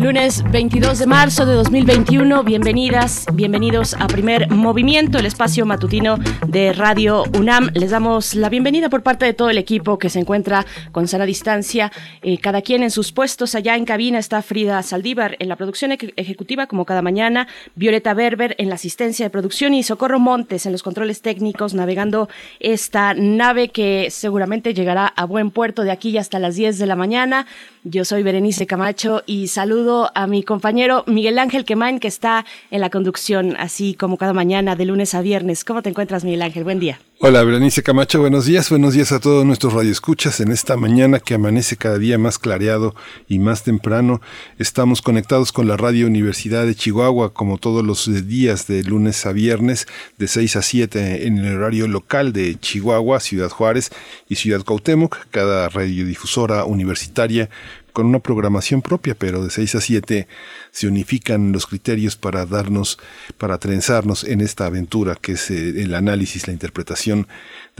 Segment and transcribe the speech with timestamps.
[0.00, 6.16] Lunes 22 de marzo de 2021, bienvenidas, bienvenidos a Primer Movimiento, el espacio matutino
[6.48, 7.68] de Radio UNAM.
[7.74, 11.26] Les damos la bienvenida por parte de todo el equipo que se encuentra con sana
[11.26, 13.54] distancia, eh, cada quien en sus puestos.
[13.54, 18.54] Allá en cabina está Frida Saldívar en la producción ejecutiva, como cada mañana, Violeta Berber
[18.56, 23.68] en la asistencia de producción y Socorro Montes en los controles técnicos, navegando esta nave
[23.68, 27.46] que seguramente llegará a buen puerto de aquí hasta las 10 de la mañana.
[27.84, 32.80] Yo soy Berenice Camacho y saludo a mi compañero Miguel Ángel Quemain, que está en
[32.80, 35.64] la conducción, así como cada mañana, de lunes a viernes.
[35.64, 36.64] ¿Cómo te encuentras, Miguel Ángel?
[36.64, 36.98] Buen día.
[37.22, 38.70] Hola, Berenice Camacho, buenos días.
[38.70, 42.94] Buenos días a todos nuestros radioescuchas en esta mañana que amanece cada día más clareado
[43.28, 44.22] y más temprano.
[44.58, 49.32] Estamos conectados con la Radio Universidad de Chihuahua como todos los días de lunes a
[49.32, 53.90] viernes de 6 a 7 en el horario local de Chihuahua, Ciudad Juárez
[54.26, 57.50] y Ciudad Cuauhtémoc, cada radiodifusora universitaria
[57.92, 60.28] con una programación propia, pero de 6 a 7
[60.70, 62.98] se unifican los criterios para darnos,
[63.38, 67.26] para trenzarnos en esta aventura que es eh, el análisis, la interpretación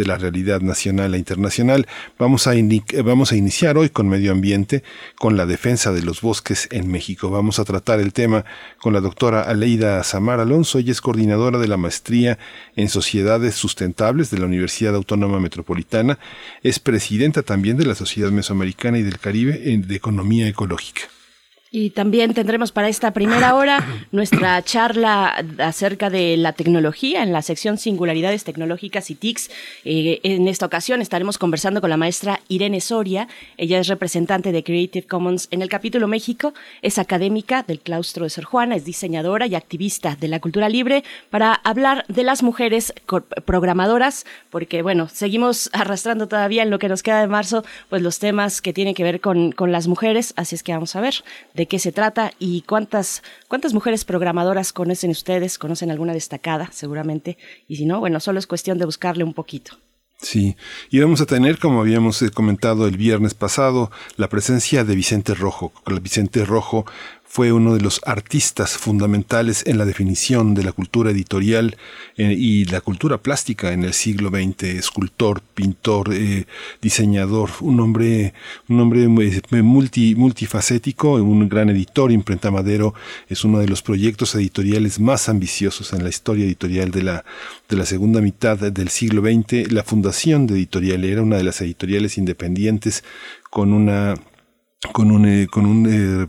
[0.01, 1.87] de la realidad nacional e internacional.
[2.19, 4.83] Vamos a, eh, vamos a iniciar hoy con medio ambiente,
[5.19, 7.29] con la defensa de los bosques en México.
[7.29, 8.47] Vamos a tratar el tema
[8.79, 10.79] con la doctora Aleida Samar Alonso.
[10.79, 12.39] Ella es coordinadora de la maestría
[12.77, 16.19] en sociedades sustentables de la Universidad Autónoma Metropolitana.
[16.63, 21.20] Es presidenta también de la Sociedad Mesoamericana y del Caribe de Economía Ecológica.
[21.73, 27.43] Y también tendremos para esta primera hora nuestra charla acerca de la tecnología en la
[27.43, 29.53] sección Singularidades Tecnológicas y TICs.
[29.85, 33.29] Eh, en esta ocasión estaremos conversando con la maestra Irene Soria.
[33.57, 36.55] Ella es representante de Creative Commons en el capítulo México.
[36.83, 41.05] Es académica del claustro de Sor Juana, es diseñadora y activista de la cultura libre
[41.31, 42.93] para hablar de las mujeres
[43.45, 48.19] programadoras, porque bueno, seguimos arrastrando todavía en lo que nos queda de marzo, pues los
[48.19, 50.35] temas que tienen que ver con, con las mujeres.
[50.35, 51.23] Así es que vamos a ver
[51.61, 57.37] de qué se trata y cuántas, cuántas mujeres programadoras conocen ustedes, conocen alguna destacada seguramente,
[57.69, 59.77] y si no, bueno, solo es cuestión de buscarle un poquito.
[60.23, 60.57] Sí,
[60.91, 65.35] y vamos a tener, como habíamos eh, comentado el viernes pasado, la presencia de Vicente
[65.35, 65.71] Rojo.
[66.01, 66.87] Vicente Rojo
[67.33, 71.77] fue uno de los artistas fundamentales en la definición de la cultura editorial
[72.17, 76.47] eh, y la cultura plástica en el siglo XX, escultor, pintor, eh,
[76.83, 78.35] diseñador, un hombre,
[78.69, 82.95] un hombre multi, multifacético, un gran editor, Imprenta Madero,
[83.29, 87.25] es uno de los proyectos editoriales más ambiciosos en la historia editorial de la,
[87.69, 89.71] de la segunda mitad del siglo XX.
[89.71, 93.05] La fundación de editorial era una de las editoriales independientes
[93.51, 94.17] con una
[94.93, 96.27] con, un, eh, con eh,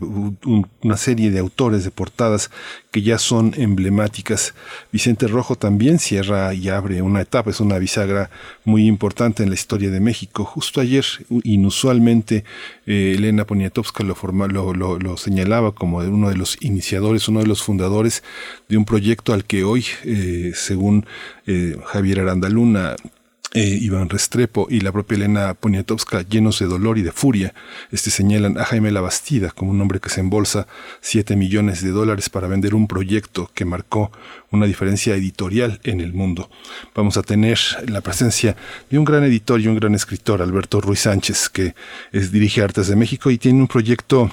[0.82, 2.50] una serie de autores de portadas
[2.90, 4.54] que ya son emblemáticas.
[4.92, 8.30] Vicente Rojo también cierra y abre una etapa, es una bisagra
[8.64, 10.44] muy importante en la historia de México.
[10.44, 11.04] Justo ayer,
[11.44, 12.44] inusualmente,
[12.86, 14.16] eh, Elena Poniatowska lo,
[14.48, 18.22] lo, lo, señalaba como uno de los iniciadores, uno de los fundadores
[18.68, 19.86] de un proyecto al que hoy,
[20.54, 21.06] según
[21.86, 22.96] Javier Arandaluna,
[23.54, 27.54] eh, Iván Restrepo y la propia Elena Poniatowska, llenos de dolor y de furia,
[27.90, 30.66] este, señalan a Jaime Labastida como un hombre que se embolsa
[31.00, 34.10] 7 millones de dólares para vender un proyecto que marcó
[34.50, 36.50] una diferencia editorial en el mundo.
[36.94, 37.58] Vamos a tener
[37.88, 38.56] la presencia
[38.90, 41.74] de un gran editor y un gran escritor, Alberto Ruiz Sánchez, que
[42.12, 44.30] es, dirige Artes de México y tiene un proyecto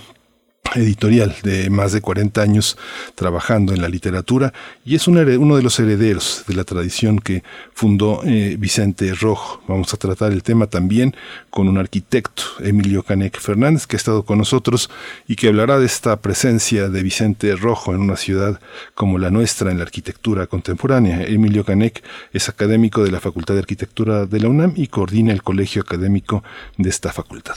[0.75, 2.77] editorial de más de 40 años
[3.15, 4.53] trabajando en la literatura
[4.85, 7.43] y es uno de los herederos de la tradición que
[7.73, 9.61] fundó eh, Vicente Rojo.
[9.67, 11.15] Vamos a tratar el tema también
[11.49, 14.89] con un arquitecto, Emilio Canek Fernández, que ha estado con nosotros
[15.27, 18.59] y que hablará de esta presencia de Vicente Rojo en una ciudad
[18.93, 21.23] como la nuestra en la arquitectura contemporánea.
[21.23, 22.03] Emilio Canek
[22.33, 26.43] es académico de la Facultad de Arquitectura de la UNAM y coordina el colegio académico
[26.77, 27.55] de esta facultad.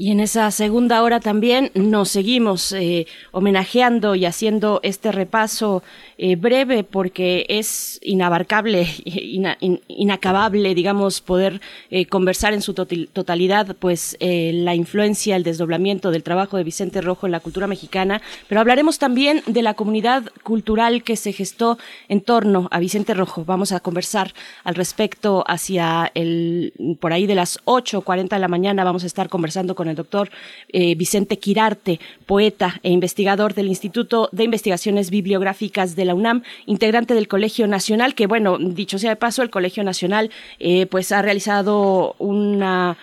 [0.00, 5.82] Y en esa segunda hora también nos seguimos eh, homenajeando y haciendo este repaso
[6.18, 8.86] eh, breve porque es inabarcable,
[9.88, 11.60] inacabable, digamos, poder
[11.90, 17.26] eh, conversar en su totalidad, pues la influencia, el desdoblamiento del trabajo de Vicente Rojo
[17.26, 21.76] en la cultura mexicana, pero hablaremos también de la comunidad cultural que se gestó
[22.08, 23.44] en torno a Vicente Rojo.
[23.44, 28.84] Vamos a conversar al respecto hacia el, por ahí de las 8.40 de la mañana,
[28.84, 30.30] vamos a estar conversando con el doctor
[30.68, 37.14] eh, Vicente Quirarte, poeta e investigador del Instituto de Investigaciones Bibliográficas de la UNAM, integrante
[37.14, 41.22] del Colegio Nacional, que bueno, dicho sea de paso, el Colegio Nacional eh, pues ha
[41.22, 42.96] realizado una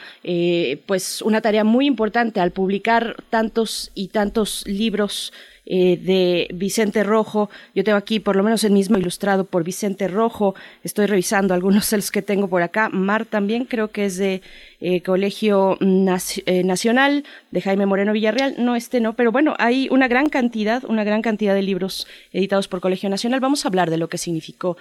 [0.85, 5.31] pues una tarea muy importante al publicar tantos y tantos libros
[5.67, 7.49] eh, de Vicente Rojo.
[7.73, 10.53] Yo tengo aquí, por lo menos el mismo ilustrado por Vicente Rojo.
[10.83, 12.89] Estoy revisando algunos de los que tengo por acá.
[12.89, 14.43] Mar también creo que es de
[14.79, 18.55] eh, Colegio eh, Nacional de Jaime Moreno Villarreal.
[18.57, 22.67] No, este no, pero bueno, hay una gran cantidad, una gran cantidad de libros editados
[22.67, 23.39] por Colegio Nacional.
[23.39, 24.77] Vamos a hablar de lo que significó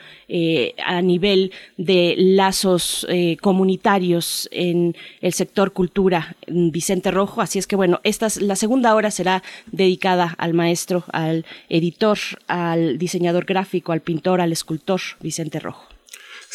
[0.85, 3.06] a nivel de lazos
[3.41, 7.40] comunitarios en el sector cultura Vicente Rojo.
[7.40, 12.99] Así es que bueno, esta la segunda hora será dedicada al maestro al editor, al
[12.99, 15.94] diseñador gráfico, al pintor, al escultor Vicente Rojo.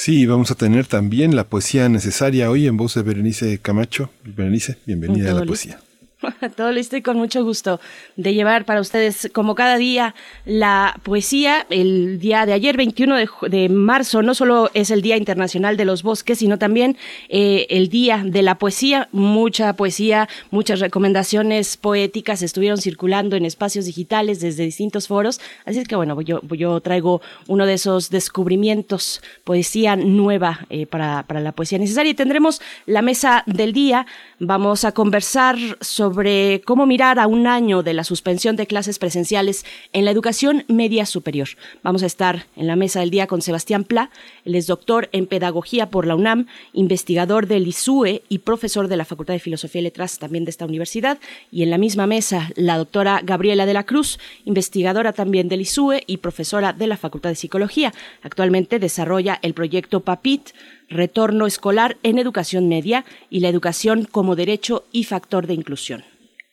[0.01, 4.09] Sí, vamos a tener también la poesía necesaria hoy en voz de Berenice Camacho.
[4.23, 5.81] Berenice, bienvenida a la poesía.
[6.55, 7.79] Todo listo y con mucho gusto
[8.17, 11.65] de llevar para ustedes, como cada día, la poesía.
[11.69, 13.15] El día de ayer, 21
[13.47, 16.97] de, marzo, no solo es el Día Internacional de los Bosques, sino también
[17.29, 19.07] eh, el Día de la Poesía.
[19.13, 25.39] Mucha poesía, muchas recomendaciones poéticas estuvieron circulando en espacios digitales desde distintos foros.
[25.65, 31.23] Así es que, bueno, yo, yo traigo uno de esos descubrimientos, poesía nueva eh, para,
[31.23, 32.11] para la poesía necesaria.
[32.11, 34.05] Y tendremos la mesa del día.
[34.39, 38.97] Vamos a conversar sobre sobre cómo mirar a un año de la suspensión de clases
[38.97, 39.63] presenciales
[39.93, 41.49] en la educación media superior.
[41.83, 44.09] Vamos a estar en la mesa del día con Sebastián Pla,
[44.43, 49.05] él es doctor en pedagogía por la UNAM, investigador del ISUE y profesor de la
[49.05, 51.19] Facultad de Filosofía y Letras también de esta universidad.
[51.51, 56.05] Y en la misma mesa, la doctora Gabriela de la Cruz, investigadora también del ISUE
[56.07, 57.93] y profesora de la Facultad de Psicología.
[58.23, 60.49] Actualmente desarrolla el proyecto PAPIT,
[60.89, 66.03] retorno escolar en educación media y la educación como derecho y factor de inclusión.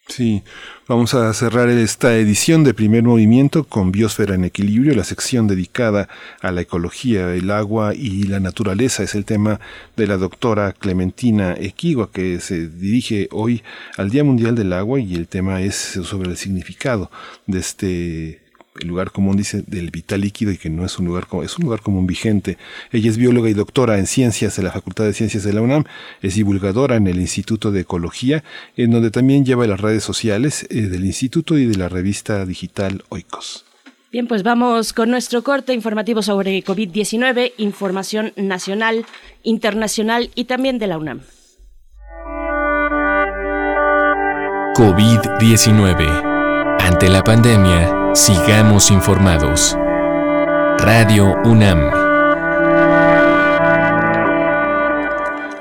[0.09, 0.45] Sí,
[0.87, 6.09] vamos a cerrar esta edición de primer movimiento con Biosfera en Equilibrio, la sección dedicada
[6.41, 9.03] a la ecología, el agua y la naturaleza.
[9.03, 9.59] Es el tema
[9.97, 13.65] de la doctora Clementina Equigua, que se dirige hoy
[13.97, 17.11] al Día Mundial del Agua y el tema es sobre el significado
[17.49, 18.46] de este
[18.81, 21.57] el lugar común dice del vital líquido y que no es un lugar común, es
[21.59, 22.59] un lugar común vigente.
[22.93, 25.85] Ella es bióloga y doctora en ciencias de la Facultad de Ciencias de la UNAM,
[26.23, 28.45] es divulgadora en el Instituto de Ecología,
[28.77, 33.05] en donde también lleva las redes sociales eh, del instituto y de la revista digital
[33.09, 33.65] Oikos.
[34.13, 39.05] Bien, pues vamos con nuestro corte informativo sobre COVID-19, información nacional,
[39.43, 41.21] internacional y también de la UNAM.
[44.77, 46.81] COVID-19.
[46.81, 49.77] Ante la pandemia, Sigamos informados.
[50.79, 51.79] Radio UNAM.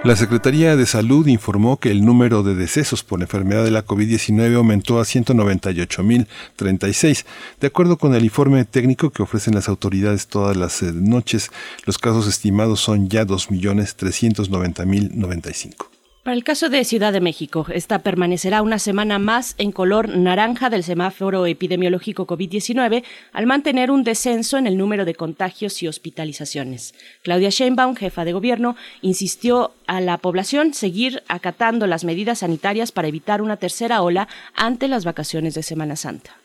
[0.05, 4.55] La Secretaría de Salud informó que el número de decesos por enfermedad de la COVID-19
[4.55, 7.25] aumentó a 198.036.
[7.59, 11.51] De acuerdo con el informe técnico que ofrecen las autoridades todas las eh, noches,
[11.85, 15.94] los casos estimados son ya 2.390.095.
[16.25, 20.71] Para el caso de Ciudad de México, esta permanecerá una semana más en color naranja
[20.71, 26.95] del semáforo epidemiológico COVID-19 al mantener un descenso en el número de contagios y hospitalizaciones.
[27.21, 33.07] Claudia Sheinbaum, jefa de gobierno, insistió a la población seguir acatando las medidas sanitarias para
[33.07, 36.39] evitar una tercera ola ante las vacaciones de Semana Santa.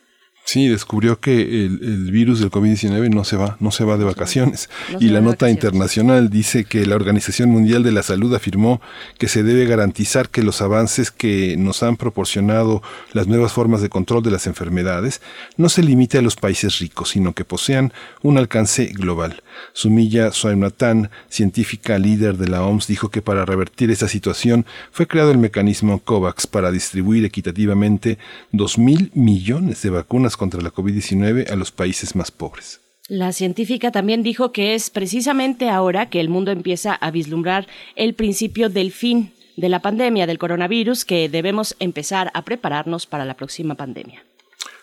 [0.44, 4.68] Sí, descubrió que el, virus del COVID-19 no se va, no se va de vacaciones.
[4.98, 8.80] y la nota internacional dice que la Organización Mundial de la Salud afirmó
[9.18, 13.90] que se debe garantizar que los avances que nos han proporcionado las nuevas formas de
[13.90, 15.20] control de las enfermedades
[15.56, 19.42] no se limite a los países ricos, sino que posean un alcance global.
[19.72, 25.30] Sumilla Swaminathan, científica líder de la OMS, dijo que para revertir esa situación fue creado
[25.30, 28.18] el mecanismo COVAX para distribuir equitativamente
[28.52, 32.80] 2.000 millones de vacunas contra la COVID-19 a los países más pobres.
[33.08, 38.14] La científica también dijo que es precisamente ahora que el mundo empieza a vislumbrar el
[38.14, 43.34] principio del fin de la pandemia del coronavirus que debemos empezar a prepararnos para la
[43.34, 44.22] próxima pandemia.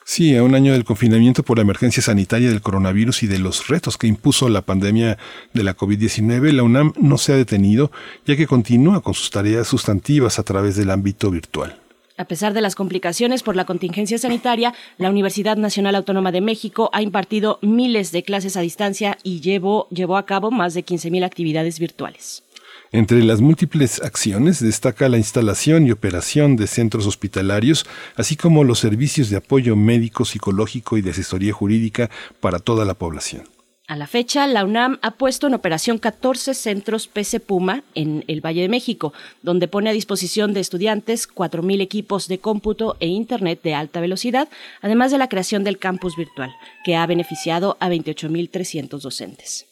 [0.04, 3.68] Sí, a un año del confinamiento por la emergencia sanitaria del coronavirus y de los
[3.68, 5.18] retos que impuso la pandemia
[5.54, 7.92] de la COVID-19, la UNAM no se ha detenido,
[8.25, 11.82] ya que continúa con sus tareas sustantivas a través del ámbito virtual.
[12.17, 16.89] A pesar de las complicaciones por la contingencia sanitaria, la Universidad Nacional Autónoma de México
[16.91, 21.24] ha impartido miles de clases a distancia y llevó, llevó a cabo más de 15.000
[21.24, 22.43] actividades virtuales.
[22.91, 28.79] Entre las múltiples acciones destaca la instalación y operación de centros hospitalarios, así como los
[28.79, 32.09] servicios de apoyo médico, psicológico y de asesoría jurídica
[32.39, 33.43] para toda la población.
[33.89, 38.46] A la fecha, la UNAM ha puesto en operación 14 centros PC Puma en el
[38.46, 39.13] Valle de México,
[39.44, 44.50] donde pone a disposición de estudiantes 4.000 equipos de cómputo e Internet de alta velocidad,
[44.82, 46.53] además de la creación del campus virtual,
[46.84, 49.67] que ha beneficiado a 28.300 docentes.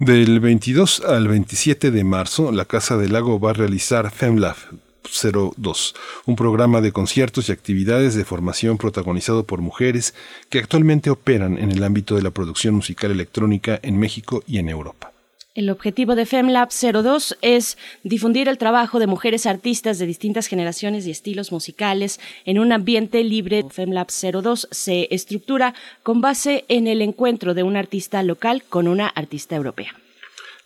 [0.00, 4.56] Del 22 al 27 de marzo, la Casa del Lago va a realizar FemLab
[5.10, 5.94] 02,
[6.26, 10.14] un programa de conciertos y actividades de formación protagonizado por mujeres
[10.50, 14.68] que actualmente operan en el ámbito de la producción musical electrónica en México y en
[14.68, 15.12] Europa.
[15.56, 21.06] El objetivo de FemLab 02 es difundir el trabajo de mujeres artistas de distintas generaciones
[21.06, 23.64] y estilos musicales en un ambiente libre.
[23.70, 25.72] FemLab 02 se estructura
[26.02, 29.94] con base en el encuentro de un artista local con una artista europea.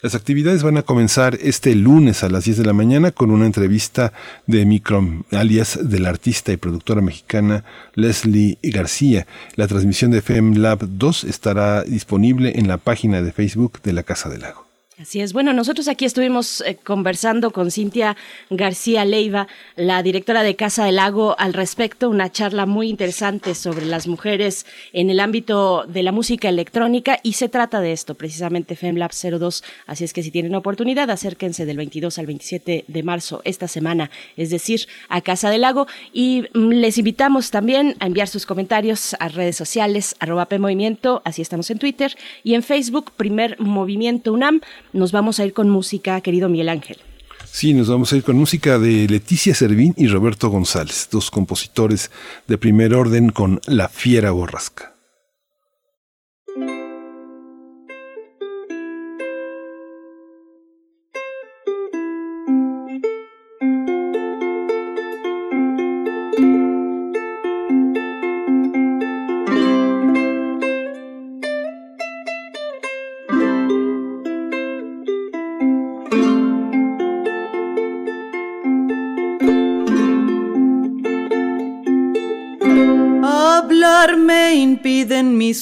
[0.03, 3.45] Las actividades van a comenzar este lunes a las 10 de la mañana con una
[3.45, 4.15] entrevista
[4.47, 7.65] de Microm, alias de la artista y productora mexicana
[7.97, 9.27] Leslie García.
[9.57, 14.31] La transmisión de FemLab 2 estará disponible en la página de Facebook de la Casa
[14.31, 14.70] del Lago.
[15.01, 15.33] Así es.
[15.33, 18.19] Bueno, nosotros aquí estuvimos eh, conversando con Cintia
[18.51, 23.87] García Leiva, la directora de Casa del Lago, al respecto, una charla muy interesante sobre
[23.87, 28.77] las mujeres en el ámbito de la música electrónica y se trata de esto, precisamente
[28.77, 29.65] FemLab 02.
[29.87, 34.11] Así es que si tienen oportunidad, acérquense del 22 al 27 de marzo esta semana,
[34.37, 39.17] es decir, a Casa del Lago y mm, les invitamos también a enviar sus comentarios
[39.19, 42.15] a redes sociales, arroba PMovimiento, así estamos en Twitter
[42.45, 44.61] y en Facebook, Primer Movimiento UNAM
[44.93, 46.99] nos vamos a ir con música, querido Miguel Ángel.
[47.51, 52.11] Sí, nos vamos a ir con música de Leticia Servín y Roberto González, dos compositores
[52.47, 54.95] de primer orden con La Fiera Borrasca.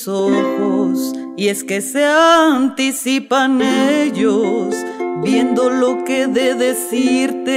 [0.07, 4.75] Ojos y es que se anticipan ellos
[5.23, 7.55] viendo lo que de decirte.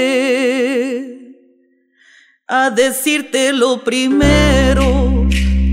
[2.47, 5.25] A decirte lo primero,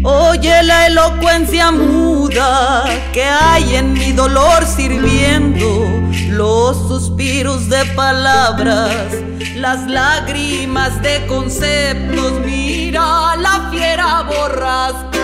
[0.03, 5.87] oye la elocuencia muda que hay en mi dolor sirviendo
[6.31, 9.07] los suspiros de palabras,
[9.55, 12.33] las lágrimas de conceptos.
[12.45, 15.18] Mira la fiera borrasca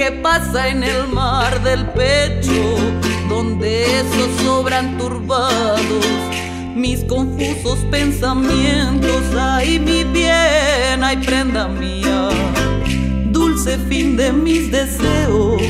[0.00, 2.74] que pasa en el mar del pecho,
[3.28, 6.06] donde esos sobran turbados.
[6.74, 12.30] Mis confusos pensamientos, ay mi bien, ay prenda mía
[13.26, 15.60] dulce fin de mis deseos,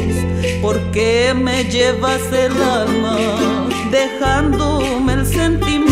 [0.63, 3.17] porque me llevas el alma,
[3.91, 5.90] dejándome el sentimiento.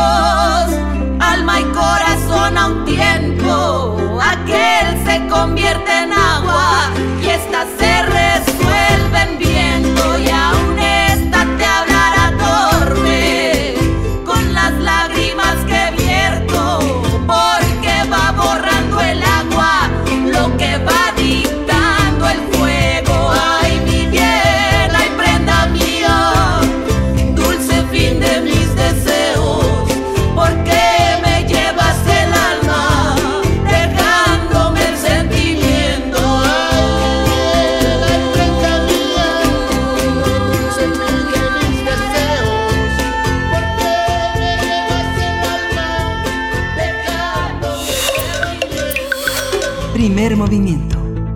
[0.00, 0.39] Suspiros,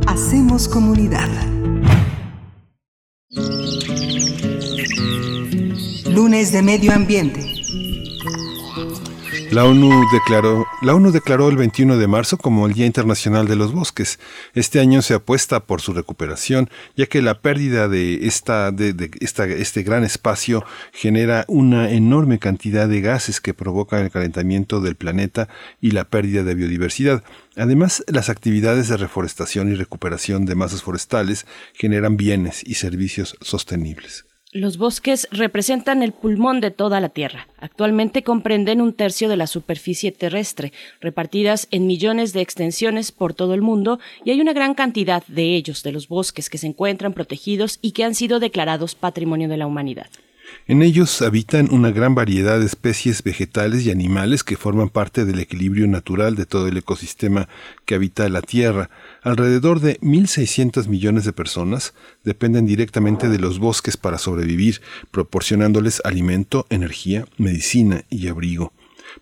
[0.08, 1.28] Hacemos comunidad.
[6.10, 7.54] Lunes de Medio Ambiente.
[9.52, 13.56] La ONU, declaró, la ONU declaró el 21 de marzo como el Día Internacional de
[13.56, 14.18] los Bosques.
[14.52, 20.62] Este año se apuesta por su recuperación, ya que la pérdida de, este gran espacio
[20.92, 25.48] genera una enorme cantidad de gases que provocan el calentamiento del planeta
[25.80, 27.24] y la pérdida de biodiversidad.
[27.56, 34.26] Además, las actividades de reforestación y recuperación de masas forestales generan bienes y servicios sostenibles.
[34.56, 37.48] Los bosques representan el pulmón de toda la Tierra.
[37.58, 43.54] Actualmente comprenden un tercio de la superficie terrestre, repartidas en millones de extensiones por todo
[43.54, 47.14] el mundo, y hay una gran cantidad de ellos, de los bosques, que se encuentran
[47.14, 50.06] protegidos y que han sido declarados Patrimonio de la Humanidad.
[50.66, 55.38] En ellos habitan una gran variedad de especies vegetales y animales que forman parte del
[55.38, 57.50] equilibrio natural de todo el ecosistema
[57.84, 58.88] que habita la Tierra.
[59.22, 61.92] Alrededor de 1.600 millones de personas
[62.22, 64.80] dependen directamente de los bosques para sobrevivir,
[65.10, 68.72] proporcionándoles alimento, energía, medicina y abrigo.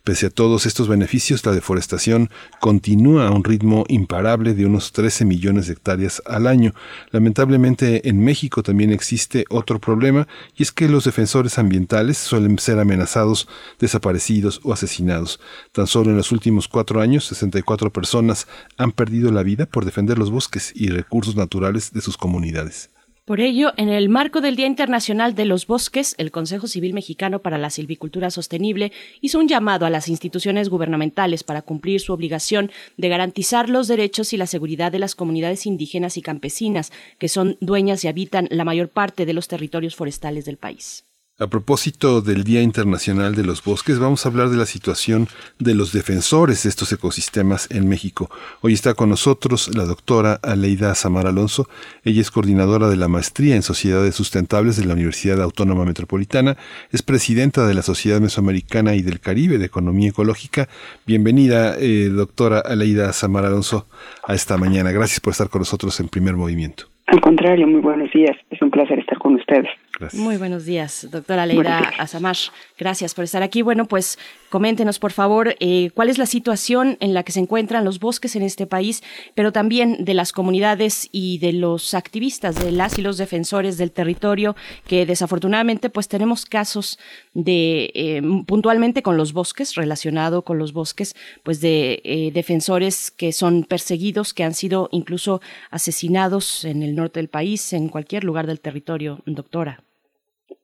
[0.05, 2.29] Pese a todos estos beneficios, la deforestación
[2.59, 6.75] continúa a un ritmo imparable de unos 13 millones de hectáreas al año.
[7.13, 12.81] Lamentablemente en México también existe otro problema y es que los defensores ambientales suelen ser
[12.81, 13.47] amenazados,
[13.79, 15.39] desaparecidos o asesinados.
[15.71, 20.19] Tan solo en los últimos cuatro años, 64 personas han perdido la vida por defender
[20.19, 22.91] los bosques y recursos naturales de sus comunidades.
[23.25, 27.41] Por ello, en el marco del Día Internacional de los Bosques, el Consejo Civil Mexicano
[27.41, 32.73] para la Silvicultura Sostenible hizo un llamado a las instituciones gubernamentales para cumplir su obligación
[32.97, 37.59] de garantizar los derechos y la seguridad de las comunidades indígenas y campesinas, que son
[37.61, 41.05] dueñas y habitan la mayor parte de los territorios forestales del país.
[41.39, 45.75] A propósito del Día Internacional de los Bosques, vamos a hablar de la situación de
[45.75, 48.29] los defensores de estos ecosistemas en México.
[48.61, 51.69] Hoy está con nosotros la doctora Aleida Samar Alonso.
[52.05, 56.59] Ella es coordinadora de la maestría en Sociedades Sustentables de la Universidad Autónoma Metropolitana.
[56.91, 60.69] Es presidenta de la Sociedad Mesoamericana y del Caribe de Economía Ecológica.
[61.07, 63.87] Bienvenida, eh, doctora Aleida Samar Alonso,
[64.23, 64.93] a esta mañana.
[64.93, 66.93] Gracias por estar con nosotros en primer movimiento.
[67.07, 68.37] Al contrario, muy buenos días.
[68.51, 69.69] Es un placer estar con ustedes.
[70.13, 72.49] Muy buenos días, doctora Leida Azamash.
[72.79, 73.63] Gracias por estar aquí.
[73.63, 74.19] Bueno, pues
[74.53, 78.37] coméntenos, por favor, eh, cuál es la situación en la que se encuentran los bosques
[78.37, 79.03] en este país,
[79.35, 83.93] pero también de las comunidades y de los activistas, de las y los defensores del
[83.93, 84.55] territorio,
[84.87, 86.99] que desafortunadamente pues tenemos casos
[87.33, 93.33] de, eh, puntualmente con los bosques, relacionado con los bosques, pues de eh, defensores que
[93.33, 98.47] son perseguidos, que han sido incluso asesinados en el norte del país, en cualquier lugar
[98.47, 99.81] del territorio, doctora.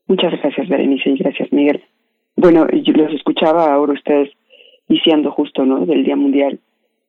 [0.09, 1.83] Muchas gracias, Berenice, y gracias, Miguel.
[2.41, 4.31] Bueno, yo los escuchaba ahora ustedes
[4.89, 6.61] diciendo justo, ¿no?, del Día Mundial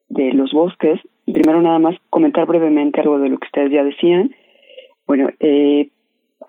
[0.10, 1.00] de los Bosques.
[1.32, 4.34] Primero nada más comentar brevemente algo de lo que ustedes ya decían.
[5.06, 5.90] Bueno, eh,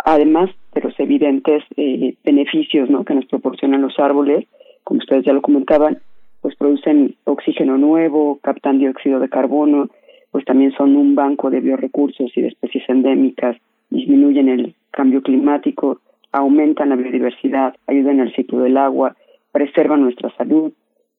[0.02, 4.46] además de los evidentes eh, beneficios, ¿no?, que nos proporcionan los árboles,
[4.82, 5.98] como ustedes ya lo comentaban,
[6.40, 9.90] pues producen oxígeno nuevo, captan dióxido de carbono,
[10.30, 13.58] pues también son un banco de biorecursos y de especies endémicas,
[13.90, 16.00] disminuyen el cambio climático,
[16.32, 19.16] aumentan la biodiversidad, ayudan al ciclo del agua,
[19.52, 20.72] preservan nuestra salud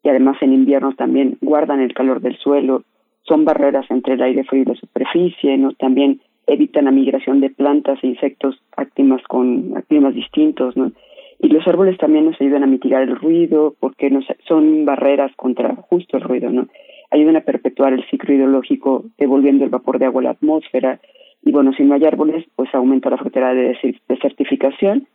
[0.04, 2.84] y además en invierno también guardan el calor del suelo,
[3.24, 5.60] son barreras entre el aire frío y la superficie.
[5.78, 10.92] También evitan la migración de plantas e insectos a climas con climas distintos, ¿no?
[11.40, 15.76] Y los árboles también nos ayudan a mitigar el ruido porque nos, son barreras contra
[15.76, 16.68] justo el ruido, ¿no?
[17.10, 21.00] Ayudan a perpetuar el ciclo hidrológico devolviendo el vapor de agua a la atmósfera
[21.44, 23.76] y bueno, si no hay árboles, pues aumenta la frontera de
[24.08, 25.08] desertificación,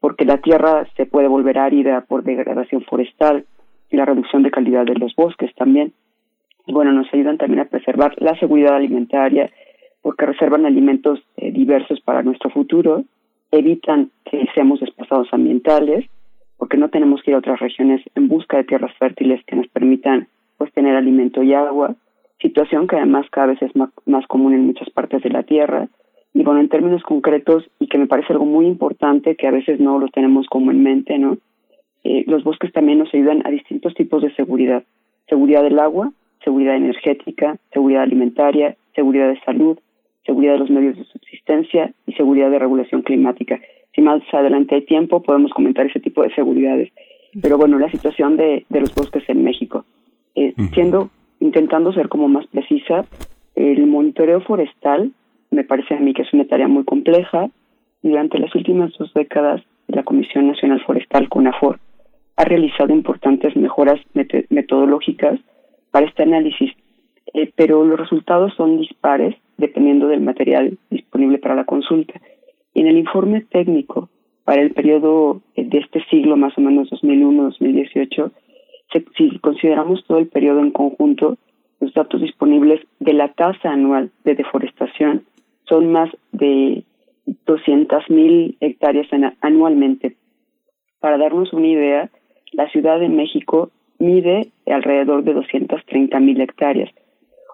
[0.00, 3.44] porque la tierra se puede volver árida por degradación forestal
[3.90, 5.92] y la reducción de calidad de los bosques también.
[6.66, 9.50] Y bueno, nos ayudan también a preservar la seguridad alimentaria,
[10.00, 13.04] porque reservan alimentos eh, diversos para nuestro futuro,
[13.50, 16.06] evitan que seamos desplazados ambientales,
[16.56, 19.66] porque no tenemos que ir a otras regiones en busca de tierras fértiles que nos
[19.68, 21.96] permitan pues tener alimento y agua
[22.42, 25.88] situación que además cada vez es más, común en muchas partes de la Tierra.
[26.34, 29.80] Y bueno, en términos concretos, y que me parece algo muy importante, que a veces
[29.80, 31.38] no lo tenemos como en mente, ¿no?
[32.04, 34.82] Eh, los bosques también nos ayudan a distintos tipos de seguridad.
[35.28, 39.78] Seguridad del agua, seguridad energética, seguridad alimentaria, seguridad de salud,
[40.26, 43.60] seguridad de los medios de subsistencia y seguridad de regulación climática.
[43.94, 46.90] Si más adelante hay tiempo, podemos comentar ese tipo de seguridades.
[47.40, 49.84] Pero bueno, la situación de, de los bosques en México.
[50.34, 51.10] Eh, siendo
[51.42, 53.04] intentando ser como más precisa,
[53.56, 55.10] el monitoreo forestal
[55.50, 57.50] me parece a mí que es una tarea muy compleja
[58.02, 61.78] durante las últimas dos décadas la Comisión Nacional Forestal, CONAFOR,
[62.36, 64.00] ha realizado importantes mejoras
[64.48, 65.38] metodológicas
[65.90, 66.72] para este análisis,
[67.34, 72.14] eh, pero los resultados son dispares dependiendo del material disponible para la consulta.
[72.74, 74.08] En el informe técnico
[74.44, 78.30] para el periodo de este siglo, más o menos 2001-2018,
[79.16, 81.36] si consideramos todo el periodo en conjunto,
[81.80, 85.24] los datos disponibles de la tasa anual de deforestación
[85.68, 86.84] son más de
[87.46, 89.08] 200.000 hectáreas
[89.40, 90.16] anualmente.
[91.00, 92.10] Para darnos una idea,
[92.52, 96.90] la Ciudad de México mide alrededor de 230.000 hectáreas.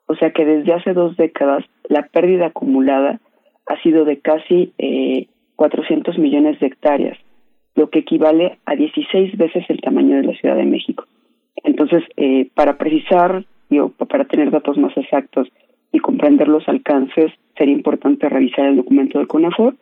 [0.07, 3.21] O sea que desde hace dos décadas la pérdida acumulada
[3.67, 7.19] ha sido de casi eh, 400 millones de hectáreas,
[7.75, 11.05] lo que equivale a 16 veces el tamaño de la Ciudad de México.
[11.65, 15.49] Entonces, eh, para precisar, o para tener datos más exactos
[15.93, 19.75] y comprender los alcances, sería importante revisar el documento de CONAFOR.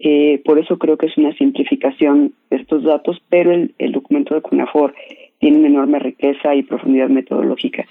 [0.00, 4.34] Eh, por eso creo que es una simplificación de estos datos, pero el, el documento
[4.34, 4.94] de CONAFOR
[5.40, 7.84] tiene una enorme riqueza y profundidad metodológica.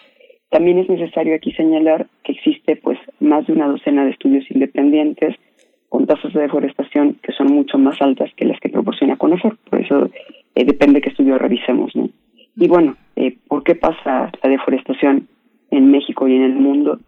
[0.49, 5.35] También es necesario aquí señalar que existe pues más de una docena de estudios independientes
[5.89, 9.57] con tasas de deforestación que son mucho más altas que las que proporciona CONAFOR.
[9.69, 10.09] Por eso
[10.55, 11.93] eh, depende qué estudio revisemos.
[11.95, 12.09] ¿no?
[12.59, 15.27] Y bueno, eh, ¿por qué pasa la deforestación
[15.69, 16.99] en México y en el mundo?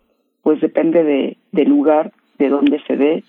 [0.43, 3.23] Pues depende de, del lugar, de dónde se ve.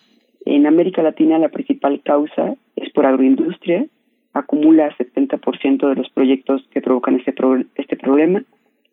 [0.44, 3.86] En América Latina la principal causa es por agroindustria,
[4.34, 7.34] acumula 70% de los proyectos que provocan este,
[7.76, 8.44] este problema.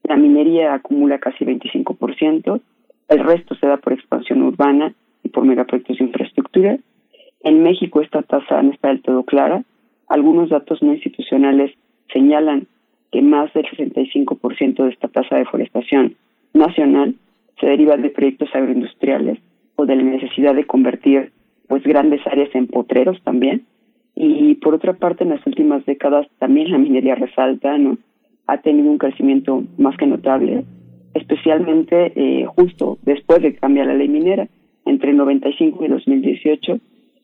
[0.04, 2.62] La minería acumula casi 25%,
[3.10, 6.78] el resto se da por expansión urbana y por megaproyectos de infraestructura.
[7.42, 9.64] En México esta tasa no está del todo clara.
[10.08, 11.74] Algunos datos no institucionales
[12.14, 12.68] señalan
[13.12, 16.16] que más del 65% de esta tasa de deforestación
[16.54, 17.16] nacional
[17.60, 19.40] se deriva de proyectos agroindustriales
[19.76, 21.32] o de la necesidad de convertir
[21.68, 23.66] pues grandes áreas en potreros también.
[24.16, 27.98] Y por otra parte, en las últimas décadas también la minería resalta, ¿no?
[28.48, 30.64] Ha tenido un crecimiento más que notable,
[31.14, 34.48] especialmente eh, justo después de que cambia la ley minera
[34.86, 36.80] entre 95 y 2018,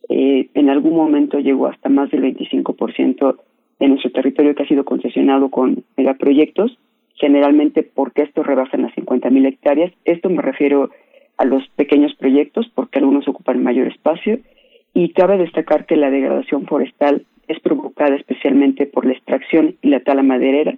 [0.09, 3.37] eh, en algún momento llegó hasta más del 25%
[3.79, 6.77] de nuestro territorio que ha sido concesionado con megaproyectos,
[7.15, 9.93] generalmente porque estos rebasan las 50.000 hectáreas.
[10.05, 10.89] Esto me refiero
[11.37, 14.39] a los pequeños proyectos porque algunos ocupan mayor espacio
[14.93, 19.99] y cabe destacar que la degradación forestal es provocada especialmente por la extracción y la
[20.01, 20.77] tala maderera,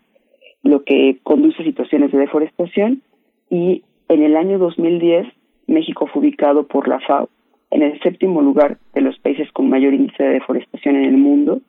[0.64, 3.02] lo que conduce a situaciones de deforestación
[3.50, 5.28] y en el año 2010
[5.68, 7.30] México fue ubicado por la FAO
[7.72, 11.62] en el séptimo lugar de los países con mayor índice de deforestación en el mundo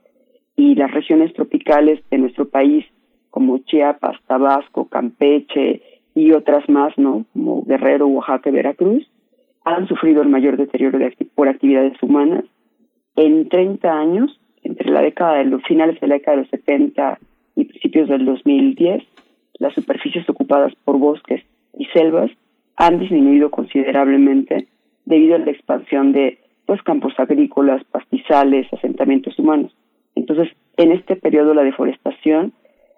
[0.57, 2.85] y las regiones tropicales de nuestro país
[3.31, 5.83] como Chiapas, Tabasco, Campeche
[6.15, 7.27] y otras más, ¿no?
[7.33, 9.07] Como Guerrero, Oaxaca Veracruz,
[9.65, 10.99] han sufrido el mayor deterioro
[11.35, 12.45] por actividades humanas.
[13.17, 17.19] En 30 años, entre la década de los finales de la década de los 70
[17.57, 19.03] y principios del 2010,
[19.59, 21.43] las superficies ocupadas por bosques
[21.79, 22.31] y selvas
[22.77, 24.69] han disminuido considerablemente
[25.05, 29.75] debido a la expansión de pues campos agrícolas, pastizales, asentamientos humanos.
[30.17, 32.53] Entonces, en este periodo la deforestación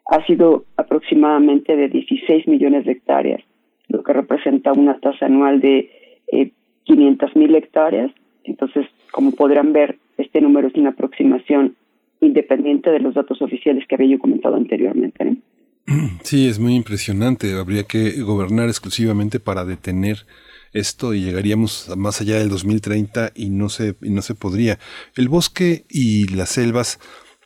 [0.07, 3.43] ha sido aproximadamente de 16 millones de hectáreas,
[3.89, 5.91] lo que representa una tasa anual de
[6.33, 6.53] eh,
[6.85, 8.11] 500 mil hectáreas.
[8.45, 11.77] Entonces, como podrán ver, este número es una aproximación
[12.21, 15.37] independiente de los datos oficiales que había yo comentado anteriormente.
[16.23, 17.53] Sí, es muy impresionante.
[17.55, 20.27] Habría que gobernar exclusivamente para detener
[20.79, 24.79] esto y llegaríamos más allá del 2030 y no se, y no se podría.
[25.17, 26.99] El bosque y las selvas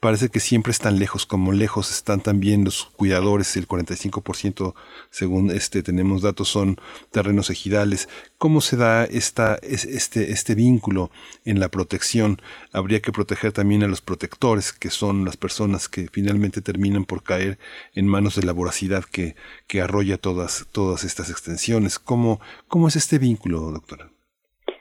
[0.02, 4.74] parece que siempre están lejos, como lejos están también los cuidadores, el 45%
[5.10, 6.76] según este tenemos datos son
[7.12, 8.08] terrenos ejidales.
[8.36, 11.12] ¿Cómo se da esta, este, este vínculo
[11.44, 12.38] en la protección?
[12.72, 17.22] Habría que proteger también a los protectores, que son las personas que finalmente terminan por
[17.22, 17.58] caer
[17.94, 19.36] en manos de la voracidad que,
[19.68, 22.00] que arrolla todas, todas estas extensiones.
[22.00, 24.08] ¿Cómo, ¿Cómo es este vínculo, doctora?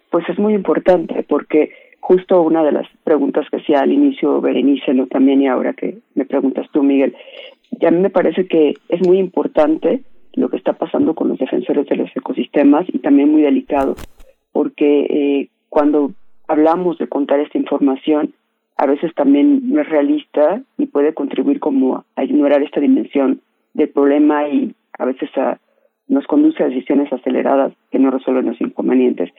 [0.09, 4.93] Pues es muy importante porque justo una de las preguntas que hacía al inicio Berenice,
[5.09, 7.15] también y ahora que me preguntas tú, Miguel,
[7.79, 10.01] y a mí me parece que es muy importante
[10.33, 13.95] lo que está pasando con los defensores de los ecosistemas y también muy delicado,
[14.51, 16.11] porque eh, cuando
[16.47, 18.33] hablamos de contar esta información,
[18.77, 23.41] a veces también no es realista y puede contribuir como a ignorar esta dimensión
[23.73, 25.29] del problema y a veces
[26.07, 29.31] nos conduce a decisiones aceleradas que no resuelven los inconvenientes.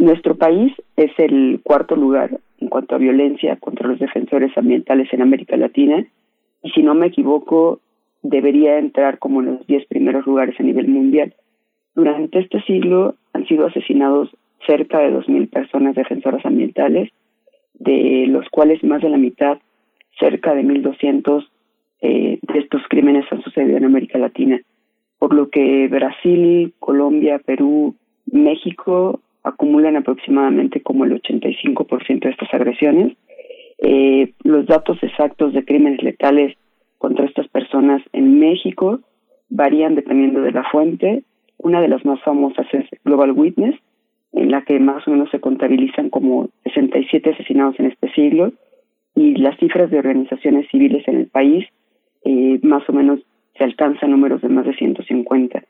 [0.00, 5.20] Nuestro país es el cuarto lugar en cuanto a violencia contra los defensores ambientales en
[5.20, 6.02] América Latina
[6.62, 7.80] y si no me equivoco
[8.22, 11.34] debería entrar como en los diez primeros lugares a nivel mundial.
[11.94, 14.30] Durante este siglo han sido asesinados
[14.66, 17.10] cerca de 2.000 personas defensoras ambientales,
[17.74, 19.58] de los cuales más de la mitad,
[20.18, 21.46] cerca de 1.200
[22.00, 24.62] eh, de estos crímenes han sucedido en América Latina,
[25.18, 33.16] por lo que Brasil, Colombia, Perú, México acumulan aproximadamente como el 85% de estas agresiones.
[33.78, 36.56] Eh, los datos exactos de crímenes letales
[36.98, 39.00] contra estas personas en México
[39.48, 41.22] varían dependiendo de la fuente.
[41.58, 43.74] Una de las más famosas es Global Witness,
[44.32, 48.52] en la que más o menos se contabilizan como 67 asesinados en este siglo
[49.14, 51.66] y las cifras de organizaciones civiles en el país
[52.24, 53.20] eh, más o menos
[53.56, 55.62] se alcanzan números de más de 150.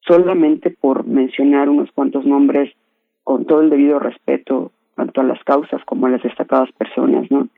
[0.00, 2.72] Solamente por mencionar unos cuantos nombres
[3.28, 7.48] con todo el debido respeto tanto a las causas como a las destacadas personas, ¿no?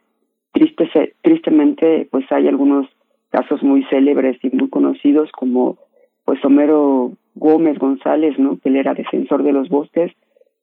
[0.51, 2.89] Triste, tristemente, pues hay algunos
[3.29, 5.79] casos muy célebres y muy conocidos como
[6.25, 8.59] pues Homero Gómez González, ¿no?
[8.59, 10.11] Que él era defensor de los bosques,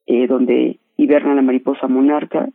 [0.08, 2.50] eh, donde hiberna la mariposa monarca,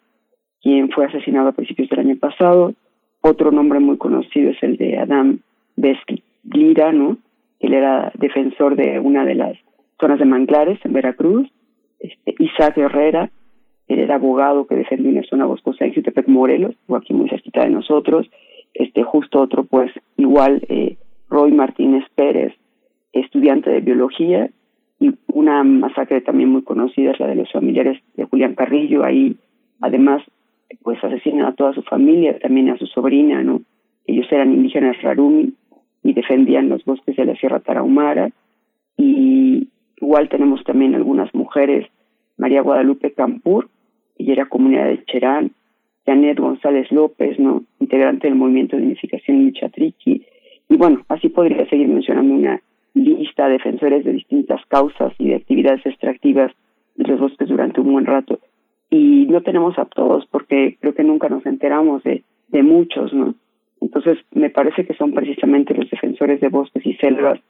[0.61, 2.75] quien fue asesinado a principios del año pasado.
[3.23, 5.39] Otro nombre muy conocido es el de Adam
[5.77, 7.17] Besglira, ¿no?
[7.61, 9.57] Él era defensor de una de las
[9.99, 11.51] zonas de manglares en Veracruz.
[12.03, 13.31] Este, Isaac Herrera,
[13.89, 17.65] él era abogado que defendió una zona boscosa en Jutepec, Morelos, o aquí muy cerquita
[17.65, 18.29] de nosotros.
[18.75, 20.97] Este, justo otro, pues, igual, eh,
[21.31, 22.53] Roy Martínez Pérez,
[23.13, 24.51] estudiante de biología,
[25.01, 29.37] y una masacre también muy conocida es la de los familiares de Julián Carrillo, ahí
[29.81, 30.23] además
[30.83, 33.63] pues asesinan a toda su familia, también a su sobrina, ¿no?
[34.07, 35.53] Ellos eran indígenas rarumi
[36.03, 38.31] y defendían los bosques de la Sierra Tarahumara.
[38.97, 39.69] Y
[40.03, 41.87] igual tenemos también algunas mujeres,
[42.37, 43.69] María Guadalupe Campur,
[44.19, 45.53] ella era comunidad de Cherán,
[46.05, 47.63] Janet González López, ¿no?
[47.81, 50.27] Integrante del Movimiento de Unificación Michatriqui.
[50.69, 52.61] Y bueno, así podría seguir mencionando una
[52.95, 56.53] lista de defensores de distintas causas y de actividades extractivas
[56.97, 58.39] de los bosques durante un buen rato
[58.93, 63.35] y no tenemos a todos porque creo que nunca nos enteramos de, de muchos, ¿no?
[63.81, 67.41] Entonces, me parece que son precisamente los defensores de bosques y selvas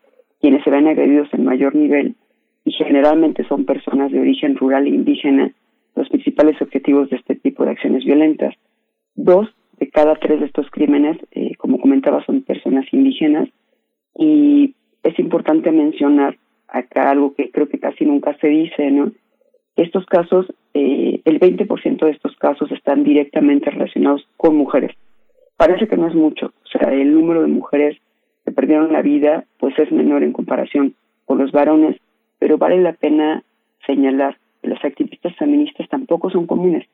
[0.40, 2.14] quienes se ven agredidos en mayor nivel
[2.64, 5.52] y generalmente son personas de origen rural e indígena
[5.94, 8.54] los principales objetivos de este tipo de acciones violentas.
[9.14, 9.48] Dos
[9.78, 13.48] de cada tres de estos crímenes, eh, como comentaba, son personas indígenas
[14.16, 19.12] y es importante mencionar acá algo que creo que casi nunca se dice, ¿no?
[19.76, 24.92] Estos casos eh, el 20% de estos casos están directamente relacionados con mujeres.
[25.56, 27.98] Parece que no es mucho, o sea, el número de mujeres
[28.44, 30.94] que perdieron la vida pues es menor en comparación
[31.26, 31.96] con los varones,
[32.42, 33.44] pero vale la pena
[33.86, 36.84] señalar que las activistas feministas tampoco son comunes.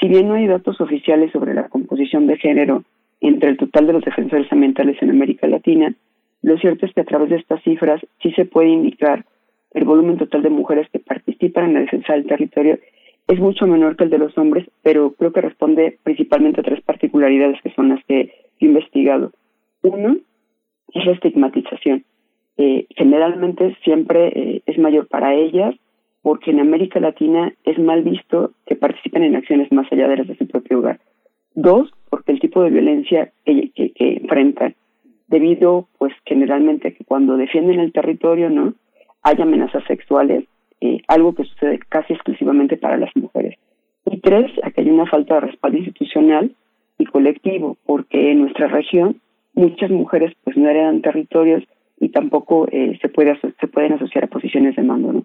[0.00, 2.82] Si bien no hay datos oficiales sobre la composición de género
[3.20, 5.94] entre el total de los defensores ambientales en América Latina,
[6.42, 9.24] lo cierto es que a través de estas cifras sí se puede indicar
[9.74, 12.80] el volumen total de mujeres que participan en la defensa del territorio
[13.28, 16.80] es mucho menor que el de los hombres, pero creo que responde principalmente a tres
[16.80, 18.22] particularidades que son las que
[18.58, 19.30] he investigado.
[19.82, 20.16] Uno
[20.92, 22.04] es la estigmatización.
[22.62, 25.74] Eh, generalmente siempre eh, es mayor para ellas
[26.20, 30.28] porque en América Latina es mal visto que participen en acciones más allá de las
[30.28, 31.00] de su propio hogar.
[31.54, 34.74] Dos, porque el tipo de violencia que, que, que enfrentan,
[35.28, 38.74] debido pues generalmente que cuando defienden el territorio no
[39.22, 40.44] hay amenazas sexuales
[40.82, 43.56] eh, algo que sucede casi exclusivamente para las mujeres.
[44.04, 46.54] Y tres, aquí hay una falta de respaldo institucional
[46.98, 49.16] y colectivo, porque en nuestra región
[49.54, 51.64] muchas mujeres pues no heredan territorios
[52.00, 53.38] y tampoco eh, se, puede
[53.72, 55.12] pueden asociar a posiciones de mando.
[55.12, 55.24] ¿no?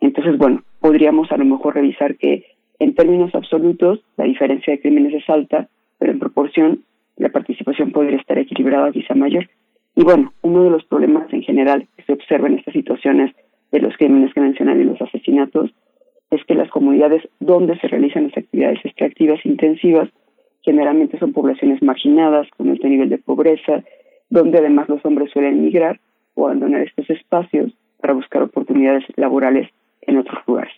[0.00, 2.46] Entonces, bueno, podríamos a lo mejor revisar que
[2.78, 6.80] en términos absolutos la diferencia de crímenes es alta, pero en proporción
[7.16, 9.48] la participación podría estar equilibrada quizá mayor.
[9.94, 13.32] Y bueno, uno de los problemas en general que se observa en estas situaciones
[13.70, 15.70] de los crímenes que mencionan y los asesinatos
[16.30, 20.08] es que las comunidades donde se realizan las actividades extractivas intensivas
[20.62, 23.84] generalmente son poblaciones marginadas con alto nivel de pobreza,
[24.30, 26.00] donde además los hombres suelen migrar
[26.34, 29.70] o abandonar estos espacios para buscar oportunidades laborales
[30.02, 30.74] en otros lugares.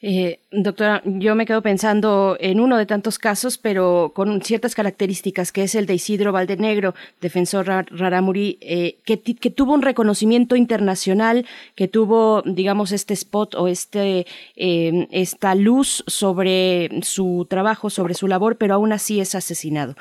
[0.00, 5.52] Eh, doctora, yo me quedo pensando en uno de tantos casos, pero con ciertas características,
[5.52, 11.88] que es el de Isidro Valdenegro, defensor Raramuri, eh, que, tuvo un reconocimiento internacional, que
[11.88, 18.56] tuvo, digamos, este spot o este, eh, esta luz sobre su trabajo, sobre su labor,
[18.56, 19.94] pero aún así es asesinado.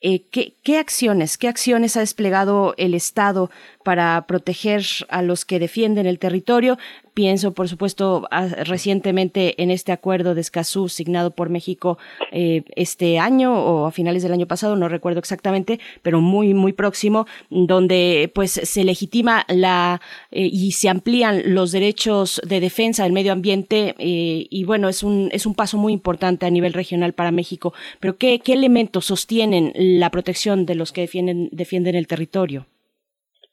[0.00, 3.50] ¿Qué, ¿qué, acciones, qué acciones ha desplegado el Estado
[3.86, 6.76] para proteger a los que defienden el territorio?
[7.14, 8.26] Pienso, por supuesto,
[8.64, 11.96] recientemente en este acuerdo de Escazú signado por México
[12.32, 16.72] eh, este año o a finales del año pasado, no recuerdo exactamente, pero muy, muy
[16.72, 20.00] próximo, donde pues se legitima la
[20.32, 25.04] eh, y se amplían los derechos de defensa del medio ambiente eh, y bueno, es
[25.04, 27.72] un, es un paso muy importante a nivel regional para México.
[28.00, 32.66] Pero ¿qué, qué elementos sostienen la protección de los que defienden, defienden el territorio?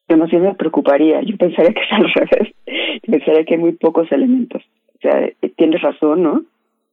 [0.08, 1.22] Demasiado me preocuparía.
[1.22, 2.54] Yo pensaría que es al revés.
[3.06, 4.64] pensaría que hay muy pocos elementos.
[4.96, 6.44] O sea, tienes razón, ¿no?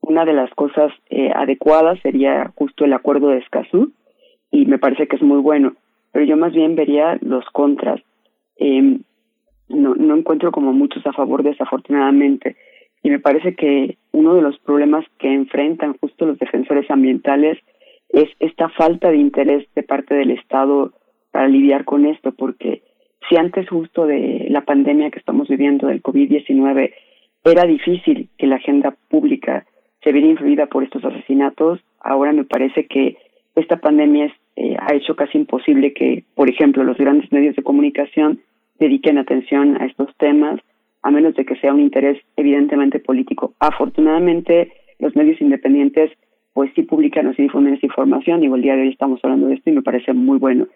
[0.00, 3.92] Una de las cosas eh, adecuadas sería justo el acuerdo de Escazú
[4.50, 5.74] y me parece que es muy bueno,
[6.10, 8.00] pero yo más bien vería los contras.
[8.56, 8.98] Eh,
[9.68, 12.56] no, no encuentro como muchos a favor desafortunadamente
[13.02, 17.58] y me parece que uno de los problemas que enfrentan justo los defensores ambientales
[18.10, 20.92] es esta falta de interés de parte del Estado
[21.30, 22.82] para lidiar con esto, porque
[23.28, 26.92] si antes justo de la pandemia que estamos viviendo del COVID-19
[27.44, 29.66] era difícil que la agenda pública
[30.02, 33.16] se viera influida por estos asesinatos, ahora me parece que
[33.54, 38.40] esta pandemia eh, ha hecho casi imposible que, por ejemplo, los grandes medios de comunicación
[38.78, 40.60] dediquen atención a estos temas
[41.02, 43.54] a menos de que sea un interés evidentemente político.
[43.58, 46.10] Afortunadamente, los medios independientes
[46.52, 49.46] pues sí publican o sí difunden esa información, y el día de hoy estamos hablando
[49.46, 50.66] de esto y me parece muy bueno.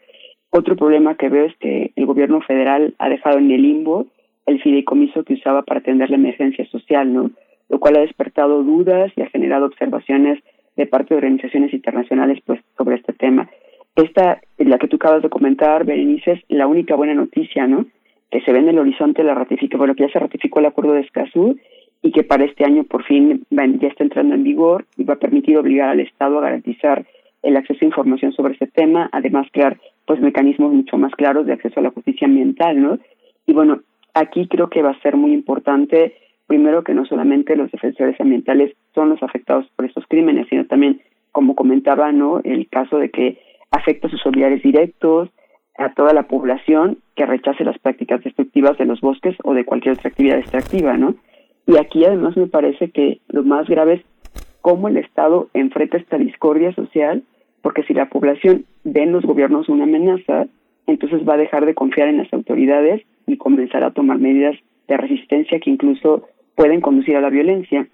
[0.56, 4.06] Otro problema que veo es que el gobierno federal ha dejado en el limbo
[4.46, 7.32] el fideicomiso que usaba para atender la emergencia social, ¿no?
[7.68, 10.38] Lo cual ha despertado dudas y ha generado observaciones
[10.76, 13.50] de parte de organizaciones internacionales pues sobre este tema.
[13.96, 17.86] Esta, la que tú acabas de comentar, Berenice, es la única buena noticia, ¿no?
[18.30, 20.92] que se ve en el horizonte la ratifica, bueno, que ya se ratificó el acuerdo
[20.92, 21.58] de Escazú
[22.00, 25.18] y que para este año por fin ya está entrando en vigor y va a
[25.18, 27.04] permitir obligar al Estado a garantizar
[27.42, 31.52] el acceso a información sobre ese tema, además crear pues mecanismos mucho más claros de
[31.52, 32.98] acceso a la justicia ambiental, ¿no?
[33.46, 33.80] Y bueno,
[34.14, 36.14] aquí creo que va a ser muy importante
[36.46, 41.00] primero que no solamente los defensores ambientales son los afectados por estos crímenes, sino también,
[41.32, 42.40] como comentaba, ¿no?
[42.44, 43.38] El caso de que
[43.70, 45.30] afecta a sus familiares directos,
[45.76, 49.94] a toda la población que rechace las prácticas destructivas de los bosques o de cualquier
[49.94, 51.16] otra actividad extractiva, ¿no?
[51.66, 54.02] Y aquí además me parece que lo más grave es
[54.60, 57.22] cómo el Estado enfrenta esta discordia social,
[57.64, 60.46] porque si la población ve en los gobiernos una amenaza,
[60.86, 64.54] entonces va a dejar de confiar en las autoridades y comenzar a tomar medidas
[64.86, 67.88] de resistencia que incluso pueden conducir a la violencia.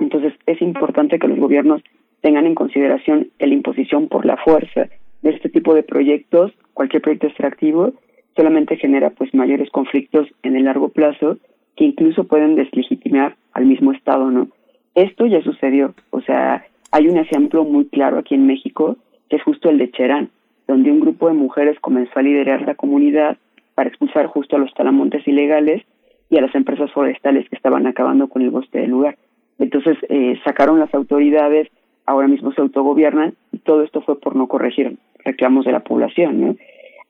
[0.00, 1.82] Entonces es importante que los gobiernos
[2.20, 4.88] tengan en consideración la imposición por la fuerza
[5.22, 7.92] de este tipo de proyectos cualquier proyecto extractivo
[8.34, 11.38] solamente genera pues mayores conflictos en el largo plazo
[11.76, 14.48] que incluso pueden deslegitimar al mismo Estado, ¿no?
[14.96, 18.96] Esto ya sucedió, o sea, hay un ejemplo muy claro aquí en México,
[19.28, 20.30] que es justo el de Cherán,
[20.66, 23.36] donde un grupo de mujeres comenzó a liderar la comunidad
[23.74, 25.84] para expulsar justo a los talamontes ilegales
[26.30, 29.16] y a las empresas forestales que estaban acabando con el bosque del lugar.
[29.58, 31.68] Entonces eh, sacaron las autoridades,
[32.04, 36.58] ahora mismo se autogobiernan, y todo esto fue por no corregir reclamos de la población.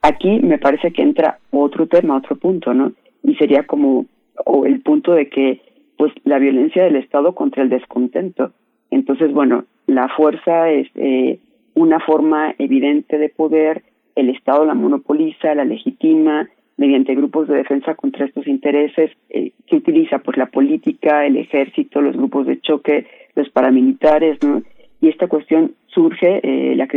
[0.03, 2.93] Aquí me parece que entra otro tema, otro punto, ¿no?
[3.23, 4.07] Y sería como
[4.45, 5.61] o el punto de que
[5.97, 8.53] pues la violencia del Estado contra el descontento.
[8.97, 11.39] Entonces, bueno, la fuerza es eh,
[11.75, 13.83] una forma evidente de poder,
[14.15, 19.77] el Estado la monopoliza, la legitima mediante grupos de defensa contra estos intereses eh, que
[19.77, 24.63] utiliza pues la política, el ejército, los grupos de choque, los paramilitares, ¿no?
[25.03, 26.89] Y esta cuestión surge, eh, la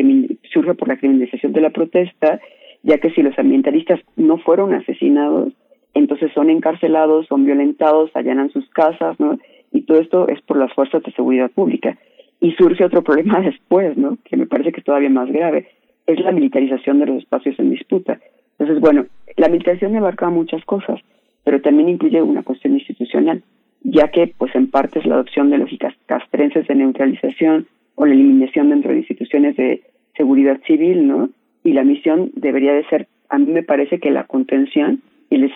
[0.53, 2.39] surge por la criminalización de la protesta,
[2.81, 5.51] ya que si los ambientalistas no fueron asesinados,
[5.93, 9.38] entonces son encarcelados, son violentados, allanan sus casas, ¿no?
[9.71, 11.97] Y todo esto es por las fuerzas de seguridad pública.
[12.39, 14.17] Y surge otro problema después, ¿no?
[14.23, 15.67] Que me parece que es todavía más grave,
[16.08, 18.19] es la militarización de los espacios en disputa.
[18.58, 19.05] Entonces, bueno,
[19.38, 20.99] la militarización abarca muchas cosas,
[21.43, 23.43] pero también incluye una cuestión institucional,
[23.84, 28.13] ya que, pues, en parte es la adopción de lógicas castrenses de neutralización, o la
[28.13, 29.82] eliminación dentro de instituciones de
[30.15, 31.29] seguridad civil, ¿no?
[31.65, 35.51] Y la misión debería de ser, a mí me parece que la contención y el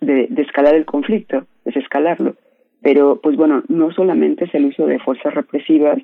[0.00, 2.34] de, de escalar el conflicto, desescalarlo.
[2.82, 5.98] Pero, pues bueno, no solamente es el uso de fuerzas represivas,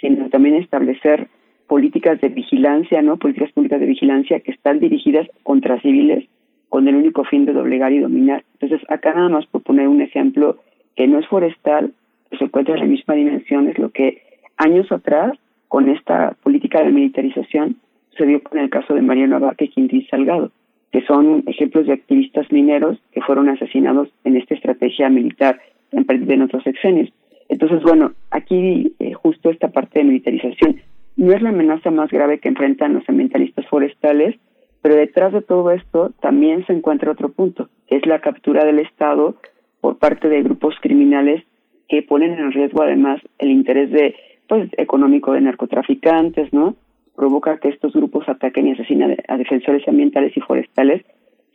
[0.00, 1.28] sino también establecer
[1.66, 3.16] políticas de vigilancia, ¿no?
[3.16, 6.26] Políticas públicas de vigilancia que están dirigidas contra civiles
[6.68, 8.44] con el único fin de doblegar y dominar.
[8.54, 10.58] Entonces, acá nada más por poner un ejemplo
[10.96, 11.92] que no es forestal,
[12.30, 14.24] que se encuentra en la misma dimensión, es lo que
[14.56, 15.36] Años atrás,
[15.68, 17.76] con esta política de militarización,
[18.16, 20.52] se dio con el caso de Mariano Abaque y Quintín Salgado,
[20.92, 25.60] que son ejemplos de activistas mineros que fueron asesinados en esta estrategia militar
[25.96, 27.10] en otros sexenios.
[27.48, 30.80] Entonces, bueno, aquí eh, justo esta parte de militarización
[31.16, 34.36] no es la amenaza más grave que enfrentan los ambientalistas forestales,
[34.82, 38.80] pero detrás de todo esto también se encuentra otro punto, que es la captura del
[38.80, 39.36] Estado
[39.80, 41.44] por parte de grupos criminales
[41.88, 44.14] que ponen en riesgo además el interés de
[44.48, 46.76] pues económico de narcotraficantes, ¿no?
[47.16, 51.02] Provoca que estos grupos ataquen y asesinen a defensores ambientales y forestales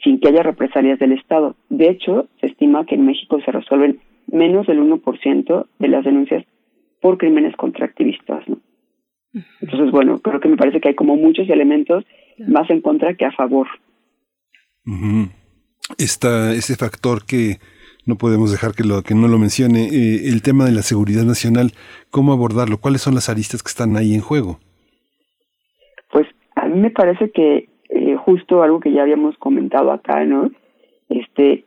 [0.03, 1.55] sin que haya represalias del Estado.
[1.69, 3.99] De hecho, se estima que en México se resuelven
[4.31, 6.45] menos del 1% de las denuncias
[7.01, 8.57] por crímenes contra activistas, ¿no?
[9.61, 12.03] Entonces, bueno, creo que me parece que hay como muchos elementos
[12.47, 13.67] más en contra que a favor.
[15.97, 17.57] Está ese factor que
[18.05, 19.85] no podemos dejar que, lo, que no lo mencione.
[19.85, 21.71] Eh, el tema de la seguridad nacional,
[22.09, 22.79] ¿cómo abordarlo?
[22.79, 24.59] ¿Cuáles son las aristas que están ahí en juego?
[26.11, 30.51] Pues a mí me parece que eh, justo algo que ya habíamos comentado acá, ¿no?
[31.09, 31.65] Este,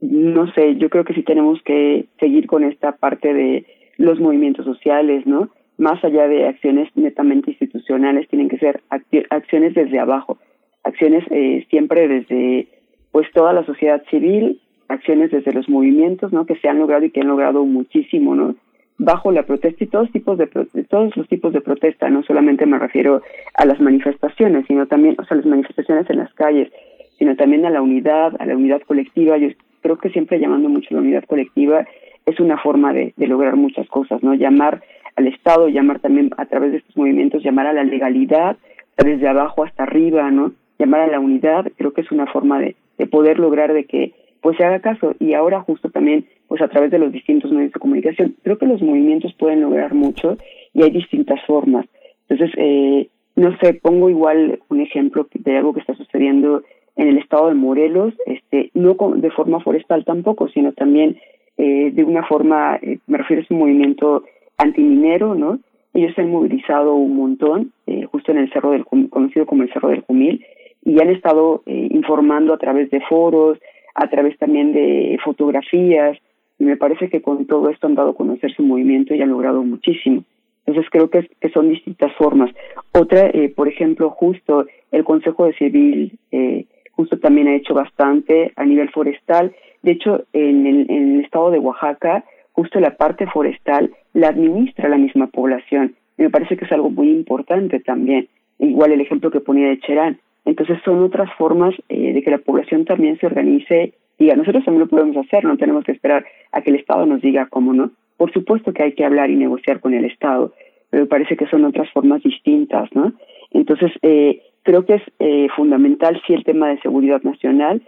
[0.00, 3.66] no sé, yo creo que sí tenemos que seguir con esta parte de
[3.96, 5.50] los movimientos sociales, ¿no?
[5.78, 8.82] Más allá de acciones netamente institucionales, tienen que ser
[9.30, 10.38] acciones desde abajo,
[10.84, 12.68] acciones eh, siempre desde
[13.12, 16.46] pues toda la sociedad civil, acciones desde los movimientos, ¿no?
[16.46, 18.54] Que se han logrado y que han logrado muchísimo, ¿no?
[18.98, 20.46] Bajo la protesta y todos tipos de,
[20.88, 23.22] todos los tipos de protesta, no solamente me refiero
[23.54, 26.70] a las manifestaciones, sino también, o sea, las manifestaciones en las calles,
[27.18, 29.36] sino también a la unidad, a la unidad colectiva.
[29.38, 29.48] Yo
[29.86, 31.86] creo que siempre llamando mucho a la unidad colectiva
[32.26, 34.34] es una forma de, de lograr muchas cosas, ¿no?
[34.34, 34.82] Llamar
[35.14, 38.56] al Estado, llamar también a través de estos movimientos, llamar a la legalidad,
[38.96, 40.52] desde abajo hasta arriba, ¿no?
[40.80, 44.12] Llamar a la unidad, creo que es una forma de, de poder lograr de que
[44.40, 45.14] pues se haga caso.
[45.20, 48.66] Y ahora justo también, pues a través de los distintos medios de comunicación, creo que
[48.66, 50.36] los movimientos pueden lograr mucho
[50.74, 51.86] y hay distintas formas.
[52.28, 56.64] Entonces, eh, no sé, pongo igual un ejemplo de algo que está sucediendo
[56.96, 61.18] en el estado de Morelos, este, no de forma forestal tampoco, sino también
[61.58, 64.24] eh, de una forma, eh, me refiero a un movimiento
[64.58, 65.58] antiminero, ¿no?
[65.92, 69.72] Ellos se han movilizado un montón, eh, justo en el Cerro del conocido como el
[69.72, 70.44] Cerro del Jumil,
[70.84, 73.58] y han estado eh, informando a través de foros,
[73.94, 76.18] a través también de fotografías,
[76.58, 79.30] y me parece que con todo esto han dado a conocer su movimiento y han
[79.30, 80.24] logrado muchísimo.
[80.64, 82.50] Entonces creo que, que son distintas formas.
[82.92, 86.64] Otra, por ejemplo, justo el Consejo de Civil, eh,
[86.96, 89.54] justo también ha hecho bastante a nivel forestal.
[89.82, 95.26] De hecho, en el, estado de Oaxaca, justo la parte forestal la administra la misma
[95.28, 95.94] población.
[96.18, 98.28] Y me parece que es algo muy importante también.
[98.58, 100.18] Igual el ejemplo que ponía de Cherán.
[100.46, 104.64] Entonces son otras formas eh, de que la población también se organice y a nosotros
[104.64, 107.74] también lo podemos hacer, no tenemos que esperar a que el Estado nos diga cómo
[107.74, 107.90] no.
[108.16, 110.54] Por supuesto que hay que hablar y negociar con el Estado,
[110.88, 113.12] pero me parece que son otras formas distintas, ¿no?
[113.50, 117.80] Entonces, eh, creo que es eh, fundamental sí el tema de seguridad nacional,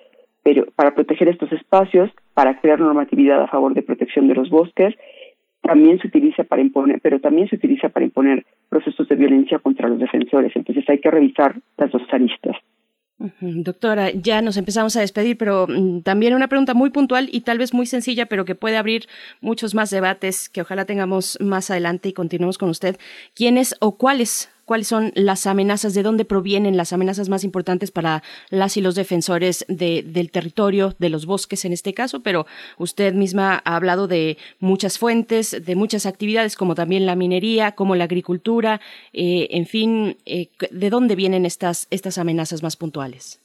[0.45, 4.95] pero para proteger estos espacios, para crear normatividad a favor de protección de los bosques,
[5.61, 9.89] también se utiliza para imponer, pero también se utiliza para imponer procesos de violencia contra
[9.89, 10.53] los defensores.
[10.55, 12.57] Entonces hay que revisar las dos aristas.
[13.41, 17.59] Doctora, ya nos empezamos a despedir, pero mm, también una pregunta muy puntual y tal
[17.59, 19.07] vez muy sencilla, pero que puede abrir
[19.41, 22.97] muchos más debates que ojalá tengamos más adelante y continuemos con usted.
[23.35, 28.23] ¿Quiénes o cuáles cuáles son las amenazas, de dónde provienen las amenazas más importantes para
[28.51, 32.45] las y los defensores de, del territorio, de los bosques en este caso, pero
[32.77, 37.97] usted misma ha hablado de muchas fuentes, de muchas actividades, como también la minería, como
[37.97, 38.81] la agricultura,
[39.15, 43.43] eh, en fin, eh, ¿de dónde vienen estas, estas amenazas más puntuales?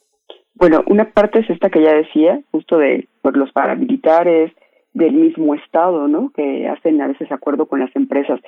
[0.56, 4.52] Bueno, una parte es esta que ya decía, justo de por los paramilitares,
[4.94, 6.32] del mismo Estado, ¿no?
[6.36, 8.40] Que hacen a veces acuerdo con las empresas.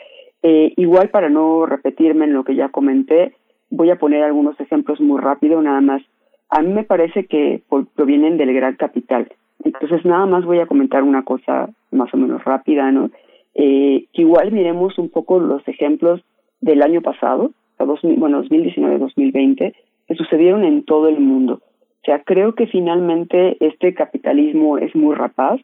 [0.43, 3.33] Eh, igual para no repetirme en lo que ya comenté,
[3.69, 6.01] voy a poner algunos ejemplos muy rápido, nada más.
[6.49, 7.63] A mí me parece que
[7.95, 9.27] provienen del gran capital.
[9.63, 13.09] Entonces, nada más voy a comentar una cosa más o menos rápida, ¿no?
[13.55, 16.21] Eh, igual miremos un poco los ejemplos
[16.61, 19.73] del año pasado, bueno, 2019-2020,
[20.07, 21.61] que sucedieron en todo el mundo.
[22.01, 25.59] O sea, creo que finalmente este capitalismo es muy rapaz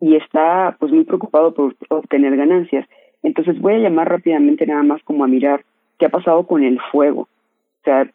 [0.00, 2.88] y está pues muy preocupado por obtener ganancias.
[3.22, 5.64] Entonces voy a llamar rápidamente nada más como a mirar
[5.98, 7.22] qué ha pasado con el fuego.
[7.22, 8.10] O sea,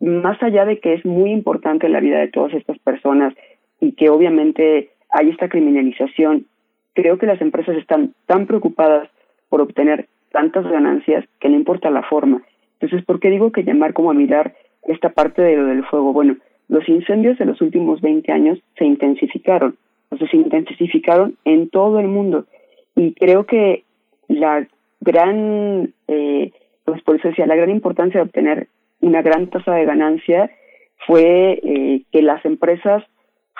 [0.00, 3.34] más allá de que es muy importante la vida de todas estas personas
[3.80, 6.46] y que obviamente hay esta criminalización,
[6.94, 9.08] creo que las empresas están tan preocupadas
[9.48, 12.42] por obtener tantas ganancias que no importa la forma.
[12.80, 16.12] Entonces, ¿por qué digo que llamar como a mirar esta parte de lo del fuego?
[16.12, 16.36] Bueno,
[16.68, 19.76] los incendios de los últimos 20 años se intensificaron,
[20.08, 22.46] o sea, se intensificaron en todo el mundo.
[22.96, 23.84] Y creo que
[24.32, 24.66] la
[25.00, 26.52] gran, eh,
[26.84, 28.68] pues por eso decía, la gran importancia de obtener
[29.00, 30.50] una gran tasa de ganancia
[31.06, 33.02] fue eh, que las empresas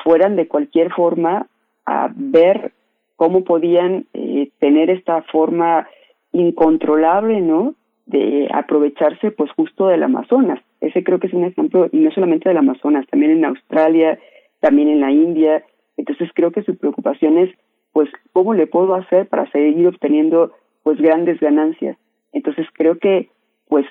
[0.04, 1.48] fueran de cualquier forma
[1.84, 2.72] a ver
[3.16, 5.88] cómo podían eh, tener esta forma
[6.32, 7.74] incontrolable, ¿no?
[8.06, 10.60] De aprovecharse, pues, justo del Amazonas.
[10.80, 14.18] Ese creo que es un ejemplo, y no solamente del Amazonas, también en Australia,
[14.60, 15.64] también en la India.
[15.96, 17.50] Entonces creo que su preocupación es,
[17.92, 20.52] pues, ¿cómo le puedo hacer para seguir obteniendo
[20.82, 21.96] pues grandes ganancias.
[22.32, 23.28] Entonces creo que
[23.68, 23.86] pues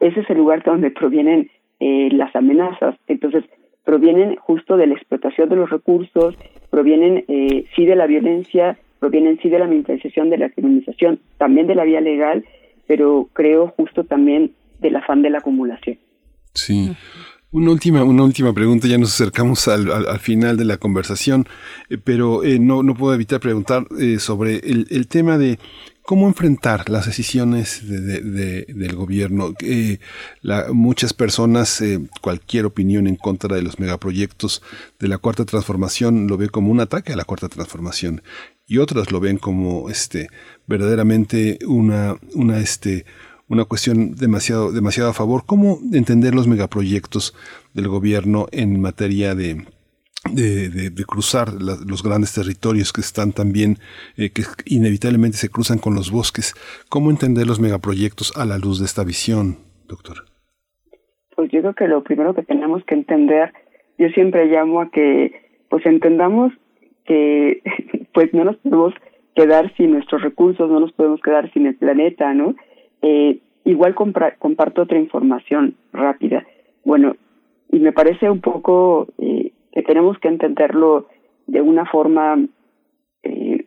[0.00, 2.96] ese es el lugar donde provienen eh, las amenazas.
[3.06, 3.44] Entonces
[3.84, 6.36] provienen justo de la explotación de los recursos,
[6.70, 11.66] provienen eh, sí de la violencia, provienen sí de la militarización, de la criminalización, también
[11.66, 12.44] de la vía legal,
[12.86, 15.98] pero creo justo también del afán de la acumulación.
[16.54, 16.90] Sí.
[17.52, 21.48] Una última, una última pregunta, ya nos acercamos al, al, final de la conversación,
[21.88, 25.58] eh, pero eh, no, no puedo evitar preguntar eh, sobre el, el, tema de
[26.02, 29.52] cómo enfrentar las decisiones de, de, del gobierno.
[30.42, 31.82] La, muchas personas,
[32.20, 34.62] cualquier opinión en contra de los megaproyectos
[35.00, 38.22] de la cuarta transformación lo ve como un ataque a la cuarta transformación
[38.70, 40.28] y otras lo ven como este
[40.68, 43.04] verdaderamente una, una este,
[43.50, 45.42] una cuestión demasiado, demasiado a favor.
[45.44, 47.34] ¿Cómo entender los megaproyectos
[47.74, 49.66] del gobierno en materia de,
[50.32, 53.78] de, cruzar los grandes territorios que están también,
[54.16, 56.54] eh, que inevitablemente se cruzan con los bosques?
[56.88, 60.18] ¿Cómo entender los megaproyectos a la luz de esta visión, doctor?
[61.34, 63.52] Pues yo creo que lo primero que tenemos que entender,
[63.98, 65.32] yo siempre llamo a que
[65.68, 66.52] pues entendamos
[67.04, 67.62] que
[68.14, 68.94] pues no nos podemos
[69.34, 72.54] quedar sin nuestros recursos, no nos podemos quedar sin el planeta, ¿no?
[73.02, 76.44] Eh, igual comparto otra información rápida.
[76.84, 77.16] Bueno,
[77.70, 81.06] y me parece un poco eh, que tenemos que entenderlo
[81.46, 82.38] de una forma,
[83.22, 83.66] eh,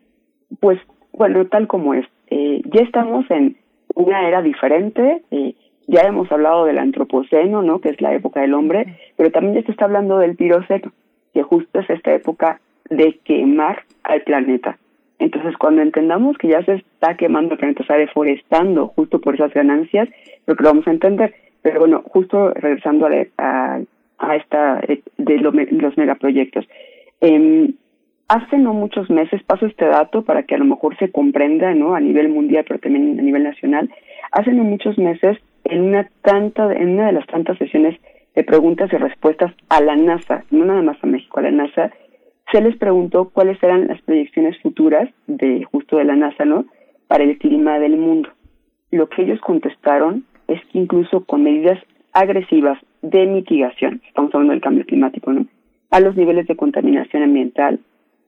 [0.59, 0.79] pues,
[1.13, 2.05] bueno, tal como es.
[2.27, 3.57] Eh, ya estamos en
[3.95, 5.55] una era diferente, eh,
[5.87, 7.79] ya hemos hablado del antropoceno, ¿no?
[7.79, 10.91] Que es la época del hombre, pero también ya se está hablando del piroceno,
[11.33, 12.59] que justo es esta época
[12.89, 14.77] de quemar al planeta.
[15.19, 19.53] Entonces, cuando entendamos que ya se está quemando el planeta, está deforestando justo por esas
[19.53, 20.09] ganancias,
[20.47, 21.33] lo que lo vamos a entender.
[21.61, 23.07] Pero bueno, justo regresando
[23.37, 23.79] a,
[24.17, 26.65] a, esta eh, de los megaproyectos.
[27.21, 27.73] Eh,
[28.27, 31.95] hace no muchos meses, paso este dato para que a lo mejor se comprenda ¿no?
[31.95, 33.89] a nivel mundial, pero también a nivel nacional.
[34.31, 37.99] Hace no muchos meses, en una, tanta, en una de las tantas sesiones
[38.35, 41.91] de preguntas y respuestas a la NASA, no nada más a México, a la NASA,
[42.51, 46.65] se les preguntó cuáles eran las proyecciones futuras de justo de la NASA, ¿no?
[47.07, 48.29] Para el clima del mundo.
[48.91, 51.79] Lo que ellos contestaron es que incluso con medidas
[52.11, 55.47] agresivas de mitigación, estamos hablando del cambio climático, ¿no?
[55.89, 57.79] A los niveles de contaminación ambiental,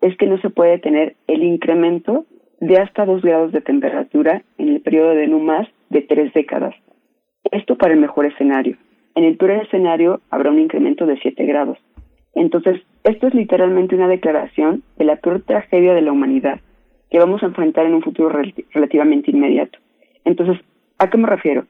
[0.01, 2.25] es que no se puede tener el incremento
[2.59, 6.75] de hasta dos grados de temperatura en el periodo de no más de tres décadas.
[7.51, 8.77] Esto para el mejor escenario.
[9.15, 11.77] En el peor escenario habrá un incremento de siete grados.
[12.35, 16.59] Entonces, esto es literalmente una declaración de la peor tragedia de la humanidad
[17.09, 18.37] que vamos a enfrentar en un futuro
[18.73, 19.79] relativamente inmediato.
[20.25, 20.57] Entonces,
[20.97, 21.65] ¿a qué me refiero?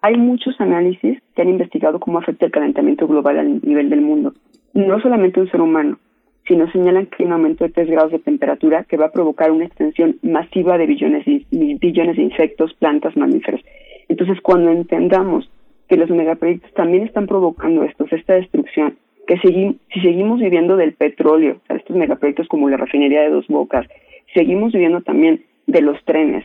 [0.00, 4.32] Hay muchos análisis que han investigado cómo afecta el calentamiento global al nivel del mundo.
[4.72, 5.98] No solamente un ser humano,
[6.46, 9.50] sino señalan que hay un aumento de 3 grados de temperatura que va a provocar
[9.50, 13.60] una extensión masiva de billones, billones de insectos, plantas, mamíferos.
[14.08, 15.50] Entonces, cuando entendamos
[15.88, 18.96] que los megaproyectos también están provocando esto, esta destrucción,
[19.26, 23.86] que si seguimos viviendo del petróleo, estos megaproyectos como la refinería de Dos Bocas,
[24.34, 26.44] seguimos viviendo también de los trenes,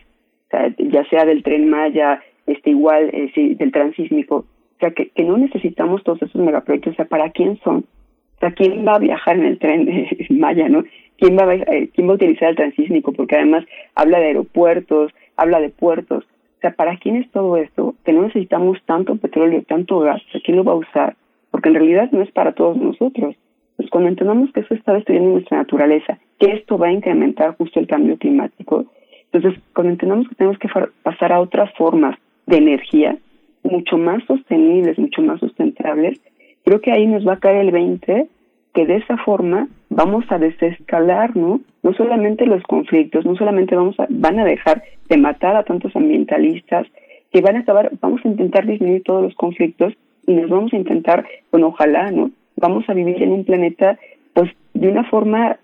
[0.77, 5.37] ya sea del tren Maya, este igual eh, del transísmico, o sea, que, que no
[5.37, 7.85] necesitamos todos esos megaproyectos, o sea, ¿para quién son?
[8.37, 10.83] O sea, ¿quién va a viajar en el tren de Maya, no?
[11.17, 13.13] ¿Quién va, a, eh, ¿Quién va a utilizar el transísmico?
[13.13, 13.63] Porque además
[13.93, 16.23] habla de aeropuertos, habla de puertos.
[16.23, 17.93] O sea, ¿para quién es todo esto?
[18.03, 20.21] Que no necesitamos tanto petróleo, tanto gas.
[20.43, 21.15] ¿quién lo va a usar?
[21.61, 23.35] Porque en realidad no es para todos nosotros.
[23.77, 27.79] Pues cuando entendamos que eso está destruyendo nuestra naturaleza, que esto va a incrementar justo
[27.79, 28.85] el cambio climático,
[29.31, 30.69] entonces cuando entendamos que tenemos que
[31.03, 33.15] pasar a otras formas de energía,
[33.61, 36.19] mucho más sostenibles, mucho más sustentables,
[36.65, 38.27] creo que ahí nos va a caer el 20
[38.73, 41.61] que de esa forma vamos a desescalar, ¿no?
[41.83, 45.95] No solamente los conflictos, no solamente vamos a, van a dejar de matar a tantos
[45.95, 46.87] ambientalistas,
[47.31, 49.93] que van a acabar, vamos a intentar disminuir todos los conflictos
[50.31, 52.31] y nos vamos a intentar, bueno, ojalá, ¿no?
[52.55, 53.99] Vamos a vivir en un planeta,
[54.33, 55.57] pues, de una forma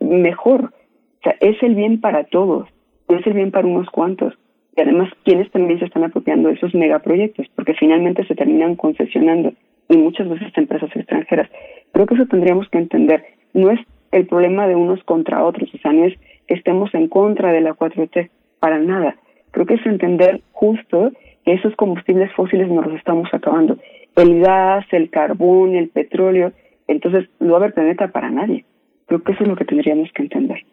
[0.00, 0.64] mejor.
[0.64, 2.68] O sea, es el bien para todos,
[3.08, 4.34] no es el bien para unos cuantos.
[4.76, 9.52] Y además, quienes también se están apropiando de esos megaproyectos, porque finalmente se terminan concesionando
[9.88, 11.48] y muchas veces empresas extranjeras.
[11.92, 13.24] Creo que eso tendríamos que entender.
[13.54, 13.80] No es
[14.10, 17.60] el problema de unos contra otros, o sea, no es que estemos en contra de
[17.60, 19.16] la 4T, para nada.
[19.52, 21.12] Creo que es entender justo
[21.44, 23.78] esos combustibles fósiles nos los estamos acabando.
[24.16, 26.52] El gas, el carbón, el petróleo,
[26.88, 28.64] entonces no va a haber planeta para nadie.
[29.06, 30.64] Creo que eso es lo que tendríamos que entender.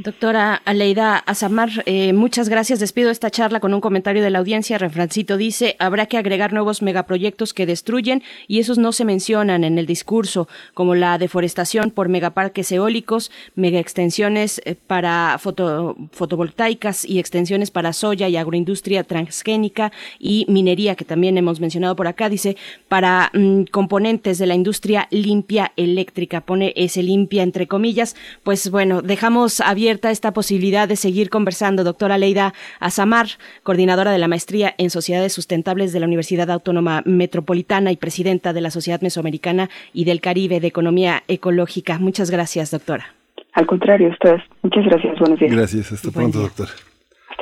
[0.00, 2.78] Doctora Aleida Azamar, eh, muchas gracias.
[2.78, 4.78] Despido esta charla con un comentario de la audiencia.
[4.78, 9.76] Refrancito dice, habrá que agregar nuevos megaproyectos que destruyen y esos no se mencionan en
[9.76, 17.92] el discurso, como la deforestación por megaparques eólicos, megaextensiones eh, para fotovoltaicas y extensiones para
[17.92, 19.90] soya y agroindustria transgénica
[20.20, 22.28] y minería, que también hemos mencionado por acá.
[22.28, 28.14] Dice, para mm, componentes de la industria limpia eléctrica, pone ese limpia entre comillas.
[28.44, 31.82] Pues bueno, dejamos abierto abierta esta posibilidad de seguir conversando.
[31.82, 33.26] Doctora Leida Azamar,
[33.62, 38.60] coordinadora de la maestría en Sociedades Sustentables de la Universidad Autónoma Metropolitana y presidenta de
[38.60, 41.98] la Sociedad Mesoamericana y del Caribe de Economía Ecológica.
[41.98, 43.14] Muchas gracias, doctora.
[43.54, 44.42] Al contrario, ustedes.
[44.62, 45.18] Muchas gracias.
[45.20, 45.52] Buenos días.
[45.52, 45.90] Gracias.
[45.90, 46.72] Hasta pronto, doctora.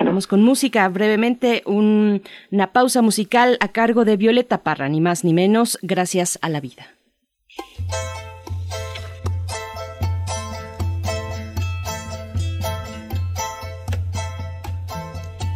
[0.05, 0.89] Vamos con música.
[0.89, 6.49] Brevemente, una pausa musical a cargo de Violeta Parra, ni más ni menos, gracias a
[6.49, 6.87] la vida.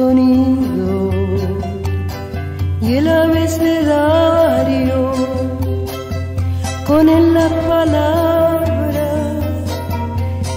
[0.00, 1.10] sonido
[2.80, 4.98] y el abecedario
[6.86, 9.44] con él las palabras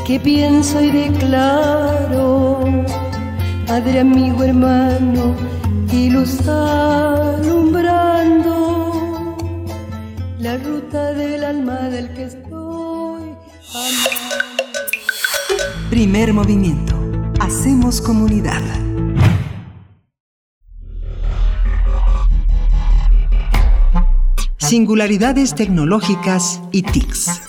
[0.08, 2.60] que pienso y declaro,
[3.68, 5.36] Padre, amigo, hermano,
[5.92, 7.76] y luz alumbrando
[10.40, 13.24] la ruta del alma del que estoy
[13.74, 14.10] amando.
[15.90, 16.94] Primer movimiento.
[17.40, 18.83] Hacemos comunidad.
[24.74, 27.48] Singularidades tecnológicas y TICs.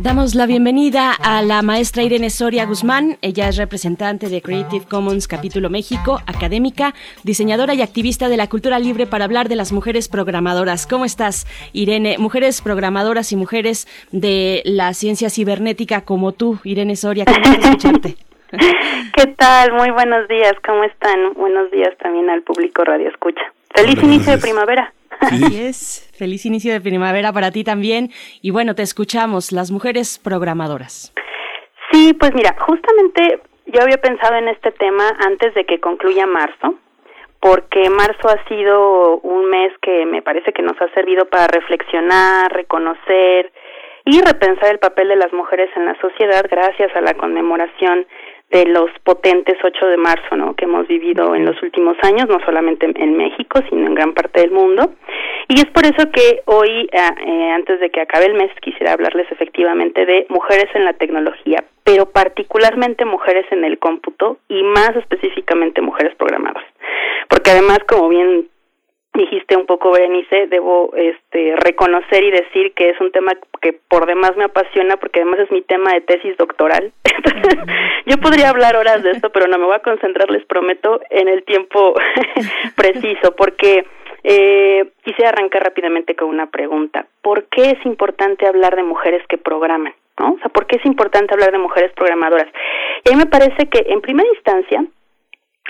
[0.00, 3.16] Damos la bienvenida a la maestra Irene Soria Guzmán.
[3.20, 6.94] Ella es representante de Creative Commons Capítulo México, académica,
[7.24, 10.86] diseñadora y activista de la cultura libre para hablar de las mujeres programadoras.
[10.86, 12.16] ¿Cómo estás, Irene?
[12.18, 17.24] Mujeres programadoras y mujeres de la ciencia cibernética como tú, Irene Soria.
[17.24, 18.16] Qué escucharte.
[19.16, 19.72] ¿Qué tal?
[19.72, 20.52] Muy buenos días.
[20.64, 21.34] ¿Cómo están?
[21.34, 23.42] Buenos días también al público Radio Escucha.
[23.74, 24.92] Feliz inicio de primavera.
[25.20, 26.10] Así es.
[26.18, 28.10] Feliz inicio de primavera para ti también.
[28.42, 31.12] Y bueno, te escuchamos, las mujeres programadoras.
[31.92, 36.74] Sí, pues mira, justamente yo había pensado en este tema antes de que concluya marzo,
[37.40, 42.52] porque marzo ha sido un mes que me parece que nos ha servido para reflexionar,
[42.52, 43.52] reconocer
[44.04, 48.06] y repensar el papel de las mujeres en la sociedad gracias a la conmemoración
[48.52, 50.54] de los potentes 8 de marzo, ¿no?
[50.54, 54.42] Que hemos vivido en los últimos años, no solamente en México, sino en gran parte
[54.42, 54.92] del mundo.
[55.48, 58.92] Y es por eso que hoy, eh, eh, antes de que acabe el mes, quisiera
[58.92, 64.94] hablarles efectivamente de mujeres en la tecnología, pero particularmente mujeres en el cómputo y más
[64.96, 66.68] específicamente mujeres programadoras.
[67.28, 68.48] Porque además, como bien
[69.14, 74.06] dijiste un poco Berenice, debo este reconocer y decir que es un tema que por
[74.06, 76.92] demás me apasiona porque además es mi tema de tesis doctoral.
[78.06, 81.28] yo podría hablar horas de esto, pero no me voy a concentrar, les prometo, en
[81.28, 81.94] el tiempo
[82.76, 83.84] preciso porque
[84.24, 87.06] eh, quise arrancar rápidamente con una pregunta.
[87.20, 89.94] ¿Por qué es importante hablar de mujeres que programan?
[90.18, 90.32] ¿no?
[90.32, 92.48] O sea, ¿por qué es importante hablar de mujeres programadoras?
[93.04, 94.84] Y a mí me parece que en primera instancia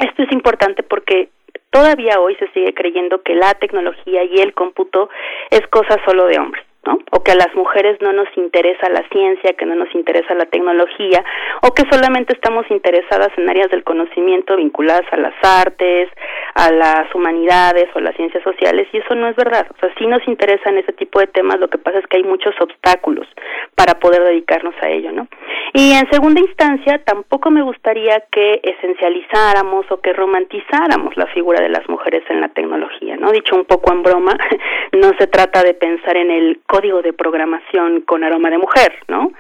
[0.01, 1.29] esto es importante porque
[1.73, 5.09] todavía hoy se sigue creyendo que la tecnología y el cómputo
[5.51, 6.65] es cosa solo de hombres.
[6.85, 6.99] ¿no?
[7.13, 10.47] O que a las mujeres no nos interesa la ciencia, que no nos interesa la
[10.47, 11.25] tecnología,
[11.63, 16.09] o que solamente estamos interesadas en áreas del conocimiento vinculadas a las artes,
[16.55, 19.67] a las humanidades o las ciencias sociales, y eso no es verdad.
[19.71, 22.25] O sea, sí nos interesan ese tipo de temas, lo que pasa es que hay
[22.25, 23.29] muchos obstáculos
[23.77, 25.29] para poder dedicarnos a ello, ¿no?
[25.75, 31.71] Y en segunda instancia, tampoco me gustaría que esencializáramos o que romantizáramos la figura de
[31.71, 33.33] las mujeres en la tecnología, ¿no?
[33.33, 34.37] Dicho un poco en broma,
[34.93, 39.33] no se trata de pensar en el código de programación con aroma de mujer, ¿no?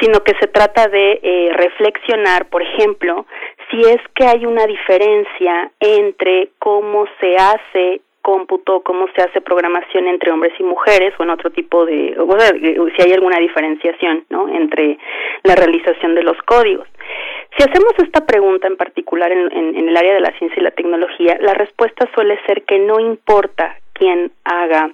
[0.00, 3.26] Sino que se trata de eh, reflexionar, por ejemplo,
[3.70, 10.06] si es que hay una diferencia entre cómo se hace cómputo, cómo se hace programación
[10.06, 14.24] entre hombres y mujeres o en otro tipo de, o sea, si hay alguna diferenciación,
[14.28, 14.48] ¿no?
[14.48, 14.98] Entre
[15.42, 16.88] la realización de los códigos.
[17.56, 20.70] Si hacemos esta pregunta en particular en, en el área de la ciencia y la
[20.70, 24.90] tecnología, la respuesta suele ser que no importa quién haga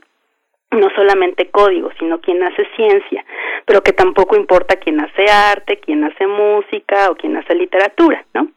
[0.72, 3.24] no solamente código, sino quién hace ciencia,
[3.64, 8.48] pero que tampoco importa quién hace arte, quién hace música o quién hace literatura, ¿no?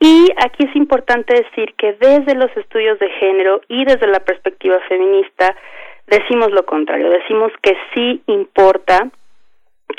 [0.00, 4.78] Y aquí es importante decir que desde los estudios de género y desde la perspectiva
[4.88, 5.56] feminista
[6.06, 9.08] decimos lo contrario, decimos que sí importa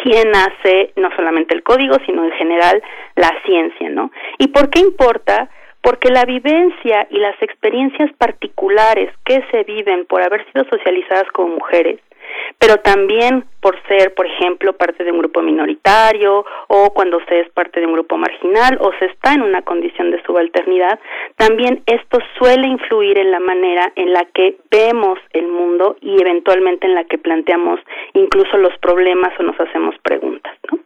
[0.04, 2.82] quién hace no solamente el código, sino en general
[3.16, 4.12] la ciencia, ¿no?
[4.38, 5.50] ¿Y por qué importa?
[5.88, 11.56] porque la vivencia y las experiencias particulares que se viven por haber sido socializadas como
[11.56, 12.02] mujeres
[12.60, 17.50] pero también por ser, por ejemplo, parte de un grupo minoritario o cuando se es
[17.50, 21.00] parte de un grupo marginal o se está en una condición de subalternidad,
[21.36, 26.88] también esto suele influir en la manera en la que vemos el mundo y eventualmente
[26.88, 27.80] en la que planteamos
[28.14, 30.54] incluso los problemas o nos hacemos preguntas.
[30.72, 30.80] ¿no?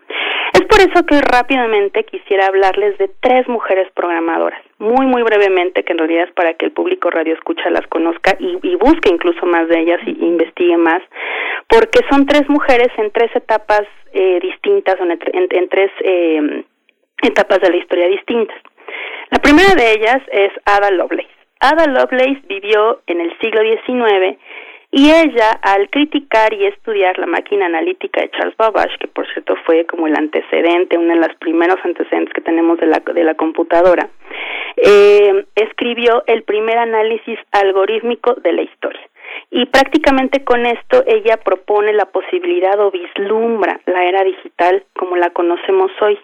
[0.71, 5.99] Por eso que rápidamente quisiera hablarles de tres mujeres programadoras, muy muy brevemente, que en
[5.99, 9.81] realidad es para que el público radio escucha las conozca y, busque incluso más de
[9.81, 11.01] ellas y, investigue más,
[11.67, 13.81] porque son tres mujeres en tres etapas
[14.13, 16.63] eh, distintas, o en, tres eh,
[17.21, 18.57] etapas de la historia distintas.
[19.29, 21.35] La primera de ellas es Ada Lovelace.
[21.59, 24.39] Ada Lovelace vivió en el siglo XIX
[24.91, 29.55] y ella, al criticar y estudiar la máquina analítica de Charles Babbage, que por cierto
[29.65, 33.35] fue como el antecedente, uno de los primeros antecedentes que tenemos de la, de la
[33.35, 34.09] computadora,
[34.75, 39.10] eh, escribió el primer análisis algorítmico de la historia.
[39.53, 45.29] Y prácticamente con esto ella propone la posibilidad o vislumbra la era digital como la
[45.31, 46.17] conocemos hoy.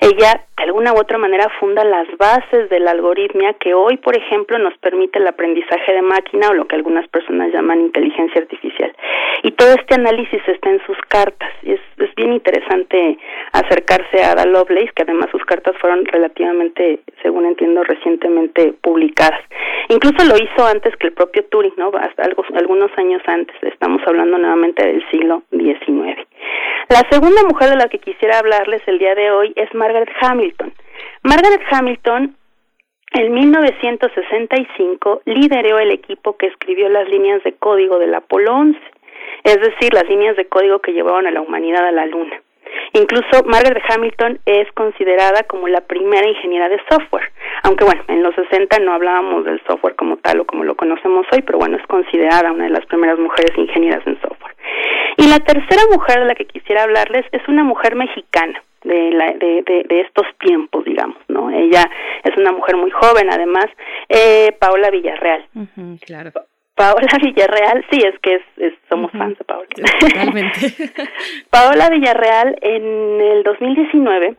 [0.00, 4.16] Ella de alguna u otra manera funda las bases de la algoritmia que hoy, por
[4.16, 8.94] ejemplo, nos permite el aprendizaje de máquina o lo que algunas personas llaman inteligencia artificial.
[9.42, 11.50] Y todo este análisis está en sus cartas.
[11.62, 13.18] Y es, es bien interesante
[13.52, 19.40] acercarse a Ada Lovelace, que además sus cartas fueron relativamente, según entiendo, recientemente publicadas.
[19.88, 21.90] Incluso lo hizo antes que el propio Turing, ¿no?
[22.18, 26.20] Algo algunos años antes, estamos hablando nuevamente del siglo XIX.
[26.90, 30.74] La segunda mujer de la que quisiera hablarles el día de hoy es Margaret Hamilton.
[31.22, 32.36] Margaret Hamilton
[33.12, 38.78] en 1965 lideró el equipo que escribió las líneas de código del Apolo 11,
[39.44, 42.42] es decir, las líneas de código que llevaban a la humanidad a la Luna.
[42.92, 47.30] Incluso Margaret Hamilton es considerada como la primera ingeniera de software,
[47.62, 51.26] aunque bueno, en los 60 no hablábamos del software como tal o como lo conocemos
[51.32, 54.54] hoy, pero bueno, es considerada una de las primeras mujeres ingenieras en software.
[55.16, 58.62] Y la tercera mujer de la que quisiera hablarles es una mujer mexicana.
[58.84, 61.50] De, la, de, de, estos tiempos, digamos, ¿no?
[61.50, 61.90] Ella
[62.22, 63.66] es una mujer muy joven, además,
[64.08, 65.44] eh, Paola Villarreal.
[66.06, 66.30] claro.
[66.78, 69.66] Paola Villarreal, sí, es que es, somos fans de Paola.
[70.00, 70.58] Totalmente.
[71.50, 74.36] Paola Villarreal en el 2019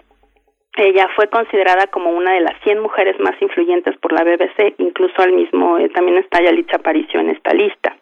[0.78, 5.22] ella fue considerada como una de las 100 mujeres más influyentes por la BBC, incluso
[5.22, 7.98] al mismo, eh, también está Yalitza Aparicio en esta lista.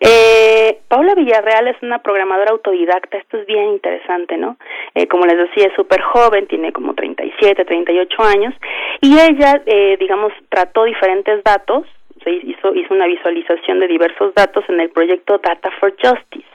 [0.00, 4.56] Eh, Paula Villarreal es una programadora autodidacta, esto es bien interesante, ¿no?
[4.94, 8.54] Eh, como les decía, es súper joven, tiene como 37, 38 años,
[9.02, 11.86] y ella, eh, digamos, trató diferentes datos,
[12.22, 16.48] se hizo, hizo una visualización de diversos datos en el proyecto Data for Justice.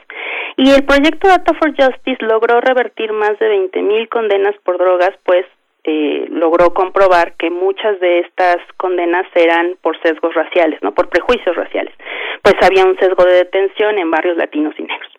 [0.56, 5.44] Y el proyecto Data for Justice logró revertir más de 20.000 condenas por drogas, pues
[5.84, 11.54] eh, logró comprobar que muchas de estas condenas eran por sesgos raciales, no por prejuicios
[11.54, 11.94] raciales,
[12.42, 15.12] pues había un sesgo de detención en barrios latinos y negros.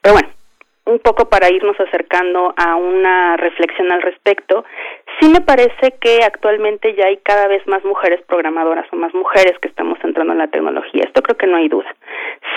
[0.00, 0.28] Pero bueno,
[0.86, 4.64] un poco para irnos acercando a una reflexión al respecto,
[5.20, 9.58] sí me parece que actualmente ya hay cada vez más mujeres programadoras o más mujeres
[9.60, 11.04] que estamos entrando en la tecnología.
[11.04, 11.94] Esto creo que no hay duda.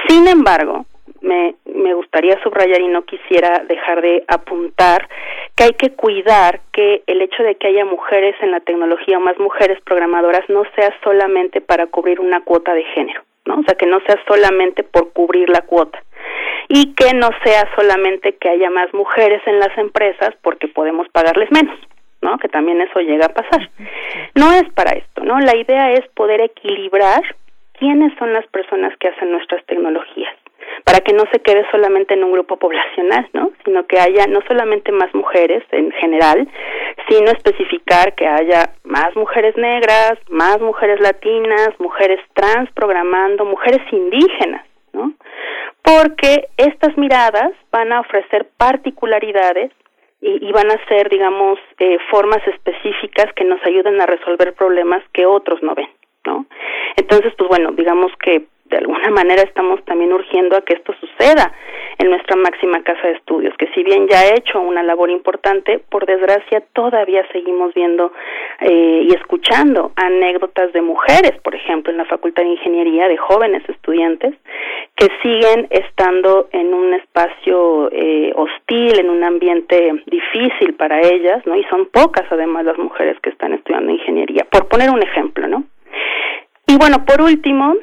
[0.08, 0.86] Sin embargo,
[1.22, 1.56] me,
[1.94, 5.08] gustaría subrayar y no quisiera dejar de apuntar
[5.56, 9.22] que hay que cuidar que el hecho de que haya mujeres en la tecnología o
[9.22, 13.60] más mujeres programadoras no sea solamente para cubrir una cuota de género, ¿no?
[13.60, 16.02] O sea, que no sea solamente por cubrir la cuota
[16.70, 21.52] y que no sea solamente que haya más mujeres en las empresas porque podemos pagarles
[21.52, 21.78] menos.
[22.22, 22.38] ¿No?
[22.38, 23.70] Que también eso llega a pasar.
[24.36, 25.40] No es para esto, ¿no?
[25.40, 27.22] La idea es poder equilibrar
[27.74, 30.34] quiénes son las personas que hacen nuestras tecnologías
[30.84, 33.52] para que no se quede solamente en un grupo poblacional, ¿no?
[33.66, 36.48] Sino que haya no solamente más mujeres en general,
[37.08, 44.66] sino especificar que haya más mujeres negras, más mujeres latinas, mujeres trans programando, mujeres indígenas,
[44.94, 45.14] ¿no?
[45.84, 49.72] Porque estas miradas van a ofrecer particularidades
[50.22, 55.26] y, van a ser, digamos, eh, formas específicas que nos ayuden a resolver problemas que
[55.26, 55.90] otros no ven,
[56.26, 56.46] ¿no?
[56.98, 61.52] Entonces, pues bueno, digamos que de alguna manera estamos también urgiendo a que esto suceda
[61.98, 65.80] en nuestra máxima casa de estudios, que si bien ya ha hecho una labor importante,
[65.90, 68.14] por desgracia todavía seguimos viendo
[68.62, 73.68] eh, y escuchando anécdotas de mujeres, por ejemplo, en la Facultad de Ingeniería, de jóvenes
[73.68, 74.34] estudiantes,
[74.96, 81.56] que siguen estando en un espacio eh, hostil, en un ambiente difícil para ellas, ¿no?
[81.56, 85.64] Y son pocas además las mujeres que están estudiando ingeniería, por poner un ejemplo, ¿no?
[86.68, 87.76] Y bueno, por último,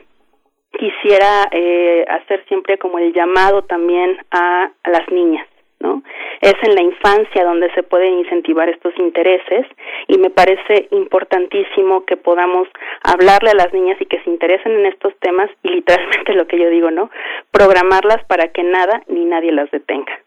[0.78, 5.46] quisiera eh, hacer siempre como el llamado también a, las niñas.
[5.78, 6.02] ¿no?
[6.40, 9.66] Es en la infancia donde se pueden incentivar estos intereses
[10.08, 12.66] y me parece importantísimo que podamos
[13.02, 16.58] hablarle a las niñas y que se interesen en estos temas y literalmente lo que
[16.58, 17.10] yo digo, ¿no?
[17.50, 20.18] Programarlas para que nada ni nadie las detenga.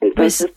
[0.00, 0.52] Pues, Entonces,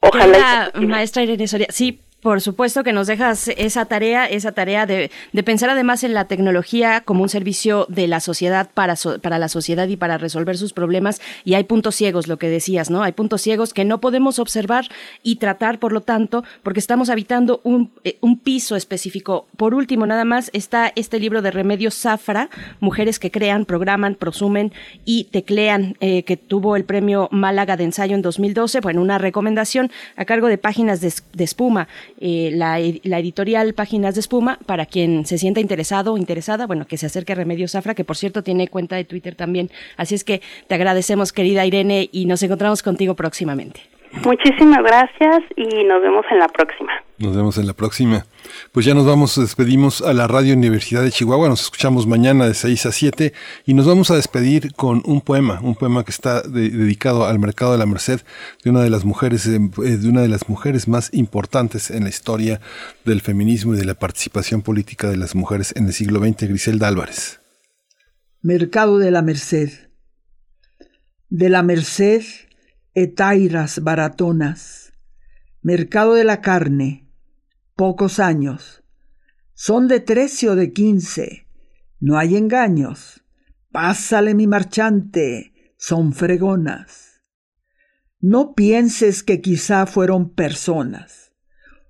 [0.00, 0.72] ojalá.
[0.74, 5.10] Maestra Irene Soria, sí, por supuesto que nos dejas esa tarea, esa tarea de,
[5.44, 9.86] pensar además en la tecnología como un servicio de la sociedad para, para la sociedad
[9.88, 11.20] y para resolver sus problemas.
[11.44, 13.02] Y hay puntos ciegos, lo que decías, ¿no?
[13.02, 14.86] Hay puntos ciegos que no podemos observar
[15.22, 19.46] y tratar, por lo tanto, porque estamos habitando un, eh, un piso específico.
[19.58, 22.48] Por último, nada más está este libro de Remedios Zafra,
[22.80, 24.72] Mujeres que crean, programan, prosumen
[25.04, 28.80] y teclean, eh, que tuvo el premio Málaga de ensayo en 2012.
[28.80, 31.86] Bueno, una recomendación a cargo de páginas de espuma.
[32.20, 36.96] Eh, la, editorial Páginas de Espuma, para quien se sienta interesado o interesada, bueno, que
[36.96, 39.70] se acerque a Remedios Zafra, que por cierto tiene cuenta de Twitter también.
[39.96, 43.93] Así es que te agradecemos, querida Irene, y nos encontramos contigo próximamente.
[44.22, 46.92] Muchísimas gracias y nos vemos en la próxima.
[47.18, 48.26] Nos vemos en la próxima.
[48.72, 52.54] Pues ya nos vamos, despedimos a la Radio Universidad de Chihuahua, nos escuchamos mañana de
[52.54, 53.32] 6 a 7
[53.66, 57.72] y nos vamos a despedir con un poema, un poema que está dedicado al mercado
[57.72, 58.20] de la Merced
[58.62, 62.08] de una de las mujeres eh, de una de las mujeres más importantes en la
[62.08, 62.60] historia
[63.04, 66.88] del feminismo y de la participación política de las mujeres en el siglo XX, Griselda
[66.88, 67.40] Álvarez.
[68.42, 69.70] Mercado de la Merced.
[71.28, 72.22] De la Merced
[72.94, 74.92] etairas baratonas,
[75.62, 77.08] mercado de la carne,
[77.74, 78.84] pocos años,
[79.52, 81.48] son de trece o de quince,
[81.98, 83.24] no hay engaños,
[83.72, 87.22] pásale mi marchante, son fregonas.
[88.20, 91.32] No pienses que quizá fueron personas,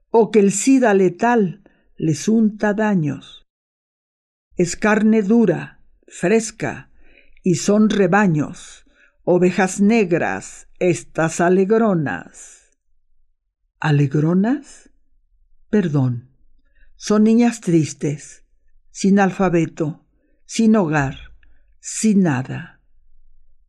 [0.08, 1.62] o que el sida letal
[1.96, 3.46] les unta daños.
[4.56, 6.90] Es carne dura, fresca,
[7.42, 8.86] y son rebaños,
[9.22, 12.78] ovejas negras, estas alegronas.
[13.80, 14.90] ¿Alegronas?
[15.70, 16.30] Perdón.
[16.96, 18.44] Son niñas tristes,
[18.90, 20.06] sin alfabeto,
[20.46, 21.16] sin hogar,
[21.80, 22.80] sin nada.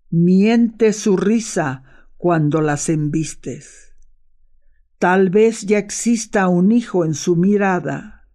[0.10, 1.84] Miente su risa
[2.18, 3.93] cuando las embistes.
[4.99, 8.28] Tal vez ya exista un hijo en su mirada.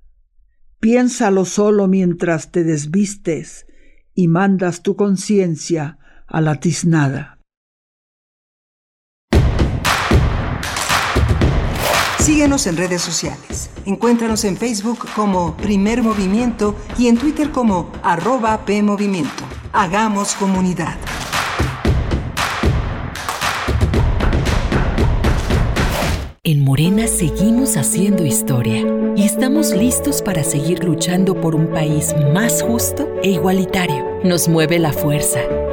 [0.79, 3.67] Piénsalo solo mientras te desvistes
[4.15, 7.40] y mandas tu conciencia a la tiznada.
[12.21, 13.71] Síguenos en redes sociales.
[13.87, 19.43] Encuéntranos en Facebook como Primer Movimiento y en Twitter como arroba PMovimiento.
[19.73, 20.97] Hagamos comunidad.
[26.45, 28.85] En Morena seguimos haciendo historia
[29.17, 34.05] y estamos listos para seguir luchando por un país más justo e igualitario.
[34.25, 35.41] Nos mueve la fuerza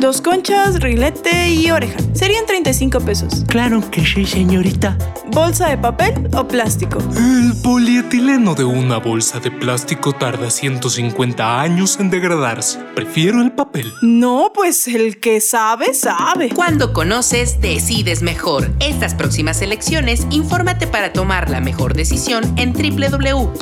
[0.00, 1.98] Dos conchas, rilete y oreja.
[2.12, 3.44] Serían 35 pesos.
[3.48, 4.96] Claro que sí, señorita.
[5.28, 6.98] ¿Bolsa de papel o plástico?
[7.16, 12.78] El polietileno de una bolsa de plástico tarda 150 años en degradarse.
[12.94, 13.92] Prefiero el papel.
[14.02, 16.50] No, pues el que sabe, sabe.
[16.50, 18.70] Cuando conoces, decides mejor.
[18.80, 23.54] Estas próximas elecciones, infórmate para tomar la mejor decisión en www.ism.mx,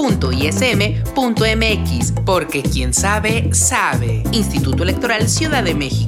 [2.25, 4.23] porque quien sabe, sabe.
[4.33, 6.08] Instituto Electoral Ciudad de México.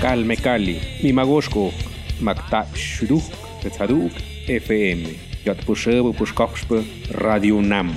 [0.00, 1.72] Calme Cali, Mimagoshko,
[2.20, 3.24] Makta Shuruk,
[3.60, 4.12] Tetzaduk,
[4.46, 7.92] FM, Yatpushebu Pushkoxpe, Radio Nam.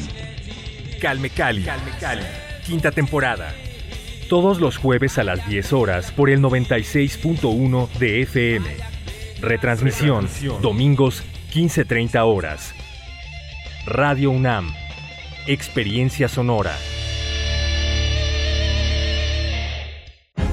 [1.00, 2.26] Calme Cali, Calme Cali,
[2.66, 3.54] quinta temporada.
[4.30, 8.66] Todos los jueves a las 10 horas por el 96.1 de FM.
[9.42, 10.28] Retransmisión,
[10.62, 11.24] domingos
[11.54, 12.74] 15.30 horas.
[13.86, 14.74] Radio UNAM.
[15.48, 16.76] Experiencia sonora.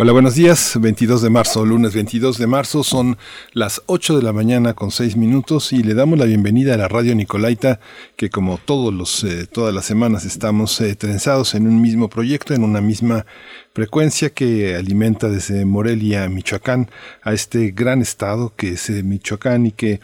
[0.00, 0.78] Hola, buenos días.
[0.80, 3.18] 22 de marzo, lunes 22 de marzo, son
[3.52, 6.86] las 8 de la mañana con 6 minutos y le damos la bienvenida a la
[6.86, 7.80] radio Nicolaita,
[8.14, 12.54] que como todos los, eh, todas las semanas estamos eh, trenzados en un mismo proyecto,
[12.54, 13.26] en una misma
[13.74, 16.88] frecuencia que alimenta desde Morelia, Michoacán,
[17.24, 19.98] a este gran estado que es eh, Michoacán y que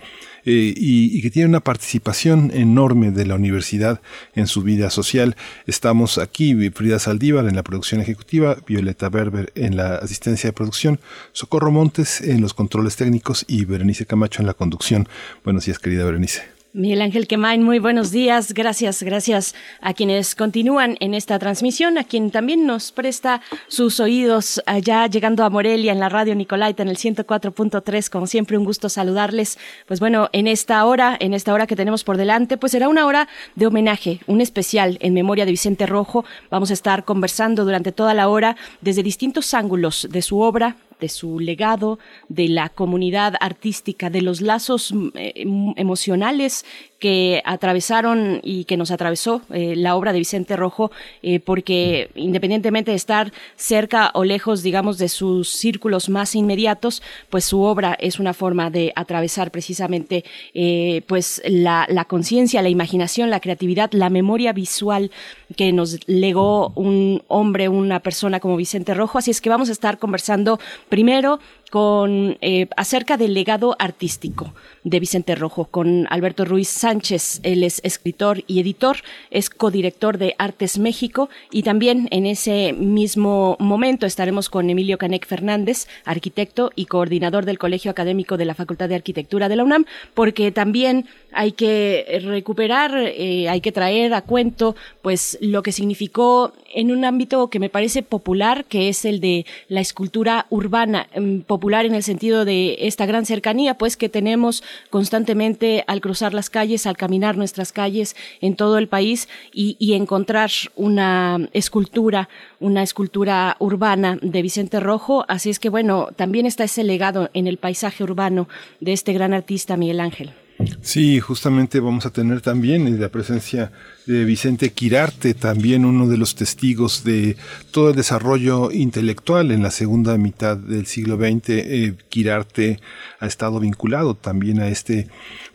[0.45, 4.01] eh, y, que tiene una participación enorme de la universidad
[4.35, 5.37] en su vida social.
[5.67, 11.01] Estamos aquí, Frida Saldívar en la producción ejecutiva, Violeta Berber en la asistencia de producción,
[11.33, 15.09] Socorro Montes en los controles técnicos y Berenice Camacho en la conducción.
[15.45, 16.54] Buenos días, querida Berenice.
[16.77, 18.53] Miguel Ángel Quemain, muy buenos días.
[18.53, 24.61] Gracias, gracias a quienes continúan en esta transmisión, a quien también nos presta sus oídos
[24.67, 28.11] allá llegando a Morelia en la radio Nicolaita en el 104.3.
[28.11, 29.57] Como siempre, un gusto saludarles.
[29.87, 33.07] Pues bueno, en esta hora, en esta hora que tenemos por delante, pues será una
[33.07, 36.25] hora de homenaje, un especial en memoria de Vicente Rojo.
[36.51, 41.09] Vamos a estar conversando durante toda la hora desde distintos ángulos de su obra, de
[41.09, 45.45] su legado, de la comunidad artística, de los lazos eh,
[45.77, 46.65] emocionales
[47.05, 50.91] que atravesaron y que nos atravesó eh, la obra de Vicente Rojo,
[51.23, 57.45] eh, porque independientemente de estar cerca o lejos, digamos, de sus círculos más inmediatos, pues
[57.45, 60.25] su obra es una forma de atravesar precisamente
[60.55, 65.11] eh, pues la, la conciencia, la imaginación, la creatividad, la memoria visual
[65.57, 69.19] que nos legó un hombre, una persona como Vicente Rojo.
[69.19, 71.39] Así es que vamos a estar conversando primero
[71.75, 74.55] con eh, acerca del legado artístico
[74.85, 77.41] de Vicente Rojo con Alberto Ruiz Sánchez.
[77.43, 78.99] Él es escritor y editor,
[79.33, 85.27] es codirector de Artes México y también en ese mismo momento estaremos con Emilio Canec
[85.27, 89.85] Fernández, arquitecto y coordinador del Colegio Académico de la Facultad de Arquitectura de la UNAM,
[90.15, 96.53] porque también hay que recuperar, eh, hay que traer a cuento pues lo que significó
[96.73, 101.09] en un ámbito que me parece popular, que es el de la escultura urbana.
[101.47, 106.51] Popular en el sentido de esta gran cercanía, pues que tenemos constantemente al cruzar las
[106.51, 112.29] calles, al caminar nuestras calles en todo el país y encontrar una escultura,
[112.61, 115.25] una escultura urbana de Vicente Rojo.
[115.27, 118.47] Así es que bueno, también está ese legado en el paisaje urbano
[118.81, 120.44] de este gran artista Miguel Ángel.
[120.83, 123.73] Sí, justamente vamos a tener también la presencia
[124.07, 127.37] de Vicente Quirarte, también uno de los testigos de
[127.71, 131.49] todo el desarrollo intelectual en la segunda mitad del siglo XX.
[131.49, 132.81] Eh, Quirarte
[133.21, 135.09] ha estado vinculado también a este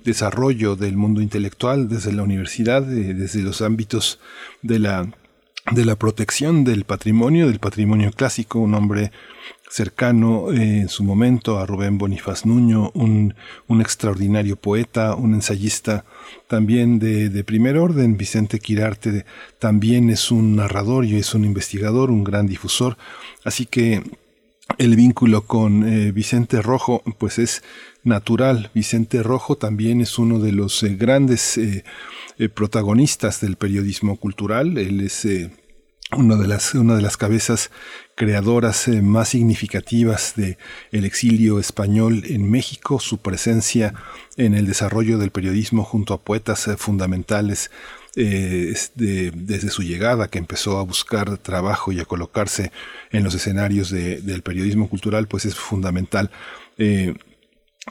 [0.04, 4.20] desarrollo del mundo intelectual desde la universidad, eh, desde los ámbitos
[4.62, 5.08] de la
[5.72, 9.12] de la protección del patrimonio, del patrimonio clásico, un hombre
[9.70, 13.36] cercano eh, en su momento a Rubén Bonifaz Nuño, un,
[13.68, 16.06] un extraordinario poeta, un ensayista
[16.48, 18.18] también de, de, primer orden.
[18.18, 19.26] Vicente Quirarte
[19.60, 22.98] también es un narrador y es un investigador, un gran difusor.
[23.44, 24.02] Así que
[24.80, 27.62] el vínculo con eh, Vicente Rojo pues es
[28.04, 28.72] natural.
[28.74, 31.60] Vicente Rojo también es uno de los eh, grandes
[32.56, 34.78] protagonistas del periodismo cultural.
[34.78, 35.28] Él es
[36.18, 37.70] una de las, una de las cabezas
[38.20, 40.58] creadoras eh, más significativas de
[40.92, 43.94] el exilio español en México, su presencia
[44.36, 47.72] en el desarrollo del periodismo junto a poetas eh, fundamentales
[48.18, 52.74] eh, desde su llegada, que empezó a buscar trabajo y a colocarse
[53.12, 56.30] en los escenarios del periodismo cultural, pues es fundamental.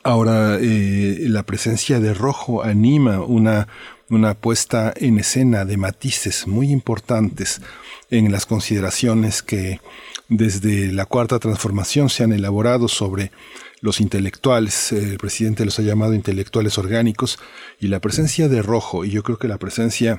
[0.02, 3.68] ahora, la presencia de Rojo anima una,
[4.10, 7.62] una puesta en escena de matices muy importantes
[8.10, 9.80] en las consideraciones que
[10.28, 13.32] desde la cuarta transformación se han elaborado sobre
[13.80, 17.38] los intelectuales, el presidente los ha llamado intelectuales orgánicos,
[17.80, 20.18] y la presencia de Rojo, y yo creo que la presencia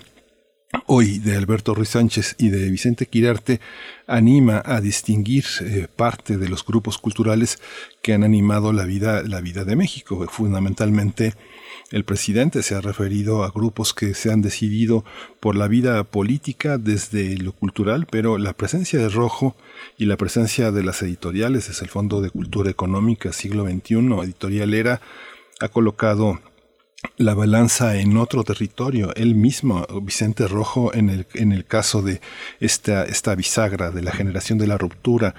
[0.85, 3.59] hoy de Alberto Ruiz Sánchez y de Vicente Quirarte
[4.07, 7.59] anima a distinguir eh, parte de los grupos culturales
[8.01, 11.33] que han animado la vida, la vida de México, fundamentalmente
[11.91, 15.03] el presidente se ha referido a grupos que se han decidido
[15.39, 19.55] por la vida política desde lo cultural, pero la presencia de Rojo
[19.97, 24.73] y la presencia de las editoriales desde el Fondo de Cultura Económica siglo XXI, Editorial
[24.73, 25.01] Era,
[25.59, 26.39] ha colocado
[27.17, 29.13] la balanza en otro territorio.
[29.15, 32.21] Él mismo, Vicente Rojo, en el, en el caso de
[32.59, 35.33] esta, esta bisagra de la generación de la ruptura,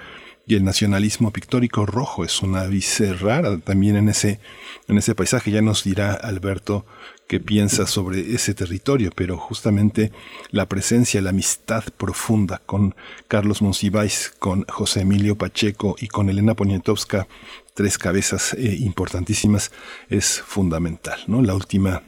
[0.51, 4.41] y el nacionalismo pictórico rojo es una vice rara también en ese,
[4.89, 5.49] en ese paisaje.
[5.49, 6.85] Ya nos dirá Alberto
[7.25, 10.11] qué piensa sobre ese territorio, pero justamente
[10.49, 12.95] la presencia, la amistad profunda con
[13.29, 17.29] Carlos Monsiváis, con José Emilio Pacheco y con Elena Poniatowska,
[17.73, 19.71] tres cabezas eh, importantísimas,
[20.09, 21.21] es fundamental.
[21.27, 21.41] ¿no?
[21.41, 22.03] La última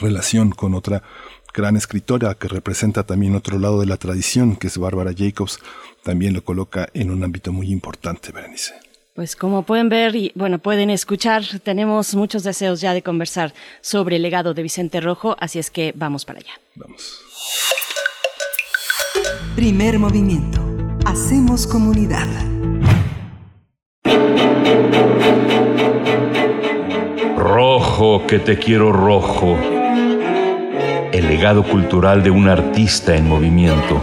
[0.00, 1.02] relación con otra
[1.52, 5.58] gran escritora que representa también otro lado de la tradición, que es Bárbara Jacobs,
[6.02, 8.74] también lo coloca en un ámbito muy importante, Berenice.
[9.14, 14.16] Pues como pueden ver y bueno, pueden escuchar, tenemos muchos deseos ya de conversar sobre
[14.16, 16.52] el legado de Vicente Rojo, así es que vamos para allá.
[16.76, 17.20] Vamos.
[19.54, 20.66] Primer movimiento.
[21.04, 22.26] Hacemos comunidad.
[27.36, 29.58] Rojo, que te quiero rojo.
[31.12, 34.02] El legado cultural de un artista en movimiento.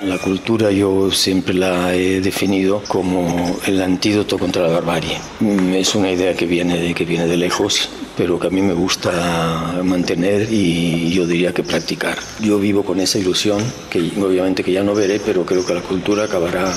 [0.00, 5.18] La cultura yo siempre la he definido como el antídoto contra la barbarie.
[5.40, 8.62] Mm, es una idea que viene de, que viene de lejos, pero que a mí
[8.62, 12.16] me gusta mantener y yo diría que practicar.
[12.40, 15.82] Yo vivo con esa ilusión, que obviamente que ya no veré, pero creo que la
[15.82, 16.72] cultura acabará,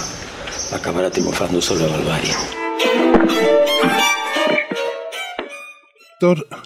[0.74, 2.34] acabará triunfando sobre la barbarie.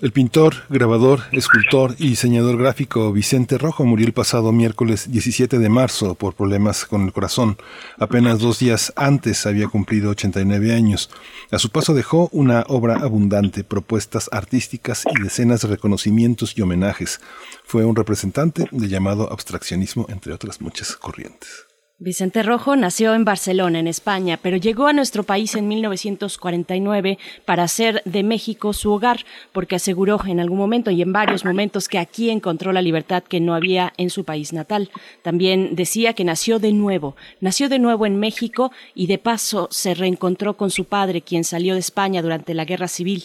[0.02, 5.68] El pintor, grabador, escultor y diseñador gráfico Vicente Rojo murió el pasado miércoles 17 de
[5.68, 7.58] marzo por problemas con el corazón.
[7.98, 11.10] Apenas dos días antes había cumplido 89 años.
[11.50, 17.20] A su paso dejó una obra abundante, propuestas artísticas y decenas de reconocimientos y homenajes.
[17.66, 21.67] Fue un representante del llamado abstraccionismo, entre otras muchas corrientes.
[22.00, 27.64] Vicente Rojo nació en Barcelona, en España, pero llegó a nuestro país en 1949 para
[27.64, 31.98] hacer de México su hogar, porque aseguró en algún momento y en varios momentos que
[31.98, 34.92] aquí encontró la libertad que no había en su país natal.
[35.24, 39.96] También decía que nació de nuevo, nació de nuevo en México y de paso se
[39.96, 43.24] reencontró con su padre, quien salió de España durante la Guerra Civil.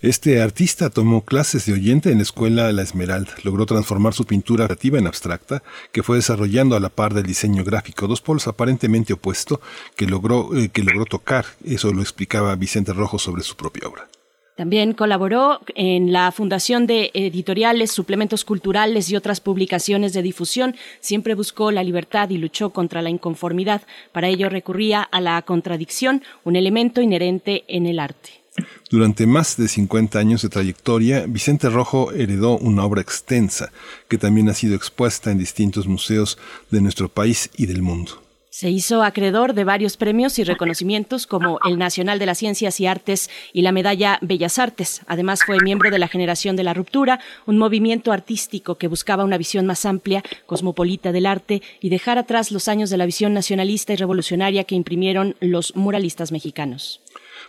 [0.00, 3.32] Este artista tomó clases de oyente en la escuela La Esmeralda.
[3.42, 5.62] Logró transformar su pintura creativa en abstracta,
[5.92, 9.60] que fue desarrollando a la par del diseño gráfico, dos polos aparentemente opuestos
[9.96, 11.46] que logró, eh, que logró tocar.
[11.64, 14.08] Eso lo explicaba Vicente Rojo sobre su propia obra.
[14.56, 20.76] También colaboró en la fundación de editoriales, suplementos culturales y otras publicaciones de difusión.
[21.00, 23.82] Siempre buscó la libertad y luchó contra la inconformidad.
[24.12, 28.45] Para ello recurría a la contradicción, un elemento inherente en el arte.
[28.90, 33.72] Durante más de 50 años de trayectoria, Vicente Rojo heredó una obra extensa
[34.08, 36.38] que también ha sido expuesta en distintos museos
[36.70, 38.26] de nuestro país y del mundo.
[38.58, 42.86] Se hizo acreedor de varios premios y reconocimientos como el Nacional de las Ciencias y
[42.86, 45.02] Artes y la Medalla Bellas Artes.
[45.06, 49.36] Además fue miembro de la Generación de la Ruptura, un movimiento artístico que buscaba una
[49.36, 53.92] visión más amplia, cosmopolita del arte y dejar atrás los años de la visión nacionalista
[53.92, 57.02] y revolucionaria que imprimieron los muralistas mexicanos.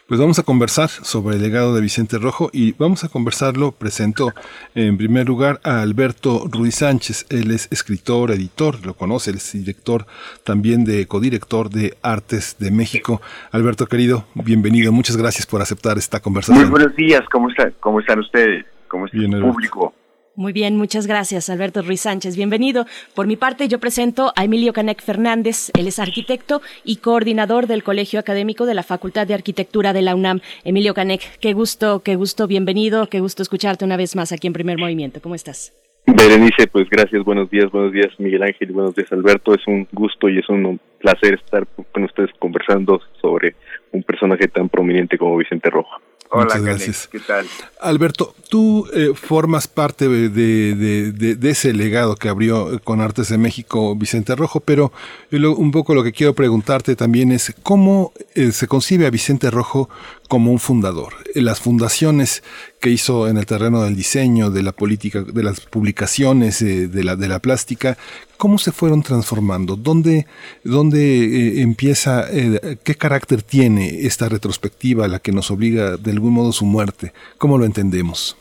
[0.07, 3.73] Pues vamos a conversar sobre el legado de Vicente Rojo y vamos a conversarlo.
[3.73, 4.31] Presento
[4.73, 7.25] en primer lugar a Alberto Ruiz Sánchez.
[7.29, 10.05] Él es escritor, editor, lo conoce, él es director
[10.45, 13.21] también de codirector de Artes de México.
[13.51, 14.93] Alberto querido, bienvenido.
[14.93, 16.69] Muchas gracias por aceptar esta conversación.
[16.69, 18.65] Muy buenos días, ¿cómo están, cómo están ustedes?
[18.87, 19.93] ¿Cómo está el público?
[20.37, 22.37] Muy bien, muchas gracias, Alberto Ruiz Sánchez.
[22.37, 22.85] Bienvenido.
[23.15, 25.71] Por mi parte, yo presento a Emilio Canec Fernández.
[25.75, 30.13] Él es arquitecto y coordinador del Colegio Académico de la Facultad de Arquitectura de la
[30.13, 30.41] UNAM.
[30.63, 34.53] Emilio Canec, qué gusto, qué gusto, bienvenido, qué gusto escucharte una vez más aquí en
[34.53, 35.21] Primer Movimiento.
[35.23, 35.73] ¿Cómo estás?
[36.05, 39.55] Berenice, pues gracias, buenos días, buenos días Miguel Ángel, buenos días Alberto.
[39.55, 43.55] Es un gusto y es un placer estar con ustedes conversando sobre
[43.91, 45.99] un personaje tan prominente como Vicente Rojo.
[46.29, 47.07] Hola, Muchas gracias.
[47.11, 47.47] ¿Qué tal?
[47.79, 53.29] Alberto, tú eh, formas parte de, de, de, de, ese legado que abrió con Artes
[53.29, 54.91] de México Vicente Rojo, pero
[55.31, 59.89] un poco lo que quiero preguntarte también es cómo eh, se concibe a Vicente Rojo
[60.27, 61.13] como un fundador.
[61.35, 62.43] Las fundaciones
[62.81, 67.03] que hizo en el terreno del diseño, de la política, de las publicaciones, eh, de,
[67.03, 67.97] la, de la plástica,
[68.37, 69.75] ¿cómo se fueron transformando?
[69.75, 70.25] ¿Dónde,
[70.63, 76.11] dónde eh, empieza, eh, qué carácter tiene esta retrospectiva a la que nos obliga de
[76.11, 77.13] algún modo su muerte?
[77.37, 78.37] ¿Cómo lo entendemos?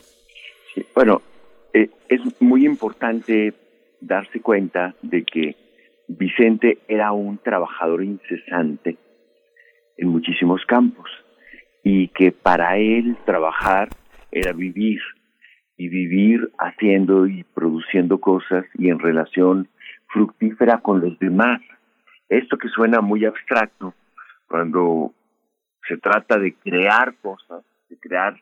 [0.93, 1.23] bueno,
[1.73, 3.53] es muy importante
[3.99, 5.55] darse cuenta de que
[6.07, 8.97] Vicente era un trabajador incesante
[9.97, 11.09] en muchísimos campos
[11.89, 13.87] y que para él trabajar
[14.29, 14.99] era vivir
[15.77, 19.69] y vivir haciendo y produciendo cosas y en relación
[20.07, 21.61] fructífera con los demás.
[22.27, 23.93] Esto que suena muy abstracto,
[24.49, 25.13] cuando
[25.87, 28.35] se trata de crear cosas, de crear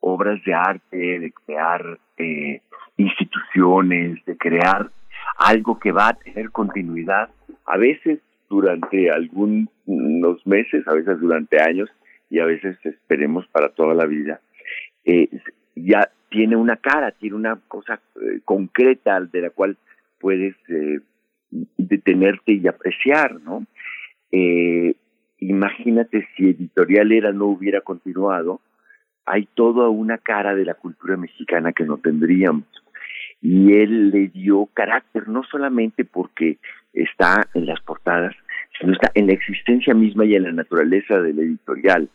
[0.00, 2.60] obras de arte, de crear eh,
[2.96, 4.90] instituciones, de crear
[5.38, 7.30] algo que va a tener continuidad,
[7.66, 8.18] a veces
[8.48, 11.88] durante algunos meses, a veces durante años
[12.30, 14.40] y a veces esperemos para toda la vida
[15.04, 15.28] eh,
[15.74, 19.76] ya tiene una cara, tiene una cosa eh, concreta de la cual
[20.18, 21.00] puedes eh,
[21.76, 23.66] detenerte y apreciar, ¿no?
[25.38, 28.60] Imagínate si Editorial Era no hubiera continuado,
[29.24, 32.66] hay toda una cara de la cultura mexicana que no tendríamos.
[33.40, 36.58] Y él le dio carácter no solamente porque
[36.92, 38.36] está en las portadas,
[38.78, 42.08] sino está en la existencia misma y en la naturaleza de la editorial.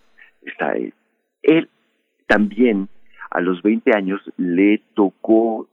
[0.46, 0.94] Está él.
[1.42, 1.70] Él
[2.28, 2.88] también
[3.32, 5.68] a los 20 años le tocó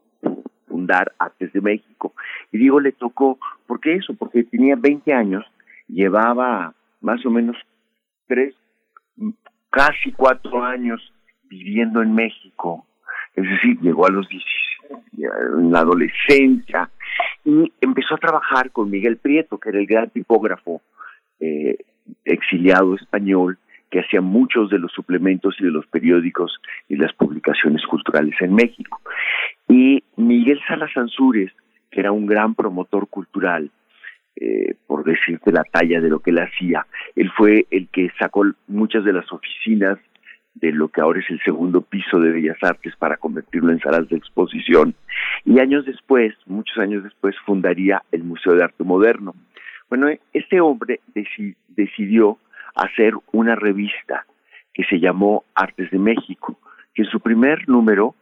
[0.66, 2.15] fundar Artes de México.
[2.51, 4.15] Y digo le tocó, ¿por qué eso?
[4.15, 5.44] Porque tenía 20 años,
[5.86, 7.57] llevaba más o menos
[8.27, 8.55] tres,
[9.70, 11.12] casi cuatro años
[11.44, 12.86] viviendo en México.
[13.35, 14.73] Es decir, llegó a los 16,
[15.59, 16.90] en la adolescencia
[17.44, 20.82] y empezó a trabajar con Miguel Prieto, que era el gran tipógrafo
[21.40, 21.77] eh,
[22.24, 23.59] exiliado español,
[23.93, 26.59] que hacía muchos de los suplementos y de los periódicos
[26.89, 29.02] y las publicaciones culturales en México.
[29.69, 31.52] Y Miguel Salas Ansúrez,
[31.90, 33.70] que era un gran promotor cultural,
[34.35, 38.47] eh, por decirte la talla de lo que él hacía, él fue el que sacó
[38.66, 39.98] muchas de las oficinas
[40.55, 44.09] de lo que ahora es el segundo piso de Bellas Artes para convertirlo en salas
[44.09, 44.94] de exposición.
[45.44, 49.35] Y años después, muchos años después, fundaría el Museo de Arte Moderno.
[49.90, 51.01] Bueno, este hombre
[51.69, 52.39] decidió
[52.74, 54.27] hacer una revista
[54.73, 56.59] que se llamó Artes de México,
[56.94, 58.15] que su primer número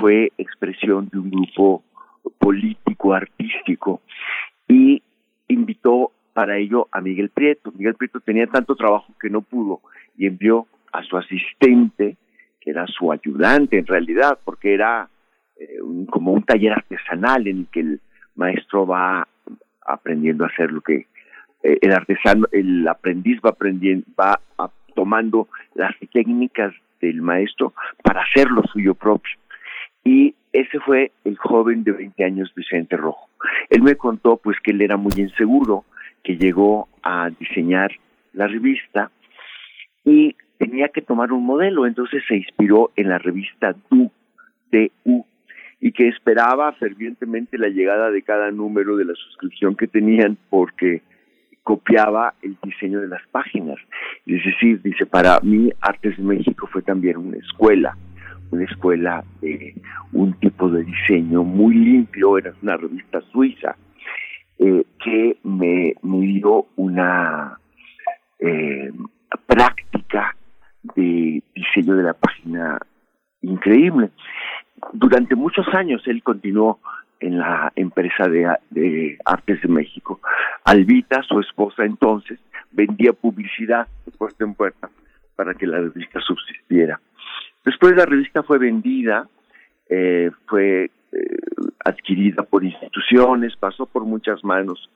[0.00, 1.82] fue expresión de un grupo
[2.38, 4.00] político artístico
[4.66, 5.02] y
[5.48, 7.72] invitó para ello a Miguel Prieto.
[7.72, 9.80] Miguel Prieto tenía tanto trabajo que no pudo
[10.16, 12.16] y envió a su asistente,
[12.60, 15.08] que era su ayudante en realidad, porque era
[15.58, 15.78] eh,
[16.10, 18.00] como un taller artesanal en el que el
[18.34, 19.26] maestro va
[19.84, 21.06] aprendiendo a hacer lo que
[21.62, 24.40] eh, el artesano, el aprendiz va aprendiendo, va
[24.94, 27.72] tomando las técnicas del maestro
[28.02, 29.32] para hacer lo suyo propio.
[30.04, 33.28] Y ese fue el joven de 20 años, Vicente Rojo.
[33.70, 35.84] Él me contó pues que él era muy inseguro,
[36.24, 37.92] que llegó a diseñar
[38.32, 39.10] la revista
[40.04, 44.10] y tenía que tomar un modelo, entonces se inspiró en la revista Du,
[44.72, 45.24] DU,
[45.80, 51.02] y que esperaba fervientemente la llegada de cada número de la suscripción que tenían porque
[51.68, 53.76] copiaba el diseño de las páginas.
[54.24, 57.94] Es decir, dice, para mí Artes de México fue también una escuela,
[58.50, 59.74] una escuela de
[60.14, 63.76] un tipo de diseño muy limpio, era una revista suiza,
[64.58, 67.58] eh, que me, dio una
[68.38, 68.90] eh,
[69.44, 70.34] práctica
[70.96, 72.78] de diseño de la página
[73.42, 74.08] increíble.
[74.94, 76.80] Durante muchos años él continuó
[77.20, 80.20] en la empresa de, Artes de México.
[80.64, 82.38] Albita, su esposa entonces,
[82.70, 84.90] vendía publicidad de puerta en puerta
[85.36, 87.00] para que la revista subsistiera.
[87.64, 89.28] Después la revista fue vendida,
[89.88, 91.36] eh, fue eh,
[91.84, 94.90] adquirida por instituciones, pasó por muchas manos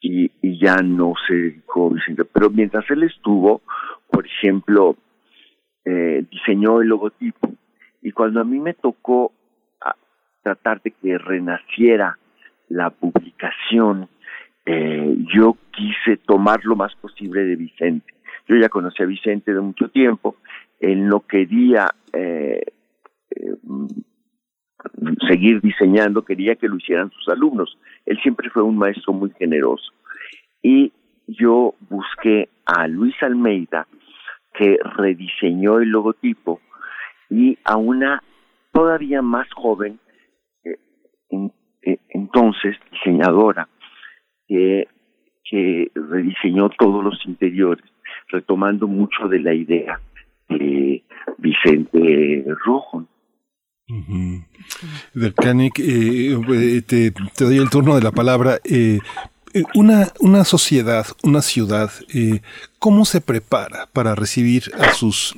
[0.00, 1.92] y, ya no se dedicó
[2.32, 3.60] Pero mientras él estuvo,
[4.10, 4.96] por ejemplo,
[5.84, 7.52] eh, diseñó el logotipo
[8.02, 9.32] y cuando a mí me tocó
[10.46, 12.18] tratar de que renaciera
[12.68, 14.08] la publicación,
[14.64, 18.14] eh, yo quise tomar lo más posible de Vicente.
[18.46, 20.36] Yo ya conocí a Vicente de mucho tiempo,
[20.78, 22.62] él no quería eh,
[23.30, 23.56] eh,
[25.28, 27.76] seguir diseñando, quería que lo hicieran sus alumnos.
[28.04, 29.92] Él siempre fue un maestro muy generoso.
[30.62, 30.92] Y
[31.26, 33.88] yo busqué a Luis Almeida,
[34.54, 36.60] que rediseñó el logotipo,
[37.30, 38.22] y a una
[38.70, 39.98] todavía más joven
[41.30, 43.68] eh, entonces diseñadora
[44.46, 44.88] que,
[45.48, 47.84] que rediseñó todos los interiores,
[48.28, 50.00] retomando mucho de la idea
[50.48, 51.02] de
[51.38, 53.06] Vicente Rojo.
[55.14, 55.34] Del
[55.78, 58.58] eh, te, te, doy el turno de la palabra.
[58.64, 58.98] Eh,
[59.74, 61.90] una, una sociedad, una ciudad,
[62.78, 65.34] ¿cómo se prepara para recibir a sus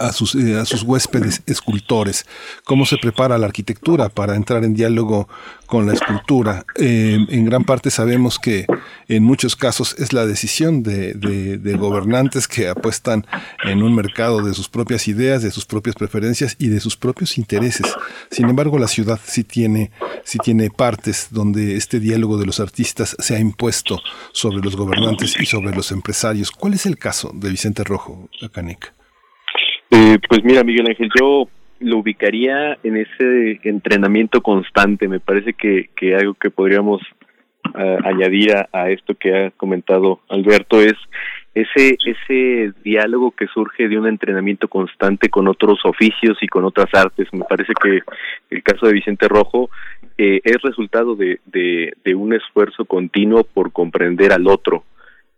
[0.00, 2.26] a sus, eh, a sus huéspedes escultores,
[2.64, 5.28] cómo se prepara la arquitectura para entrar en diálogo
[5.66, 6.64] con la escultura.
[6.76, 8.66] Eh, en gran parte sabemos que
[9.08, 13.26] en muchos casos es la decisión de, gobernantes que apuestan
[13.64, 17.36] en un mercado de sus propias ideas, de sus propias preferencias y de sus propios
[17.38, 17.86] intereses.
[18.30, 19.92] Sin embargo, la ciudad sí tiene,
[20.24, 24.00] sí tiene partes donde este diálogo de los artistas se ha impuesto
[24.32, 26.50] sobre los gobernantes y sobre los empresarios.
[26.50, 28.99] ¿Cuál es el caso de Vicente Rojo, Canek?
[29.90, 31.48] Eh, pues mira, Miguel Ángel, yo
[31.80, 35.08] lo ubicaría en ese entrenamiento constante.
[35.08, 37.02] Me parece que, que algo que podríamos
[38.04, 40.94] añadir a, esto que ha comentado Alberto es
[41.54, 46.92] ese ese diálogo que surge de un entrenamiento constante con otros oficios y con otras
[46.94, 47.28] artes.
[47.32, 48.00] Me parece que
[48.50, 49.70] el caso de Vicente Rojo
[50.16, 54.84] eh, es resultado de, de un esfuerzo continuo por comprender al otro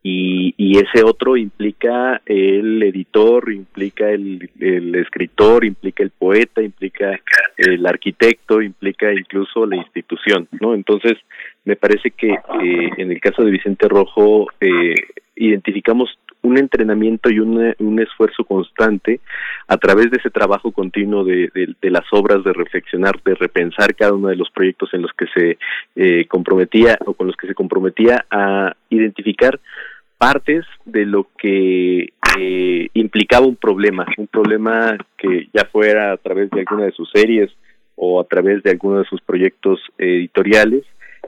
[0.02, 4.50] y, y ese otro implica el editor, implica el,
[4.96, 7.20] escritor, implica el poeta, implica
[7.56, 10.74] el arquitecto, implica incluso la institución, ¿no?
[10.74, 11.18] Entonces,
[11.64, 14.94] me parece que en el caso de Vicente Rojo eh,
[15.36, 19.20] identificamos un entrenamiento y un, un, esfuerzo constante
[19.68, 24.12] a través de ese trabajo continuo de, de, las obras, de reflexionar, de repensar cada
[24.12, 25.58] uno de los proyectos en los que se
[25.94, 29.60] eh, comprometía o con los que se comprometía a identificar
[30.22, 36.48] partes de lo que eh, implicaba un problema, un problema que ya fuera a través
[36.50, 37.50] de alguna de sus series
[37.96, 40.84] o a través de alguno de sus proyectos editoriales,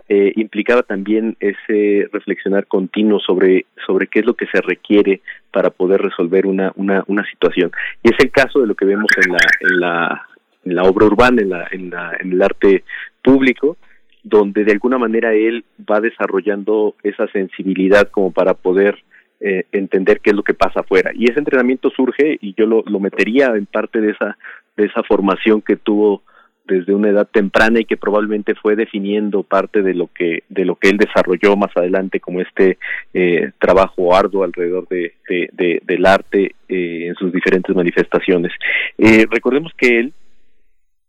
[0.08, 5.70] eh, implicaba también ese reflexionar continuo sobre, sobre qué es lo que se requiere para
[5.70, 7.72] poder resolver una, una, una situación.
[8.04, 10.26] Y es el caso de lo que vemos en la, en la,
[10.66, 12.84] en la obra urbana, en, la, en, la, en el arte
[13.24, 13.76] público,
[14.24, 18.96] donde de alguna manera él va desarrollando esa sensibilidad como para poder
[19.40, 21.12] eh, entender qué es lo que pasa afuera.
[21.14, 24.36] Y ese entrenamiento surge, y yo lo, lo metería en parte de esa,
[24.76, 26.22] de esa formación que tuvo
[26.66, 30.76] desde una edad temprana y que probablemente fue definiendo parte de lo que de lo
[30.76, 32.78] que él desarrolló más adelante como este
[33.12, 38.50] eh, trabajo arduo alrededor de, de, del arte eh, en sus diferentes manifestaciones
[38.96, 40.12] eh, recordemos que él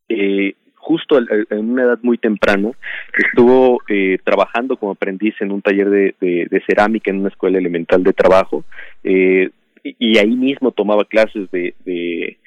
[0.10, 0.56] eh,
[0.86, 2.70] justo en una edad muy temprana,
[3.18, 8.14] estuvo eh, trabajando como aprendiz en un taller de, cerámica en una escuela elemental de
[8.14, 8.64] trabajo
[9.04, 9.50] eh,
[9.84, 12.38] y, ahí mismo tomaba clases de, de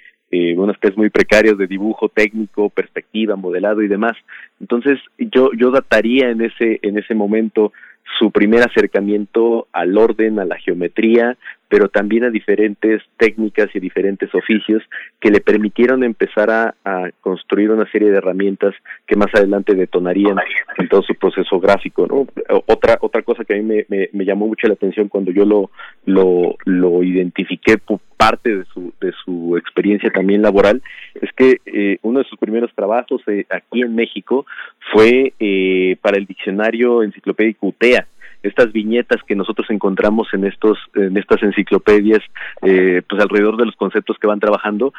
[0.56, 4.16] unas clases muy precarias de dibujo técnico, perspectiva, modelado y demás.
[4.60, 7.72] Entonces yo yo dataría en ese en ese momento
[8.18, 11.36] su primer acercamiento al orden, a la geometría,
[11.68, 14.82] pero también a diferentes técnicas y diferentes oficios
[15.20, 16.74] que le permitieron empezar a,
[17.20, 18.74] construir una serie de herramientas
[19.06, 20.36] que más adelante detonarían
[20.78, 22.06] en todo su proceso gráfico.
[22.06, 22.26] ¿no?
[22.66, 25.70] Otra, otra cosa que a mí me, me, llamó mucho la atención cuando yo lo,
[26.06, 27.78] lo, lo identifiqué
[28.18, 30.82] parte de su, de su experiencia también laboral,
[31.14, 34.44] es que eh, uno de sus primeros trabajos eh, aquí en México
[34.92, 38.06] fue eh, para el diccionario enciclopédico UTEA,
[38.42, 42.20] estas viñetas que nosotros encontramos en estos en estas enciclopedias
[42.62, 44.92] eh, pues alrededor de los conceptos que van trabajando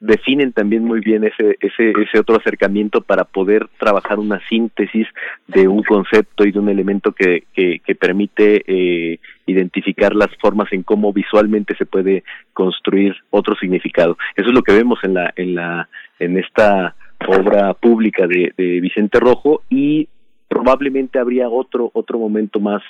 [0.00, 5.08] definen también muy bien ese, ese, ese otro acercamiento para poder trabajar una síntesis
[5.48, 10.84] de un concepto y de un elemento que, que, permite eh, identificar las formas en
[10.84, 14.16] cómo visualmente se puede construir otro significado.
[14.36, 15.88] Eso es lo que vemos en la, en la,
[16.20, 16.94] en esta
[17.26, 20.08] obra pública de, de Vicente Rojo y
[20.48, 22.82] probablemente habría otro, otro momento más,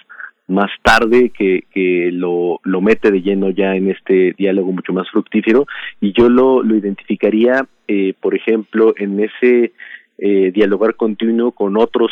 [0.47, 5.11] más tarde que, que lo, lo mete de lleno ya en este diálogo mucho más
[5.11, 5.67] fructífero.
[6.01, 9.73] Y yo lo, lo identificaría, eh, por ejemplo, en ese
[10.19, 12.11] eh, dialogar continuo con otros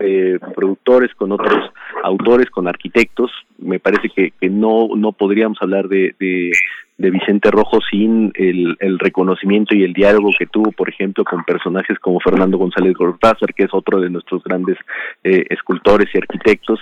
[0.00, 1.70] eh, productores, con otros
[2.02, 3.30] autores, con arquitectos.
[3.58, 6.14] Me parece que, no, no podríamos hablar de,
[6.96, 12.20] Vicente Rojo sin el, reconocimiento y el diálogo que tuvo, por ejemplo, con personajes como
[12.20, 14.76] Fernando González Gortázar, que es otro de nuestros grandes
[15.22, 16.80] eh, escultores y arquitectos,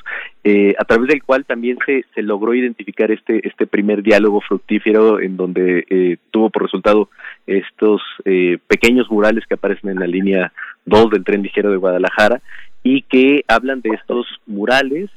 [0.48, 5.18] eh, a través del cual también se, se logró identificar este, este primer diálogo fructífero
[5.20, 7.10] en donde eh, tuvo por resultado
[7.48, 10.52] estos eh, pequeños murales que aparecen en la línea
[10.84, 12.42] 2 del tren ligero de Guadalajara
[12.86, 15.10] y que hablan de estos murales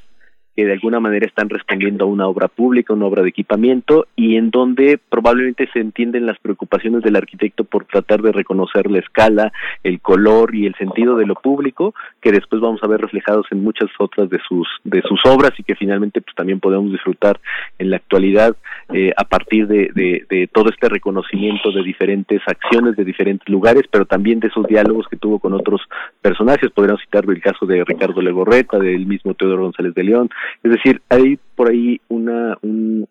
[0.60, 4.36] que de alguna manera están respondiendo a una obra pública, una obra de equipamiento y
[4.36, 9.54] en donde probablemente se entienden las preocupaciones del arquitecto por tratar de reconocer la escala,
[9.82, 13.64] el color y el sentido de lo público que después vamos a ver reflejados en
[13.64, 17.40] muchas otras de sus de sus obras y que finalmente pues también podemos disfrutar
[17.78, 18.54] en la actualidad
[18.92, 24.04] eh, a partir de, de, todo este reconocimiento de diferentes acciones de diferentes lugares, pero
[24.04, 25.80] también de esos diálogos que tuvo con otros
[26.20, 26.70] personajes.
[26.72, 30.28] Podríamos citar el caso de Ricardo Legorreta, del mismo Teodoro González de León,
[30.62, 33.08] es decir, hay por ahí una, un,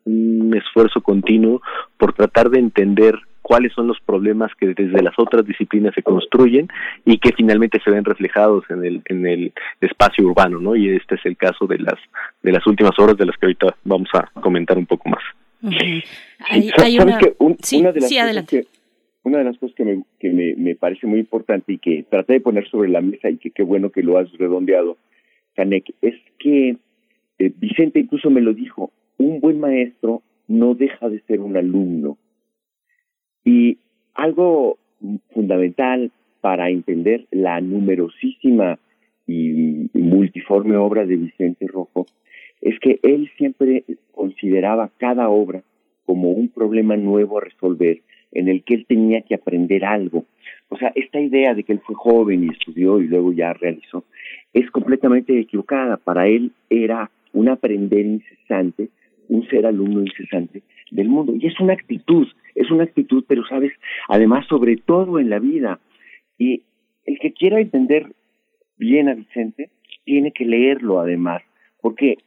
[0.56, 1.62] esfuerzo continuo
[1.98, 6.68] por tratar de entender cuáles son los problemas que desde las otras disciplinas se construyen
[7.06, 10.76] y que finalmente se ven reflejados en el en el espacio urbano, ¿no?
[10.76, 11.96] Y este es el caso de las
[12.44, 15.24] de las últimas horas de las que ahorita vamos a comentar un poco más.
[16.50, 17.20] hay, una...
[17.40, 18.66] una de las cosas que
[19.24, 22.34] una de las cosas que, me, que me, me parece muy importante y que traté
[22.34, 24.98] de poner sobre la mesa y que qué bueno que lo has redondeado,
[25.56, 26.78] Canek, es que
[27.40, 32.18] eh, Vicente incluso me lo dijo, un buen maestro no deja de ser un alumno.
[33.44, 33.78] Y
[34.14, 34.78] algo
[35.34, 36.12] fundamental
[36.42, 38.78] para entender la numerosísima
[39.26, 42.08] y multiforme obra de Vicente Rojo
[42.62, 45.64] es que él siempre consideraba cada obra
[46.06, 48.02] como un problema nuevo a resolver
[48.32, 50.26] en el que él tenía que aprender algo.
[50.70, 54.04] O sea, esta idea de que él fue joven y estudió y luego ya realizó
[54.54, 55.98] es completamente equivocada.
[55.98, 58.90] Para él era un aprender incesante,
[59.28, 61.34] un ser alumno incesante del mundo.
[61.36, 63.72] Y es una actitud, es una actitud, pero sabes,
[64.08, 65.80] además sobre todo en la vida.
[66.38, 66.64] Y
[67.06, 68.08] el que quiera entender
[68.78, 69.70] bien a Vicente,
[70.06, 71.44] tiene que leerlo además,
[71.82, 72.18] porque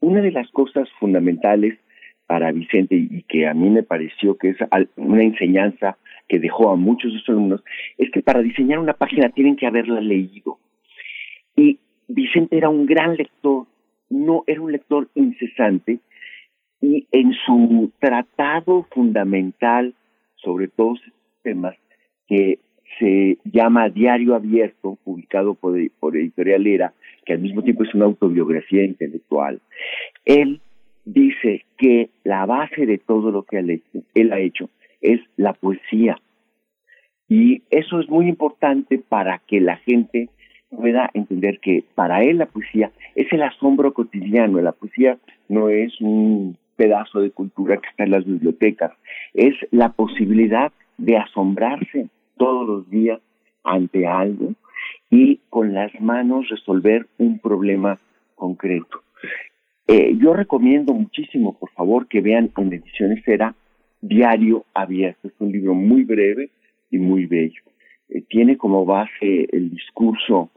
[0.00, 1.78] una de las cosas fundamentales
[2.26, 4.56] para Vicente y que a mí me pareció que es
[4.96, 7.62] una enseñanza que dejó a muchos de sus alumnos,
[7.98, 10.58] es que para diseñar una página tienen que haberla leído.
[11.54, 11.78] Y
[12.08, 13.66] Vicente era un gran lector,
[14.10, 16.00] no era un lector incesante
[16.80, 19.94] y en su tratado fundamental
[20.36, 21.74] sobre todos estos temas
[22.28, 22.58] que
[22.98, 26.92] se llama Diario Abierto, publicado por, Editorial Era,
[27.24, 29.60] que al mismo tiempo es una autobiografía intelectual,
[30.24, 30.60] él
[31.04, 33.58] dice que la base de todo lo que
[34.14, 34.70] él ha hecho
[35.00, 36.20] es la poesía.
[37.28, 40.28] Y eso es muy importante para que la gente
[40.70, 45.18] pueda entender que para él la poesía es el asombro cotidiano, la poesía
[45.48, 48.92] no es un pedazo de cultura que está en las bibliotecas,
[49.34, 53.20] es la posibilidad de asombrarse todos los días
[53.64, 54.54] ante algo
[55.10, 57.98] y con las manos resolver un problema
[58.34, 59.02] concreto.
[59.88, 63.54] Eh, yo recomiendo muchísimo, por favor, que vean en Ediciones Era
[64.00, 65.28] Diario Abierto.
[65.28, 66.50] Es un libro muy breve
[66.90, 67.62] y muy bello.
[68.08, 70.50] Eh, tiene como base el discurso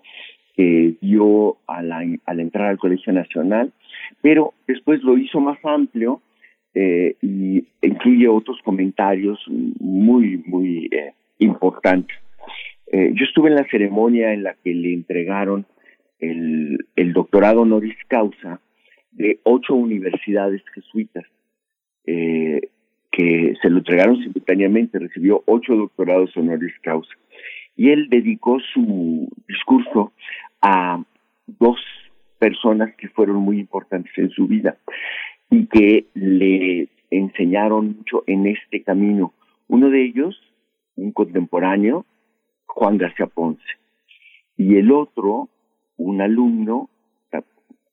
[0.56, 3.72] que dio a la, al entrar al Colegio Nacional,
[4.22, 6.22] pero después lo hizo más amplio
[6.74, 9.40] eh, y incluye otros comentarios
[9.80, 12.16] muy, muy eh, importantes.
[12.92, 15.64] Yo estuve en la ceremonia en la que le entregaron
[16.18, 18.60] el, el doctorado honoris causa
[19.12, 21.24] de ocho universidades jesuitas.
[22.06, 22.70] eh,
[23.62, 27.12] se lo entregaron simultáneamente, recibió ocho doctorados honoris causa.
[27.76, 30.12] Y él dedicó su discurso
[30.62, 31.04] a
[31.48, 31.80] dos
[32.38, 34.78] personas que fueron muy importantes en su vida
[35.50, 39.34] y que le enseñaron mucho en este camino.
[39.68, 40.40] Uno de ellos,
[40.96, 42.06] un contemporáneo,
[42.66, 43.64] Juan García Ponce,
[44.58, 45.50] y el otro,
[45.98, 46.90] un alumno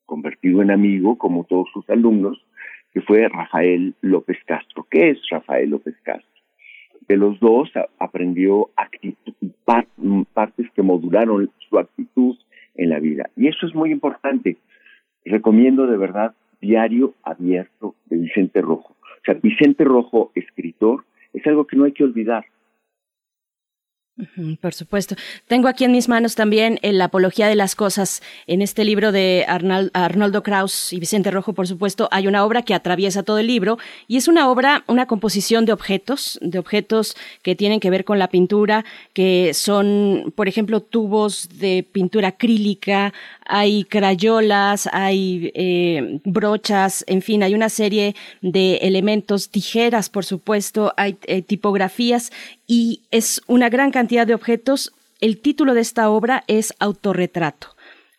[0.05, 2.43] convertido en amigo, como todos sus alumnos,
[2.93, 4.85] que fue Rafael López Castro.
[4.89, 6.27] ¿Qué es Rafael López Castro?
[7.07, 8.69] De los dos aprendió
[10.33, 12.37] partes que modularon su actitud
[12.75, 13.29] en la vida.
[13.35, 14.57] Y eso es muy importante.
[15.23, 18.95] Recomiendo de verdad Diario Abierto de Vicente Rojo.
[19.01, 22.45] O sea, Vicente Rojo, escritor, es algo que no hay que olvidar.
[24.61, 25.15] Por supuesto.
[25.47, 28.23] Tengo aquí en mis manos también La Apología de las Cosas.
[28.47, 32.73] En este libro de Arnoldo Kraus y Vicente Rojo, por supuesto, hay una obra que
[32.73, 33.77] atraviesa todo el libro
[34.07, 38.17] y es una obra, una composición de objetos, de objetos que tienen que ver con
[38.17, 43.13] la pintura, que son, por ejemplo, tubos de pintura acrílica,
[43.45, 50.93] hay crayolas, hay eh, brochas, en fin, hay una serie de elementos, tijeras, por supuesto,
[50.97, 52.31] hay eh, tipografías
[52.67, 54.93] y es una gran cantidad de objetos.
[55.21, 57.69] El título de esta obra es Autorretrato.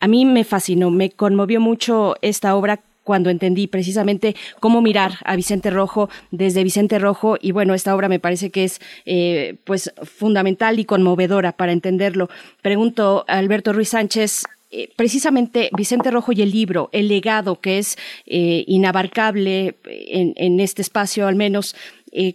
[0.01, 5.35] A mí me fascinó, me conmovió mucho esta obra cuando entendí precisamente cómo mirar a
[5.35, 9.95] Vicente Rojo desde Vicente Rojo y bueno esta obra me parece que es eh, pues
[10.03, 12.29] fundamental y conmovedora para entenderlo
[12.61, 17.79] pregunto a Alberto Ruiz Sánchez eh, precisamente Vicente Rojo y el libro, el legado que
[17.79, 17.97] es
[18.27, 21.75] eh, inabarcable en, en, este espacio al menos,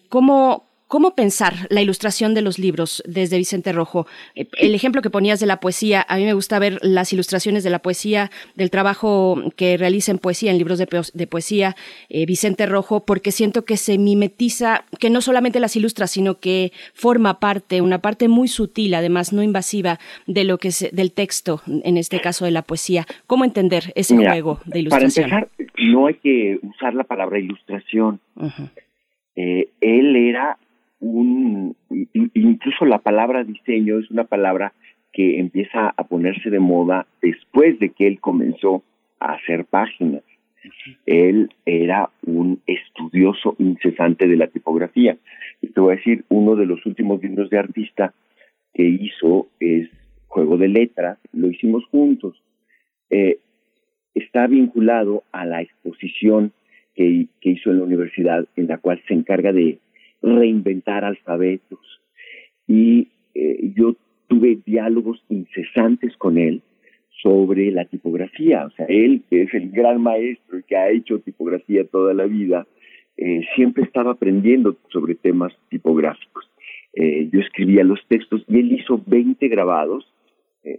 [0.10, 4.05] ¿cómo, ¿Cómo pensar la ilustración de los libros desde Vicente Rojo?
[4.35, 7.63] Eh, el ejemplo que ponías de la poesía, a mí me gusta ver las ilustraciones
[7.63, 11.75] de la poesía, del trabajo que realiza en poesía, en libros de, poesía,
[12.09, 16.71] eh, Vicente Rojo, porque siento que se mimetiza, que no solamente las ilustra, sino que
[16.93, 19.97] forma parte, una parte muy sutil, además no invasiva,
[20.27, 23.07] de lo que es del texto, en este caso de la poesía.
[23.25, 25.31] ¿Cómo entender ese juego de ilustración?
[25.31, 28.19] Para empezar, no hay que usar la palabra ilustración.
[29.35, 30.59] Eh, él era
[32.34, 34.73] incluso la palabra diseño es una palabra
[35.11, 38.84] que empieza a ponerse de moda después de que él comenzó
[39.19, 40.23] a hacer páginas.
[41.05, 45.17] Él era un estudioso incesante de la tipografía.
[45.61, 48.13] Y te voy a decir, uno de los últimos libros de artista
[48.73, 49.89] que hizo es
[50.27, 52.41] Juego de Letras, lo hicimos juntos.
[53.09, 53.38] Eh,
[54.15, 56.53] está vinculado a la exposición
[56.95, 59.80] que hizo en la universidad, en la cual se encarga de
[60.23, 62.01] reinventar alfabetos.
[62.67, 63.95] Y eh, yo
[64.27, 66.61] tuve diálogos incesantes con él
[67.21, 68.65] sobre la tipografía.
[68.65, 72.25] O sea, él, que es el gran maestro y que ha hecho tipografía toda la
[72.25, 72.65] vida,
[73.17, 76.49] eh, siempre estaba aprendiendo sobre temas tipográficos.
[76.93, 80.09] Eh, yo escribía los textos y él hizo 20 grabados.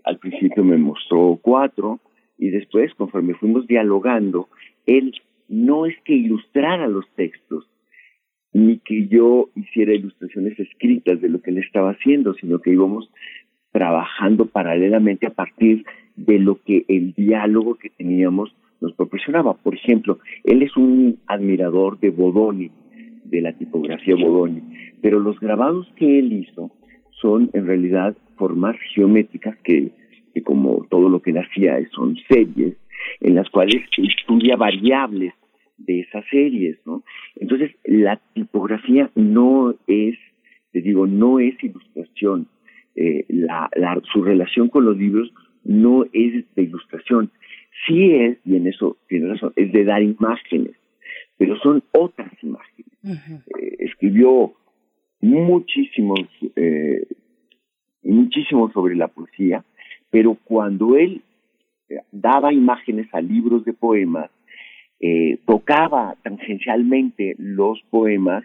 [0.05, 2.01] al principio me mostró cuatro
[2.39, 4.49] y después, conforme fuimos dialogando,
[4.87, 5.13] él
[5.49, 7.69] no es que ilustrara los textos,
[8.55, 13.11] ni que yo hiciera ilustraciones escritas de lo que él estaba haciendo, sino que íbamos
[13.73, 19.55] trabajando paralelamente a partir de lo que el diálogo que teníamos nos proporcionaba.
[19.55, 22.71] Por ejemplo, él es un admirador de Bodoni,
[23.25, 24.63] de la tipografía Bodoni,
[25.03, 26.71] pero los grabados que él hizo
[27.11, 29.91] son en realidad formas geométricas que,
[30.33, 32.77] que como todo lo que él hacía son series
[33.21, 35.35] en las cuales estudia variables
[35.87, 37.03] de esas series, ¿no?
[37.37, 40.17] Entonces, la tipografía no es,
[40.73, 42.47] te digo, no es ilustración.
[42.97, 43.69] Eh, la,
[44.13, 45.33] su relación con los libros
[45.65, 47.31] no es de ilustración.
[47.87, 50.77] Sí es, y en eso tiene razón, es de dar imágenes,
[51.37, 52.93] pero son otras imágenes.
[53.05, 54.55] Eh, escribió
[55.21, 56.21] muchísimos,
[56.57, 57.07] eh,
[58.03, 59.65] muchísimo sobre la poesía,
[60.11, 61.23] pero cuando él
[62.13, 64.31] daba imágenes a libros de poemas,
[65.01, 68.45] eh, tocaba tangencialmente los poemas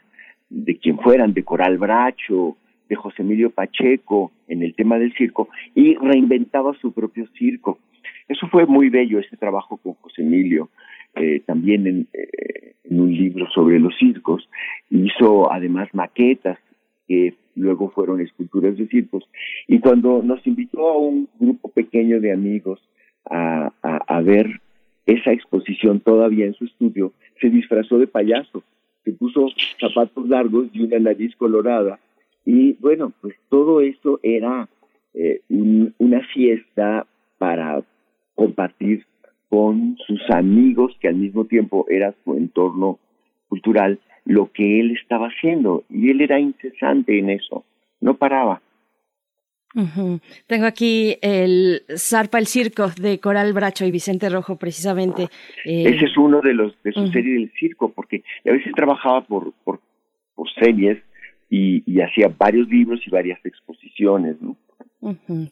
[0.49, 2.57] de quien fueran, de Coral Bracho,
[2.89, 7.80] de José Emilio Pacheco, en el tema del circo, y reinventaba su propio circo.
[8.27, 10.69] Eso fue muy bello, ese trabajo con José Emilio,
[11.15, 14.49] eh, también en, eh, en, un libro sobre los circos.
[14.89, 16.59] Hizo además maquetas
[17.07, 19.27] que luego fueron esculturas de circos.
[19.67, 22.80] Y cuando nos invitó a un grupo pequeño de amigos
[23.30, 24.61] a, a, a ver
[25.10, 28.64] esa exposición todavía en su estudio, se disfrazó de payaso,
[29.03, 29.48] se puso
[29.80, 31.99] zapatos largos y una nariz colorada.
[32.45, 34.69] Y bueno, pues todo eso era
[35.14, 37.07] eh, una fiesta
[37.38, 37.81] para
[38.36, 39.06] compartir
[39.49, 42.99] con sus amigos, que al mismo tiempo era su entorno
[43.48, 47.65] cultural, lo que él estaba haciendo y él era incesante en eso,
[47.99, 48.61] no paraba.
[50.47, 55.29] Tengo aquí el Zarpa el Circo de Coral Bracho y Vicente Rojo, precisamente.
[55.65, 59.21] Eh, Ese es uno de los de su serie del circo, porque a veces trabajaba
[59.21, 59.79] por, por,
[60.33, 60.97] por series
[61.49, 64.55] y, y, hacía varios libros y varias exposiciones, ¿no?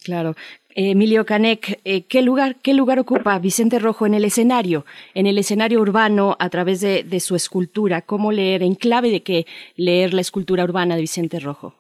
[0.04, 0.36] claro.
[0.76, 5.38] Emilio Canek, eh, ¿qué lugar, ¿qué lugar ocupa Vicente Rojo en el escenario, en el
[5.38, 8.02] escenario urbano a través de, de su escultura?
[8.02, 9.46] ¿Cómo leer, en clave de qué
[9.76, 11.74] leer la escultura urbana de Vicente Rojo?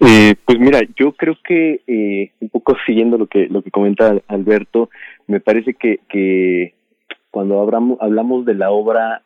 [0.00, 4.16] Eh, pues mira, yo creo que eh, un poco siguiendo lo que lo que comenta
[4.28, 4.90] Alberto,
[5.26, 6.74] me parece que, que
[7.30, 9.22] cuando hablamos, hablamos de la obra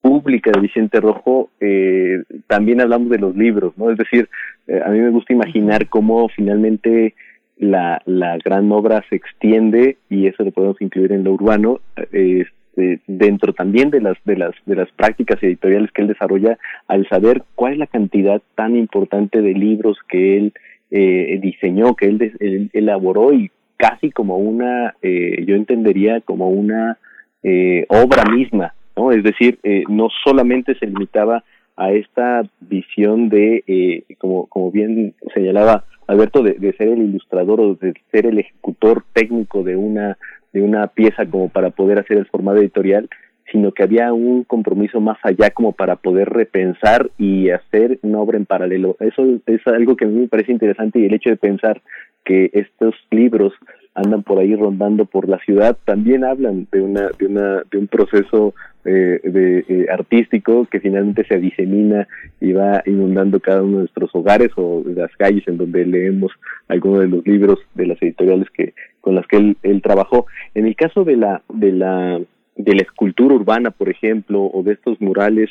[0.00, 3.90] pública de Vicente Rojo, eh, también hablamos de los libros, ¿no?
[3.90, 4.28] Es decir,
[4.66, 7.14] eh, a mí me gusta imaginar cómo finalmente
[7.56, 11.80] la, la gran obra se extiende y eso lo podemos incluir en lo urbano,
[12.12, 12.44] eh,
[12.78, 17.08] este, dentro también de las de las de las prácticas editoriales que él desarrolla al
[17.08, 20.52] saber cuál es la cantidad tan importante de libros que él
[20.90, 26.98] eh, diseñó que él, elaboró y casi como una eh, yo entendería como una
[27.42, 31.42] eh, obra misma no es decir eh, no solamente se limitaba
[31.76, 37.74] a esta visión de eh, como como bien señalaba Alberto de ser el ilustrador o
[37.74, 40.16] de ser el ejecutor técnico de una
[40.52, 43.08] de una pieza como para poder hacer el formato editorial,
[43.50, 48.36] sino que había un compromiso más allá como para poder repensar y hacer una obra
[48.36, 48.96] en paralelo.
[49.00, 51.80] Eso es algo que a mí me parece interesante y el hecho de pensar
[52.24, 53.54] que estos libros
[53.94, 57.88] andan por ahí rondando por la ciudad también hablan de una de una de un
[57.88, 58.54] proceso
[58.84, 62.06] eh, de eh, artístico que finalmente se disemina
[62.40, 66.32] y va inundando cada uno de nuestros hogares o las calles en donde leemos
[66.68, 70.26] algunos de los libros de las editoriales que con las que él, él trabajó.
[70.54, 72.20] En el caso de la, de la,
[72.56, 75.50] de la escultura urbana, por ejemplo, o de estos murales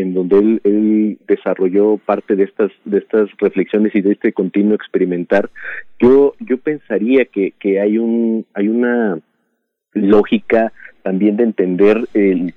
[0.00, 5.50] en donde él, desarrolló parte de estas de estas reflexiones y de este continuo experimentar
[6.00, 9.18] yo yo pensaría que, que hay un hay una
[9.92, 12.04] lógica también de entender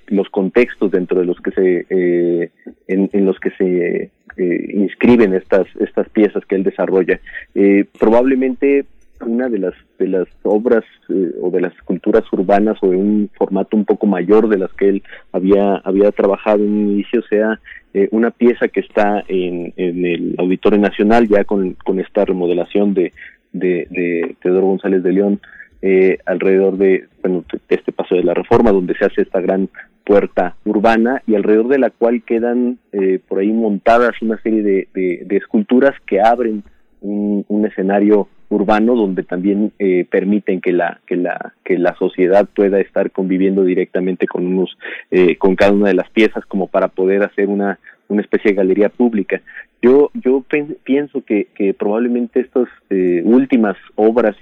[0.07, 2.51] los contextos dentro de los que se eh,
[2.87, 7.19] en, en, los que se eh, inscriben estas estas piezas que él desarrolla.
[7.53, 8.85] Eh, probablemente
[9.21, 13.29] una de las de las obras eh, o de las esculturas urbanas o de un
[13.37, 17.59] formato un poco mayor de las que él había había trabajado en un inicio sea
[17.93, 23.13] eh, una pieza que está en, el Auditorio Nacional ya con, con esta remodelación de,
[23.51, 25.41] de, de Teodoro González de León
[25.81, 29.69] eh, alrededor de bueno, este paso de la reforma donde se hace esta gran
[30.05, 34.87] puerta urbana y alrededor de la cual quedan eh, por ahí montadas una serie de,
[34.93, 36.63] de, esculturas que abren
[37.01, 42.79] un escenario urbano donde también eh, permiten que la que la que la sociedad pueda
[42.79, 44.77] estar conviviendo directamente con unos
[45.11, 48.57] eh, con cada una de las piezas como para poder hacer una una especie de
[48.57, 49.41] galería pública.
[49.81, 50.43] Yo yo
[50.83, 54.35] pienso que que probablemente estas eh, últimas obras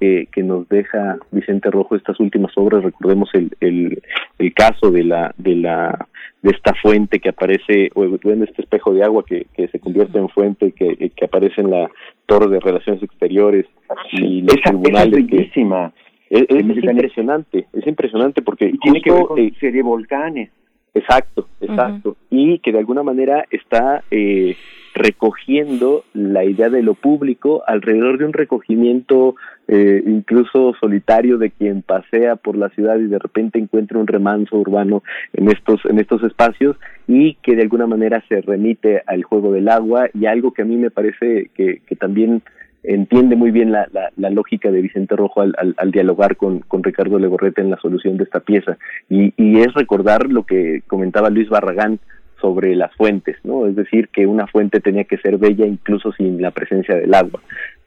[0.00, 2.82] que, que nos deja Vicente Rojo estas últimas obras.
[2.82, 4.02] Recordemos el, el,
[4.38, 6.08] el caso de la de la
[6.42, 10.18] de esta fuente que aparece o en este espejo de agua que, que se convierte
[10.18, 11.90] en fuente que, que aparece en la
[12.24, 13.66] torre de relaciones exteriores
[14.12, 15.92] y los esa, tribunales esa es bellísima.
[16.30, 19.82] que es, es, es impresionante es impresionante porque y tiene que ver con eh, serie
[19.82, 20.50] volcanes
[20.94, 22.16] exacto exacto uh -huh.
[22.30, 24.56] y que de alguna manera está eh,
[24.94, 29.36] recogiendo la idea de lo público alrededor de un recogimiento
[29.68, 34.56] eh, incluso solitario de quien pasea por la ciudad y de repente encuentra un remanso
[34.56, 35.02] urbano
[35.32, 36.76] en estos en estos espacios
[37.06, 40.64] y que de alguna manera se remite al juego del agua y algo que a
[40.64, 42.42] mí me parece que, que también
[42.82, 46.60] entiende muy bien la, la, la lógica de Vicente Rojo al, al, al, dialogar con,
[46.60, 48.78] con Ricardo Legorreta en la solución de esta pieza
[49.08, 51.98] y, y es recordar lo que comentaba Luis Barragán
[52.40, 53.66] sobre las fuentes, ¿no?
[53.66, 57.40] Es decir, que una fuente tenía que ser bella incluso sin la presencia del agua.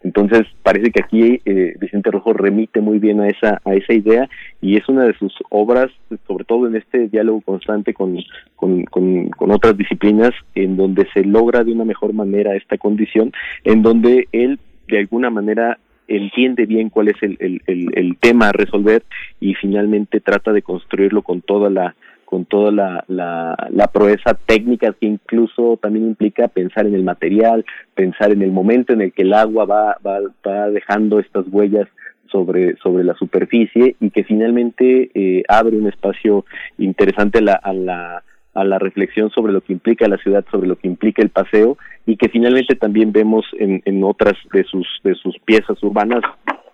[0.04, 4.30] Entonces, parece que aquí eh, Vicente Rojo remite muy bien a esa a esa idea
[4.62, 5.90] y es una de sus obras,
[6.28, 8.18] sobre todo en este diálogo constante con,
[8.56, 13.32] con, con, con otras disciplinas, en donde se logra de una mejor manera esta condición,
[13.64, 15.78] en donde él de alguna manera
[16.08, 17.62] entiende bien cuál es el, el,
[17.96, 19.04] el, tema a resolver
[19.40, 21.96] y finalmente trata de construirlo con toda la
[22.26, 27.64] con toda la, la, la, proeza técnica que incluso también implica pensar en el material,
[27.94, 31.88] pensar en el momento en el que el agua va, va, va dejando estas huellas
[32.32, 36.44] sobre, sobre la superficie y que finalmente eh, abre un espacio
[36.80, 38.24] interesante a la, a la,
[38.54, 41.78] a la reflexión sobre lo que implica la ciudad, sobre lo que implica el paseo
[42.06, 46.22] y que finalmente también vemos en, en otras de sus, de sus piezas urbanas.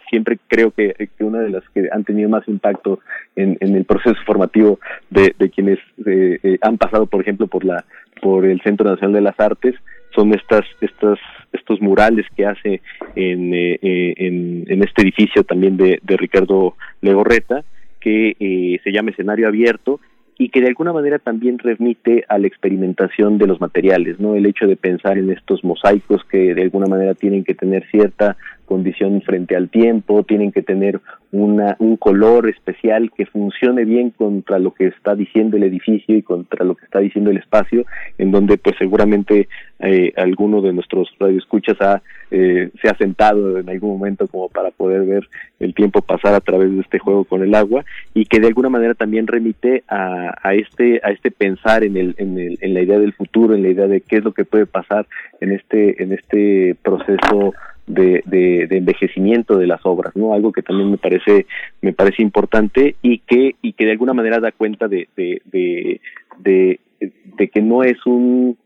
[0.09, 2.99] Siempre creo que, una de las que han tenido más impacto
[3.35, 4.79] en, el proceso formativo
[5.09, 7.85] de, quienes eh, eh, han pasado, por ejemplo, por la
[8.21, 9.75] por el Centro Nacional de las Artes
[10.13, 11.19] son estas estas
[11.53, 12.81] estos murales que hace
[13.15, 17.63] en, eh, en, en, este edificio también de, de Ricardo Legorreta
[17.99, 19.99] que eh, se llama escenario abierto
[20.41, 24.35] y que de alguna manera también remite a la experimentación de los materiales, ¿no?
[24.35, 28.37] El hecho de pensar en estos mosaicos que de alguna manera tienen que tener cierta
[28.69, 31.01] condición frente al tiempo, tienen que tener
[31.31, 36.21] una, un color especial que funcione bien contra lo que está diciendo el edificio y
[36.21, 37.83] contra lo que está diciendo el espacio,
[38.19, 39.47] en donde pues seguramente
[39.79, 44.69] eh, alguno de nuestros radioescuchas ha, eh, se ha sentado en algún momento como para
[44.69, 45.27] poder ver
[45.59, 47.83] el tiempo pasar a través de este juego con el agua
[48.13, 52.15] y que de alguna manera también remite a, a este a este pensar en el,
[52.17, 54.45] en el en la idea del futuro, en la idea de qué es lo que
[54.45, 55.07] puede pasar
[55.41, 57.53] en este en este proceso
[57.89, 60.33] de, de, de, envejecimiento de las obras, ¿no?
[60.33, 61.47] Algo que también me parece
[61.81, 65.99] me parece importante y que y que de alguna manera da cuenta de de, de,
[66.37, 68.57] de, de que no es un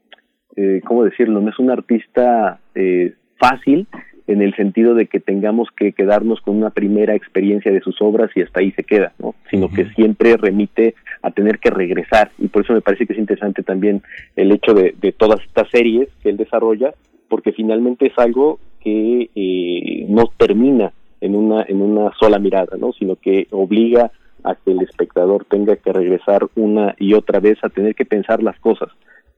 [0.57, 3.87] eh, cómo decirlo no es un artista eh, fácil
[4.27, 8.29] en el sentido de que tengamos que quedarnos con una primera experiencia de sus obras
[8.35, 9.35] y hasta ahí se queda, ¿no?
[9.51, 13.19] Sino que siempre remite a tener que regresar y por eso me parece que es
[13.19, 14.01] interesante también
[14.35, 16.93] el hecho de, de todas estas series que él desarrolla,
[17.34, 22.93] porque finalmente es algo que eh, no termina en una en una sola mirada, ¿no?
[22.93, 24.11] Sino que obliga
[24.43, 28.43] a que el espectador tenga que regresar una y otra vez a tener que pensar
[28.43, 28.89] las cosas.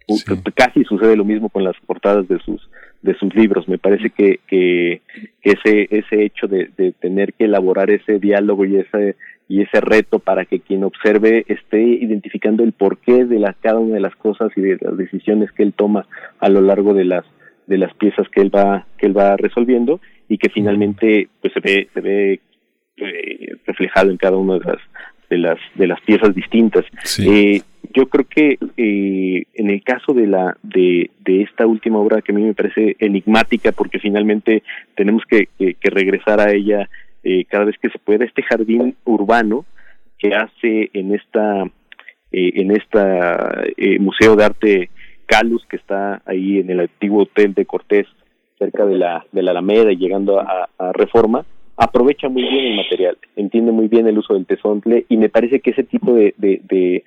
[0.10, 0.26] Sí.
[0.54, 2.70] Casi sucede lo mismo con las portadas de sus
[3.02, 3.66] de sus libros.
[3.70, 5.02] Me parece que, que,
[5.42, 9.16] ese ese hecho de, de tener que elaborar ese diálogo y ese
[9.48, 13.94] y ese reto para que quien observe esté identificando el porqué de la, cada una
[13.94, 16.08] de las cosas y de las decisiones que él toma
[16.40, 17.24] a lo largo de las
[17.68, 21.60] de las piezas que él va que él va resolviendo y que finalmente pues se
[21.60, 22.40] ve se ve
[22.98, 24.80] eh, reflejado en cada una de las
[25.30, 27.28] de las de las piezas distintas sí.
[27.30, 27.62] eh,
[27.94, 32.32] yo creo que eh, en el caso de la de, de esta última obra que
[32.32, 34.64] a mí me parece enigmática porque finalmente
[34.96, 36.90] tenemos que, que, que regresar a ella
[37.24, 39.66] eh, cada vez que se pueda este jardín urbano
[40.20, 41.64] que hace en esta
[42.32, 44.90] eh, en esta eh, museo de arte
[45.26, 48.08] Calus que está ahí en el antiguo hotel de Cortés
[48.58, 51.46] cerca de la de la Alameda y llegando a, Reforma
[51.78, 55.60] aprovecha muy bien el material, entiende muy bien el uso del tesontle y me parece
[55.60, 57.04] que ese tipo de, de,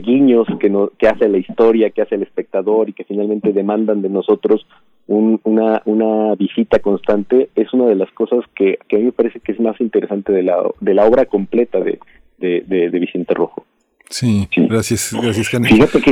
[0.00, 4.02] guiños que, no, que hace la historia, que hace el espectador y que finalmente demandan
[4.02, 4.66] de nosotros
[5.06, 9.12] un, una, una visita constante es una de las cosas que, que a mí me
[9.12, 11.98] parece que es más interesante de la, de la obra completa de,
[12.38, 13.64] de Vicente Rojo.
[14.10, 15.48] Sí, gracias, gracias,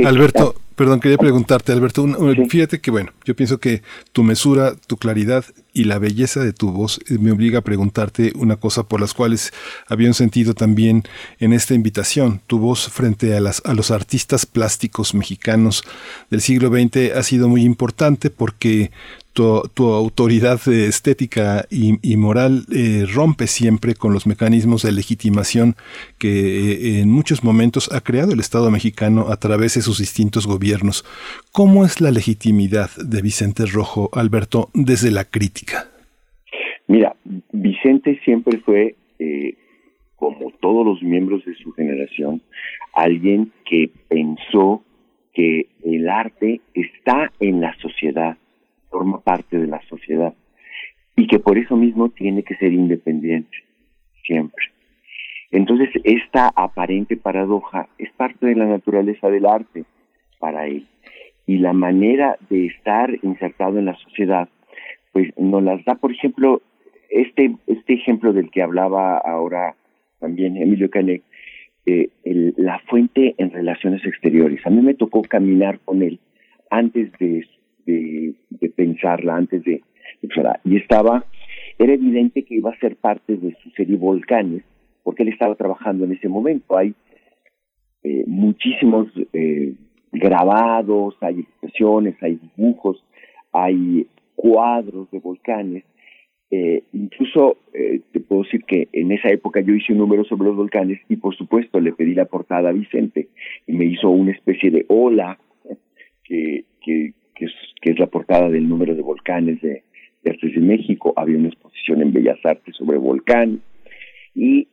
[0.05, 3.81] Alberto, perdón, quería preguntarte, Alberto, un, fíjate que bueno, yo pienso que
[4.13, 5.43] tu mesura, tu claridad
[5.73, 9.13] y la belleza de tu voz eh, me obliga a preguntarte una cosa por las
[9.13, 9.51] cuales
[9.89, 11.03] había un sentido también
[11.39, 12.39] en esta invitación.
[12.47, 15.83] Tu voz frente a, las, a los artistas plásticos mexicanos
[16.29, 18.91] del siglo XX ha sido muy importante porque
[19.73, 25.75] tu, autoridad estética y, moral eh, rompe siempre con los mecanismos de legitimación
[26.17, 30.45] que eh, en muchos momentos ha creado el Estado mexicano a través de sus distintos
[30.45, 31.05] gobiernos.
[31.53, 35.87] ¿Cómo es la legitimidad de Vicente Rojo, Alberto, desde la crítica?
[36.87, 37.15] Mira,
[37.53, 39.55] Vicente siempre fue, eh,
[40.17, 42.41] como todos los miembros de su generación,
[42.93, 44.83] alguien que pensó
[45.33, 48.37] que el arte está en la sociedad
[48.89, 50.33] forma parte de la sociedad
[51.15, 53.57] y que por eso mismo tiene que ser independiente,
[54.23, 54.65] siempre.
[55.51, 59.83] Entonces, esta aparente paradoja es parte de la naturaleza del arte
[60.39, 60.87] para él.
[61.45, 64.47] Y la manera de estar insertado en la sociedad,
[65.11, 66.61] pues nos las da, por ejemplo,
[67.09, 69.75] este, este ejemplo del que hablaba ahora
[70.19, 71.23] también Emilio Canek,
[71.85, 74.65] eh, el, la fuente en relaciones exteriores.
[74.65, 76.19] A mí me tocó caminar con él
[76.69, 77.45] antes de
[77.89, 79.81] de, pensarla antes de,
[80.21, 81.25] de y estaba
[81.77, 84.63] era evidente que iba a ser parte de su serie Volcanes
[85.03, 86.77] porque él estaba trabajando en ese momento.
[86.77, 86.93] Hay
[88.03, 89.73] eh, muchísimos eh,
[90.11, 93.03] grabados hay expresiones hay dibujos
[93.51, 95.83] hay cuadros de volcanes.
[96.51, 100.57] Eh, incluso te puedo decir que en esa época yo hice un número sobre los
[100.57, 103.27] volcanes y por supuesto le pedí la portada a Vicente
[103.67, 105.37] y me hizo una especie de ola
[106.23, 109.83] que, que es, que es la portada del número de volcanes de,
[110.23, 111.13] de Artes de México.
[111.15, 113.61] Había una exposición en Bellas Artes sobre volcán.
[114.35, 114.67] Y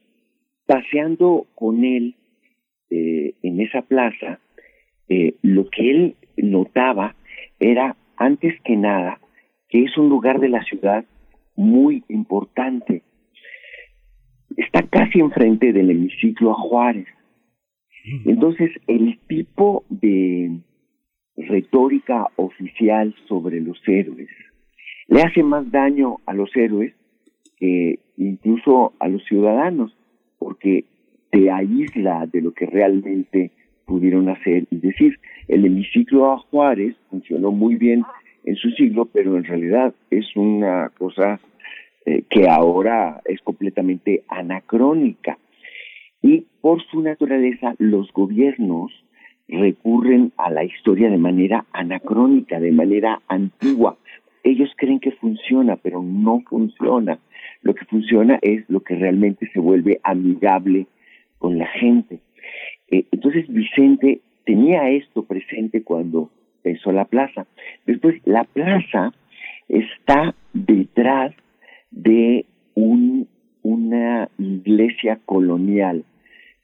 [0.67, 2.17] paseando con él
[2.91, 4.41] eh, en esa plaza,
[5.09, 7.15] eh, lo que él notaba
[7.61, 9.21] era, antes que nada,
[9.69, 11.05] que es un lugar de la ciudad
[11.55, 13.03] muy importante,
[14.57, 17.07] está casi enfrente del hemiciclo a Juárez.
[18.25, 20.61] Entonces, el tipo de
[21.37, 24.29] retórica oficial sobre los héroes
[25.09, 26.93] le hace más daño a los héroes
[27.59, 29.97] que incluso a los ciudadanos,
[30.39, 30.85] porque
[31.31, 33.53] te aísla de lo que realmente
[33.85, 34.67] pudieron hacer.
[34.71, 35.19] Es decir,
[35.49, 38.03] el hemiciclo a Juárez funcionó muy bien
[38.45, 41.41] en su siglo, pero en realidad es una cosa
[42.05, 45.39] eh, que ahora es completamente anacrónica.
[46.21, 48.93] Y por su naturaleza, los gobiernos
[49.49, 53.97] recurren a la historia de manera anacrónica, de manera antigua.
[54.43, 57.19] Ellos creen que funciona, pero no funciona.
[57.63, 60.87] Lo que funciona es lo que realmente se vuelve amigable
[61.39, 62.21] con la gente.
[62.91, 66.31] Eh, entonces Vicente tenía esto presente cuando
[66.63, 67.47] pensó la plaza.
[67.87, 69.13] Después, la plaza
[69.69, 71.35] está detrás
[71.91, 73.29] de un,
[73.63, 76.05] una iglesia colonial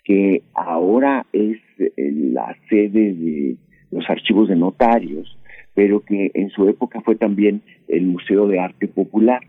[0.05, 3.57] que ahora es eh, la sede de
[3.91, 5.39] los archivos de notarios,
[5.75, 9.41] pero que en su época fue también el Museo de Arte Popular.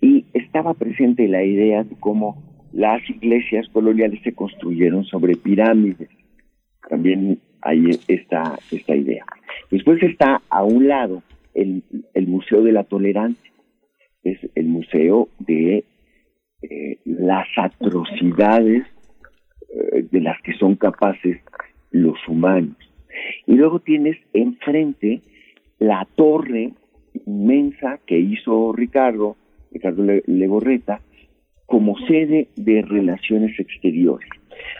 [0.00, 2.42] Y estaba presente la idea de cómo
[2.72, 6.08] las iglesias coloniales se construyeron sobre pirámides.
[6.88, 9.24] También hay esta, esta idea.
[9.70, 11.22] Después está a un lado
[11.54, 11.82] el,
[12.14, 13.50] el Museo de la Tolerancia,
[14.22, 15.84] es el museo de
[16.62, 18.84] eh, las atrocidades
[19.72, 21.38] eh, de las que son capaces
[21.90, 22.76] los humanos.
[23.46, 25.20] Y luego tienes enfrente
[25.78, 26.72] la torre
[27.26, 29.36] inmensa que hizo Ricardo,
[29.72, 31.00] Ricardo Legorreta,
[31.66, 34.28] como sede de relaciones exteriores.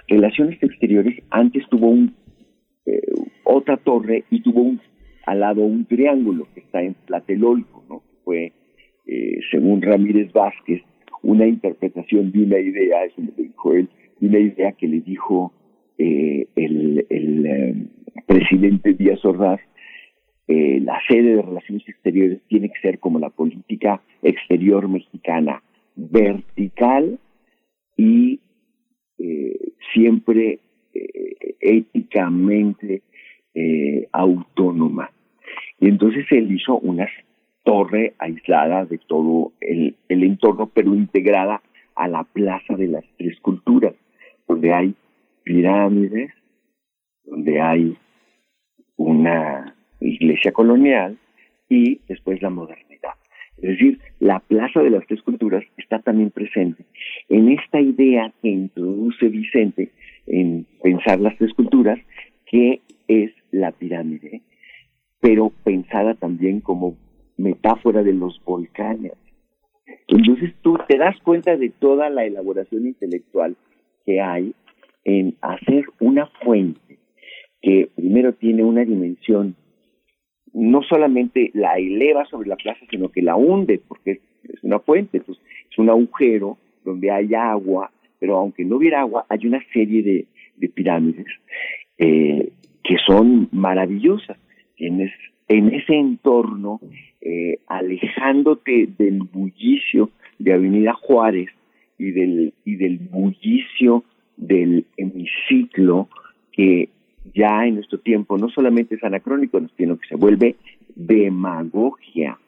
[0.09, 2.15] Relaciones exteriores antes tuvo un,
[2.87, 3.01] eh,
[3.45, 4.81] otra torre y tuvo un,
[5.27, 8.03] al lado un triángulo que está en Platelolco, ¿no?
[8.25, 8.53] fue,
[9.07, 10.83] eh, según Ramírez Vázquez,
[11.23, 13.89] una interpretación de una idea, eso me dijo él,
[14.21, 15.53] de una idea que le dijo
[15.99, 17.89] eh, el, el
[18.27, 19.61] presidente Díaz Ordaz,
[20.49, 25.63] la sede de relaciones exteriores tiene que ser como la política exterior mexicana,
[25.95, 27.21] vertical
[27.97, 28.41] y
[29.19, 30.61] eh, siempre
[30.95, 33.03] eh, éticamente
[33.55, 35.11] eh, autónoma.
[35.79, 37.07] Y entonces él hizo una
[37.65, 41.61] torre aislada de todo el entorno, pero integrada
[41.95, 43.95] a la Plaza de las Tres Culturas,
[44.51, 44.95] donde hay
[45.45, 46.33] pirámides,
[47.25, 47.97] donde hay
[48.97, 51.17] una iglesia colonial
[51.69, 53.15] y después la modernidad.
[53.59, 56.85] Es decir, la Plaza de las Tres Culturas está también presente
[57.29, 59.91] en esta idea que introduce Vicente
[60.27, 61.99] en pensar las tres culturas,
[62.47, 64.43] que es la pirámide,
[65.21, 66.97] pero pensada también como
[67.37, 69.13] metáfora de los volcanes.
[70.09, 73.57] Entonces tú te das cuenta de toda la elaboración intelectual
[74.05, 74.55] que hay
[75.05, 76.99] en hacer una fuente
[77.63, 79.57] que primero tiene una dimensión
[80.53, 85.19] no solamente la eleva sobre la plaza, sino que la hunde, porque es, una fuente,
[85.19, 90.27] es un agujero donde hay agua, pero aunque no hubiera agua, hay una serie de,
[90.75, 91.27] pirámides
[91.99, 92.51] eh,
[92.85, 94.37] que son maravillosas.
[94.77, 95.11] Tienes
[95.49, 96.81] en ese entorno,
[97.21, 101.49] eh, alejándote del bullicio de Avenida Juárez
[102.01, 104.05] y del, y del bullicio
[104.37, 106.09] del hemiciclo
[106.51, 106.89] que
[107.35, 110.57] ya en nuestro tiempo no solamente es anacrónico, sino que se vuelve
[110.95, 112.39] demagogia.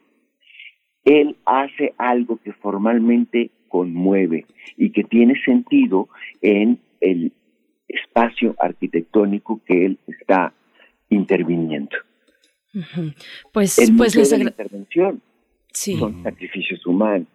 [1.05, 4.47] Él hace algo que formalmente conmueve
[4.77, 6.09] y que tiene sentido
[6.41, 7.33] en el
[7.89, 10.55] espacio arquitectónico que él está
[11.11, 11.97] interviniendo.
[13.53, 15.21] Pues, el pues la intervención
[15.73, 17.29] son sacrificios humanos.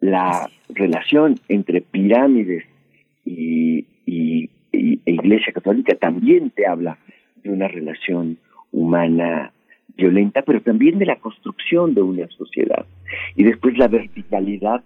[0.00, 2.64] La relación entre pirámides
[3.24, 6.98] y, y y, e Iglesia Católica también te habla
[7.42, 8.38] de una relación
[8.72, 9.52] humana
[9.96, 12.86] violenta, pero también de la construcción de una sociedad.
[13.34, 14.82] Y después la verticalidad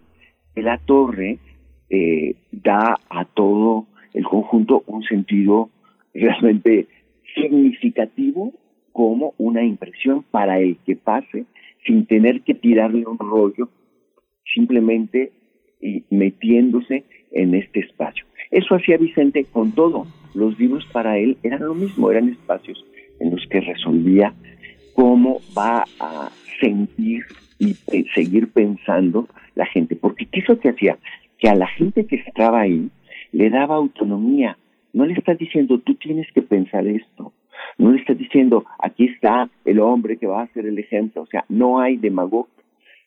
[0.55, 1.39] de la torre
[1.90, 5.70] eh, da a todo el conjunto un sentido
[6.14, 6.86] realmente
[7.34, 8.52] significativo
[8.93, 11.44] como una impresión para el que pase
[11.86, 13.68] sin tener que tirarle un rollo,
[14.55, 15.32] simplemente
[15.81, 18.24] y metiéndose en este espacio.
[18.51, 20.06] Eso hacía Vicente con todo.
[20.35, 22.85] Los libros para él eran lo mismo, eran espacios
[23.20, 24.35] en los que resolvía
[24.94, 27.24] cómo va a sentir
[27.59, 27.74] y
[28.14, 29.97] seguir pensando la gente.
[29.97, 30.98] Porque ¿qué es lo que hacía?
[31.39, 32.90] Que a la gente que estaba ahí
[33.32, 34.59] le daba autonomía.
[34.93, 37.32] No le está diciendo, tú tienes que pensar esto.
[37.78, 41.23] No le está diciendo, aquí está el hombre que va a ser el ejemplo.
[41.23, 42.52] O sea, no hay demagogia.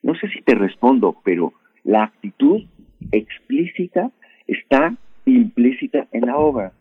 [0.06, 1.52] No sé si te respondo, pero
[1.84, 2.62] la actitud
[3.12, 4.12] explícita
[4.46, 4.96] está
[5.26, 6.74] implícita en la obra.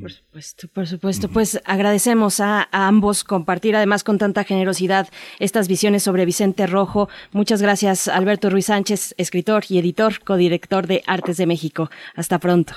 [0.00, 1.28] Por supuesto, por supuesto.
[1.28, 5.08] Pues agradecemos a, a, ambos compartir además con tanta generosidad
[5.38, 7.10] estas visiones sobre Vicente Rojo.
[7.32, 11.90] Muchas gracias, Alberto Ruiz Sánchez, escritor y editor, codirector de Artes de México.
[12.16, 12.72] Hasta pronto.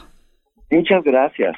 [0.69, 1.56] Muchas gracias.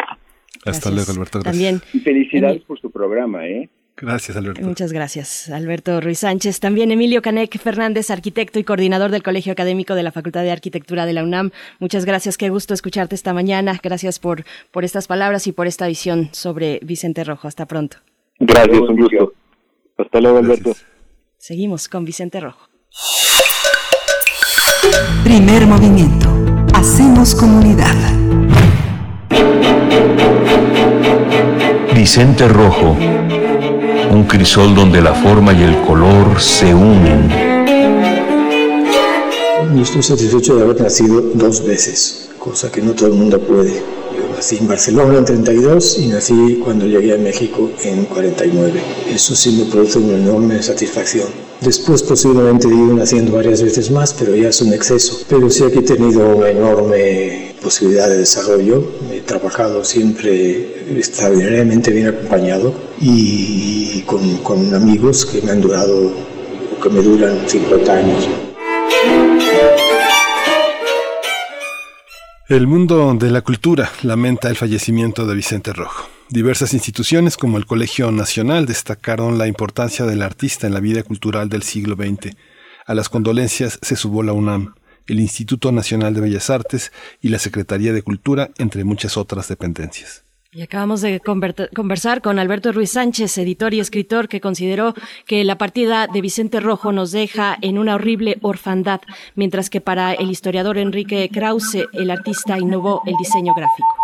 [0.65, 1.40] Hasta luego, Alberto.
[1.40, 1.44] Gracias.
[1.44, 1.81] También.
[1.94, 3.69] Y felicidades por su programa, ¿eh?
[4.04, 4.62] Gracias, Alberto.
[4.62, 6.60] Muchas gracias, Alberto Ruiz Sánchez.
[6.60, 11.06] También Emilio Canec Fernández, arquitecto y coordinador del Colegio Académico de la Facultad de Arquitectura
[11.06, 11.52] de la UNAM.
[11.80, 13.80] Muchas gracias, qué gusto escucharte esta mañana.
[13.82, 17.48] Gracias por, por estas palabras y por esta visión sobre Vicente Rojo.
[17.48, 17.98] Hasta pronto.
[18.40, 19.34] Gracias, un gusto.
[19.98, 20.76] Hasta luego, Alberto.
[21.38, 22.68] Seguimos con Vicente Rojo.
[25.24, 26.30] Primer movimiento.
[26.74, 27.96] Hacemos comunidad.
[31.96, 32.98] Vicente Rojo,
[34.12, 37.30] un crisol donde la forma y el color se unen.
[39.76, 43.72] Yo estoy satisfecho de haber nacido dos veces, cosa que no todo el mundo puede.
[43.72, 48.80] Yo nací en Barcelona en 32 y nací cuando llegué a México en 49.
[49.10, 51.28] Eso sí me produce una enorme satisfacción.
[51.62, 55.22] Después posiblemente he ido naciendo varias veces más, pero ya es un exceso.
[55.30, 58.84] Pero sí aquí he tenido una enorme posibilidad de desarrollo.
[59.11, 66.11] He trabajado siempre extraordinariamente bien acompañado y con, con amigos que me han durado,
[66.81, 68.27] que me duran 50 años.
[72.49, 76.10] El mundo de la cultura lamenta el fallecimiento de Vicente Rojo.
[76.30, 81.48] Diversas instituciones como el Colegio Nacional destacaron la importancia del artista en la vida cultural
[81.48, 82.35] del siglo XX.
[82.85, 84.76] A las condolencias se sumó la UNAM,
[85.08, 90.24] el Instituto Nacional de Bellas Artes y la Secretaría de Cultura, entre muchas otras dependencias.
[90.56, 94.94] Y acabamos de conversar con Alberto Ruiz Sánchez, editor y escritor, que consideró
[95.26, 99.02] que la partida de Vicente Rojo nos deja en una horrible orfandad,
[99.34, 104.03] mientras que para el historiador Enrique Krause, el artista innovó el diseño gráfico.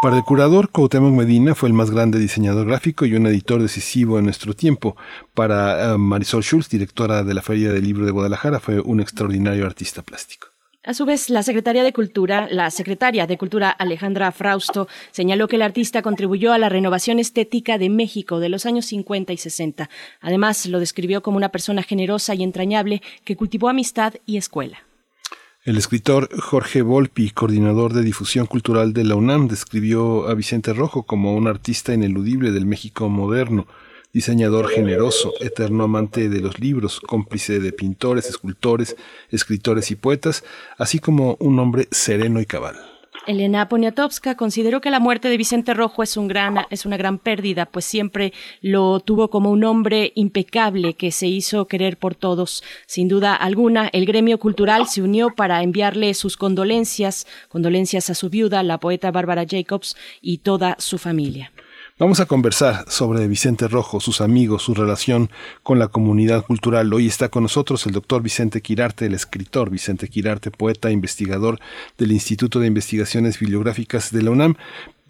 [0.00, 4.20] Para el curador, Cuauhtémoc Medina fue el más grande diseñador gráfico y un editor decisivo
[4.20, 4.96] en nuestro tiempo.
[5.34, 9.66] Para uh, Marisol Schulz, directora de la Feria del Libro de Guadalajara, fue un extraordinario
[9.66, 10.46] artista plástico.
[10.84, 15.56] A su vez, la Secretaría de Cultura, la secretaria de Cultura Alejandra Frausto, señaló que
[15.56, 19.90] el artista contribuyó a la renovación estética de México de los años 50 y 60.
[20.20, 24.78] Además, lo describió como una persona generosa y entrañable que cultivó amistad y escuela.
[25.68, 31.02] El escritor Jorge Volpi, coordinador de difusión cultural de la UNAM, describió a Vicente Rojo
[31.02, 33.66] como un artista ineludible del México moderno,
[34.10, 38.96] diseñador generoso, eterno amante de los libros, cómplice de pintores, escultores,
[39.28, 40.42] escritores y poetas,
[40.78, 42.97] así como un hombre sereno y cabal.
[43.28, 47.18] Elena Poniatowska consideró que la muerte de Vicente Rojo es, un gran, es una gran
[47.18, 48.32] pérdida, pues siempre
[48.62, 52.64] lo tuvo como un hombre impecable que se hizo querer por todos.
[52.86, 58.30] Sin duda alguna, el gremio cultural se unió para enviarle sus condolencias, condolencias a su
[58.30, 61.52] viuda, la poeta Bárbara Jacobs, y toda su familia.
[62.00, 65.30] Vamos a conversar sobre Vicente Rojo, sus amigos, su relación
[65.64, 66.94] con la comunidad cultural.
[66.94, 71.58] Hoy está con nosotros el doctor Vicente Quirarte, el escritor Vicente Quirarte, poeta, investigador
[71.98, 74.54] del Instituto de Investigaciones Bibliográficas de la UNAM,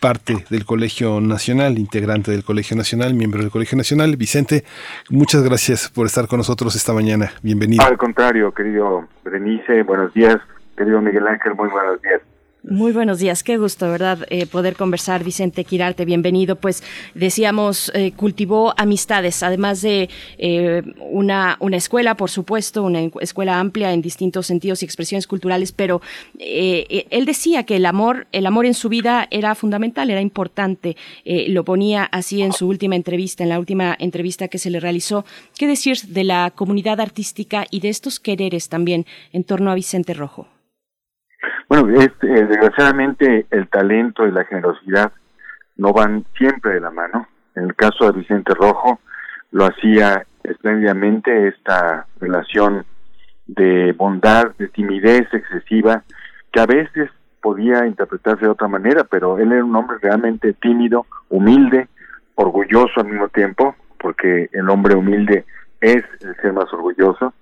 [0.01, 4.16] parte del Colegio Nacional, integrante del Colegio Nacional, miembro del Colegio Nacional.
[4.16, 4.65] Vicente,
[5.10, 7.32] muchas gracias por estar con nosotros esta mañana.
[7.43, 7.85] Bienvenido.
[7.85, 10.39] Al contrario, querido Berenice, buenos días.
[10.74, 12.23] Querido Miguel Ángel, muy buenos días.
[12.64, 14.26] Muy buenos días, qué gusto, ¿verdad?
[14.30, 16.56] Eh, poder conversar, Vicente Quirarte, bienvenido.
[16.56, 16.82] Pues
[17.14, 23.93] decíamos, eh, cultivó amistades, además de eh, una, una escuela, por supuesto, una escuela amplia
[23.93, 26.02] en distintos sentidos y expresiones culturales, pero
[26.40, 30.97] él decía que el amor, el amor en su vida era fundamental, era importante.
[31.24, 35.24] lo ponía así en su última entrevista, en la última entrevista que se le realizó.
[35.56, 40.12] ¿Qué decir de la comunidad artística y de estos quereres también en torno a Vicente
[40.12, 40.57] Rojo?
[41.78, 45.12] Eh, desgraciadamente el talento y la generosidad
[45.76, 47.28] no van siempre de la mano.
[47.55, 48.98] En el caso de Vicente Rojo
[49.52, 52.84] lo hacía espléndidamente esta relación
[53.46, 56.02] de bondad, de timidez excesiva,
[56.52, 57.10] que a veces
[57.40, 61.88] podía interpretarse de otra manera, pero él era un hombre realmente tímido, humilde,
[62.34, 65.44] orgulloso al mismo tiempo, porque el hombre humilde
[65.80, 67.34] es el ser más orgulloso.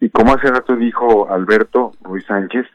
[0.00, 2.66] Y como hace rato dijo Alberto Ruiz Sánchez,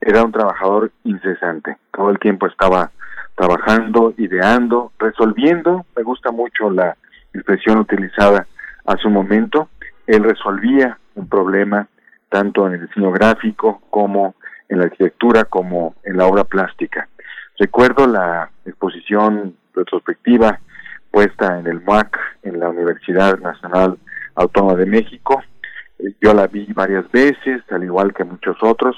[0.00, 1.76] era un trabajador incesante.
[1.92, 2.90] Todo el tiempo estaba
[3.36, 5.84] trabajando, ideando, resolviendo.
[5.96, 6.96] Me gusta mucho la
[7.34, 8.46] expresión utilizada
[8.86, 9.68] hace un momento.
[10.06, 11.86] Él resolvía un problema
[12.28, 14.34] tanto en el diseño gráfico como
[14.68, 17.08] en la arquitectura como en la obra plástica.
[17.58, 20.60] Recuerdo la exposición retrospectiva
[21.10, 23.98] puesta en el MUAC en la Universidad Nacional
[24.34, 25.42] Autónoma de México.
[26.20, 28.96] Yo la vi varias veces, al igual que muchos otros,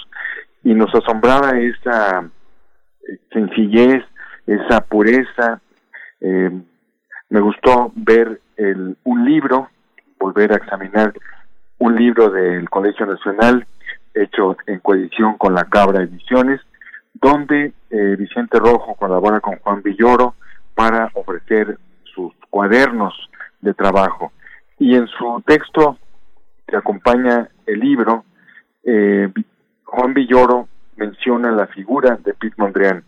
[0.65, 4.05] y nos asombraba esa eh, sencillez,
[4.47, 5.61] esa pureza.
[6.21, 6.51] Eh,
[7.31, 9.69] me gustó ver el, un libro,
[10.19, 11.13] volver a examinar
[11.79, 13.67] un libro del Colegio Nacional
[14.15, 16.61] hecho en coedición con la Cabra Ediciones,
[17.15, 20.35] donde eh, Vicente Rojo colabora con Juan Villoro
[20.75, 23.15] para ofrecer sus cuadernos
[23.61, 24.33] de trabajo.
[24.79, 25.99] Y en su texto
[26.67, 28.25] que acompaña el libro,
[28.85, 29.33] eh,
[29.93, 33.05] Juan Villoro menciona la figura de Pete Mondrian.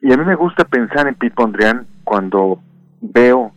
[0.00, 2.60] Y a mí me gusta pensar en Pete Mondrian cuando
[3.00, 3.52] veo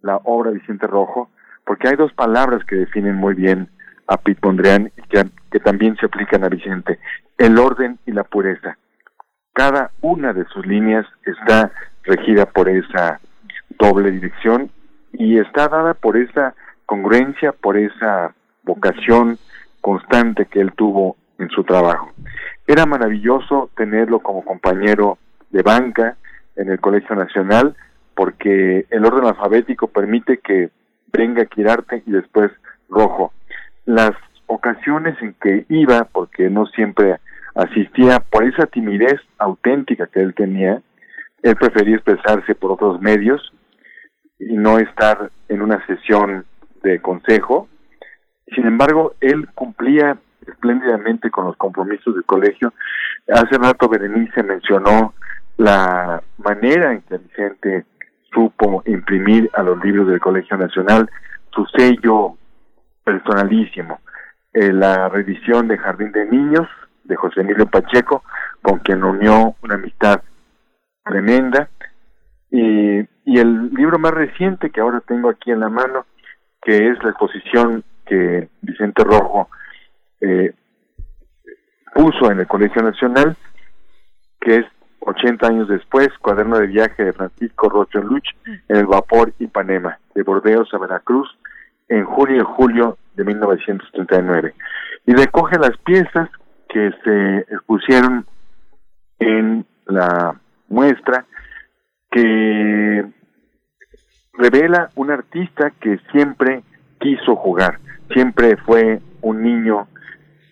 [0.00, 1.28] la obra de Vicente Rojo,
[1.66, 3.68] porque hay dos palabras que definen muy bien
[4.06, 7.00] a Pete Mondrian y que, que también se aplican a Vicente,
[7.36, 8.78] el orden y la pureza.
[9.52, 11.72] Cada una de sus líneas está
[12.04, 13.18] regida por esa
[13.76, 14.70] doble dirección
[15.12, 16.54] y está dada por esa
[16.86, 18.32] congruencia, por esa
[18.62, 19.36] vocación
[19.80, 22.12] constante que él tuvo en su trabajo.
[22.66, 25.18] Era maravilloso tenerlo como compañero
[25.50, 26.16] de banca
[26.56, 27.76] en el Colegio Nacional
[28.14, 30.70] porque el orden alfabético permite que
[31.12, 32.50] venga Quirarte y después
[32.88, 33.32] Rojo.
[33.86, 34.12] Las
[34.46, 37.16] ocasiones en que iba, porque no siempre
[37.54, 40.80] asistía, por esa timidez auténtica que él tenía,
[41.42, 43.52] él prefería expresarse por otros medios
[44.38, 46.44] y no estar en una sesión
[46.82, 47.68] de consejo.
[48.54, 52.72] Sin embargo, él cumplía espléndidamente con los compromisos del colegio.
[53.28, 55.14] Hace rato Berenice mencionó
[55.56, 57.84] la manera en que Vicente
[58.32, 61.08] supo imprimir a los libros del Colegio Nacional
[61.52, 62.36] su sello
[63.04, 64.00] personalísimo.
[64.52, 66.68] Eh, la reedición de Jardín de Niños
[67.04, 68.24] de José Emilio Pacheco,
[68.62, 70.22] con quien unió una amistad
[71.04, 71.68] tremenda.
[72.50, 76.06] Y el libro más reciente que ahora tengo aquí en la mano,
[76.62, 79.48] que es la exposición que Vicente Rojo
[80.20, 80.54] eh,
[81.94, 83.36] puso en el Colegio Nacional,
[84.40, 84.66] que es
[85.00, 88.26] 80 años después, cuaderno de viaje de Francisco Rocho Luch
[88.68, 91.28] en el vapor Ipanema, de Bordeos a Veracruz,
[91.88, 94.54] en junio y julio de 1939.
[95.06, 96.30] Y recoge las piezas
[96.68, 98.26] que se expusieron
[99.18, 100.34] en la
[100.68, 101.26] muestra
[102.10, 103.04] que
[104.32, 106.62] revela un artista que siempre
[107.00, 107.78] quiso jugar,
[108.12, 109.86] siempre fue un niño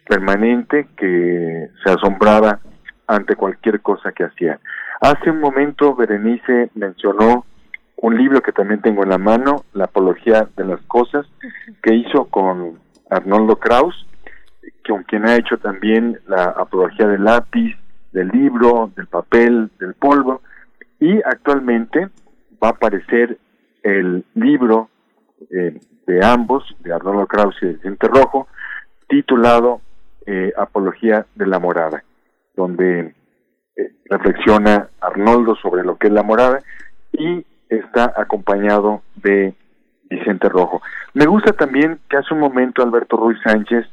[0.06, 2.60] permanente que se asombraba
[3.06, 4.58] ante cualquier cosa que hacía.
[5.00, 7.44] Hace un momento Berenice mencionó
[7.96, 11.26] un libro que también tengo en la mano, La Apología de las Cosas,
[11.82, 12.78] que hizo con
[13.10, 14.06] Arnoldo Kraus,
[14.86, 17.76] con quien ha hecho también la apología del lápiz,
[18.12, 20.42] del libro, del papel, del polvo,
[20.98, 22.08] y actualmente
[22.62, 23.38] va a aparecer
[23.82, 24.88] el libro
[25.50, 28.48] eh, de ambos, de Arnoldo Kraus y de Vicente Rojo,
[29.08, 29.80] titulado
[30.27, 32.03] eh, Apología de la Morada,
[32.57, 33.15] donde
[33.77, 36.61] eh, reflexiona Arnoldo sobre lo que es la morada
[37.12, 39.55] y está acompañado de
[40.11, 40.82] Vicente Rojo.
[41.15, 43.86] Me gusta también que hace un momento Alberto Ruiz Sánchez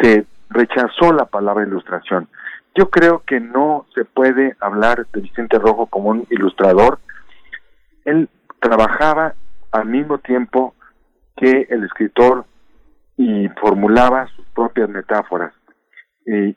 [0.00, 2.28] se rechazó la palabra ilustración.
[2.74, 7.00] Yo creo que no se puede hablar de Vicente Rojo como un ilustrador.
[8.04, 8.28] Él
[8.60, 9.34] trabajaba
[9.72, 10.74] al mismo tiempo
[11.36, 12.46] que el escritor
[13.16, 15.52] y formulaba sus propias metáforas.
[16.26, 16.56] Y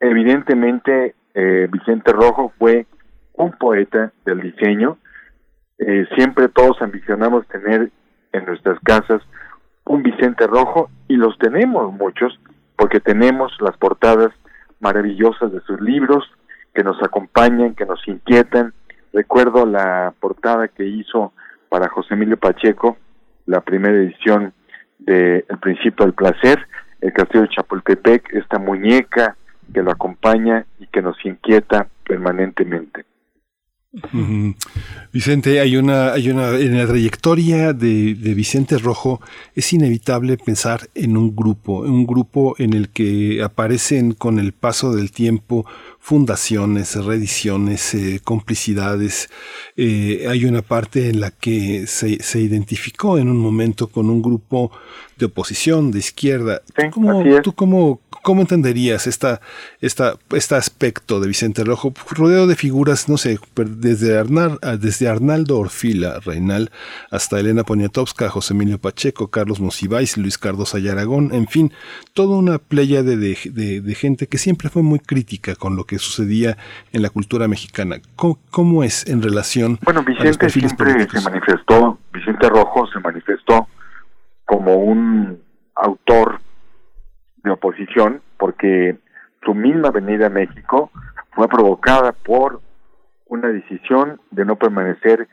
[0.00, 2.86] evidentemente eh, Vicente Rojo fue
[3.34, 4.98] un poeta del diseño.
[5.78, 7.90] Eh, siempre todos ambicionamos tener
[8.32, 9.22] en nuestras casas
[9.84, 12.38] un Vicente Rojo y los tenemos muchos
[12.76, 14.30] porque tenemos las portadas
[14.80, 16.24] maravillosas de sus libros
[16.74, 18.72] que nos acompañan, que nos inquietan.
[19.12, 21.32] Recuerdo la portada que hizo
[21.68, 22.96] para José Emilio Pacheco,
[23.46, 24.52] la primera edición
[25.06, 26.66] de El Principio del Placer,
[27.00, 29.36] el Castillo de Chapultepec, esta muñeca
[29.72, 33.04] que lo acompaña y que nos inquieta permanentemente.
[35.12, 39.20] Vicente, hay una, hay una, en la trayectoria de, de, Vicente Rojo
[39.54, 44.52] es inevitable pensar en un grupo, en un grupo en el que aparecen con el
[44.52, 45.64] paso del tiempo
[46.04, 49.30] fundaciones, reediciones, eh, complicidades.
[49.74, 54.20] Eh, hay una parte en la que se, se, identificó en un momento con un
[54.20, 54.70] grupo
[55.16, 56.60] de oposición, de izquierda.
[57.42, 59.40] ¿Tú, cómo, cómo, entenderías esta,
[59.80, 65.58] esta, este aspecto de Vicente Rojo, rodeado de figuras, no sé, desde, Arnal, desde Arnaldo
[65.58, 66.70] Orfila Reinal
[67.10, 71.72] hasta Elena Poniatowska, José Emilio Pacheco, Carlos Monsiváis, Luis Cardosa y Aragón, en fin,
[72.12, 75.93] toda una playa de, de, de gente que siempre fue muy crítica con lo que
[75.98, 76.56] sucedía
[76.92, 77.96] en la cultura mexicana.
[78.16, 83.68] ¿Cómo, es en relación bueno, Vicente siempre se manifestó, Vicente Rojo se manifestó
[84.44, 85.40] como un
[85.74, 86.40] autor
[87.42, 88.98] de oposición porque
[89.44, 90.90] su misma venida a México
[91.32, 92.60] fue provocada por
[93.26, 95.28] una decisión de no permanecer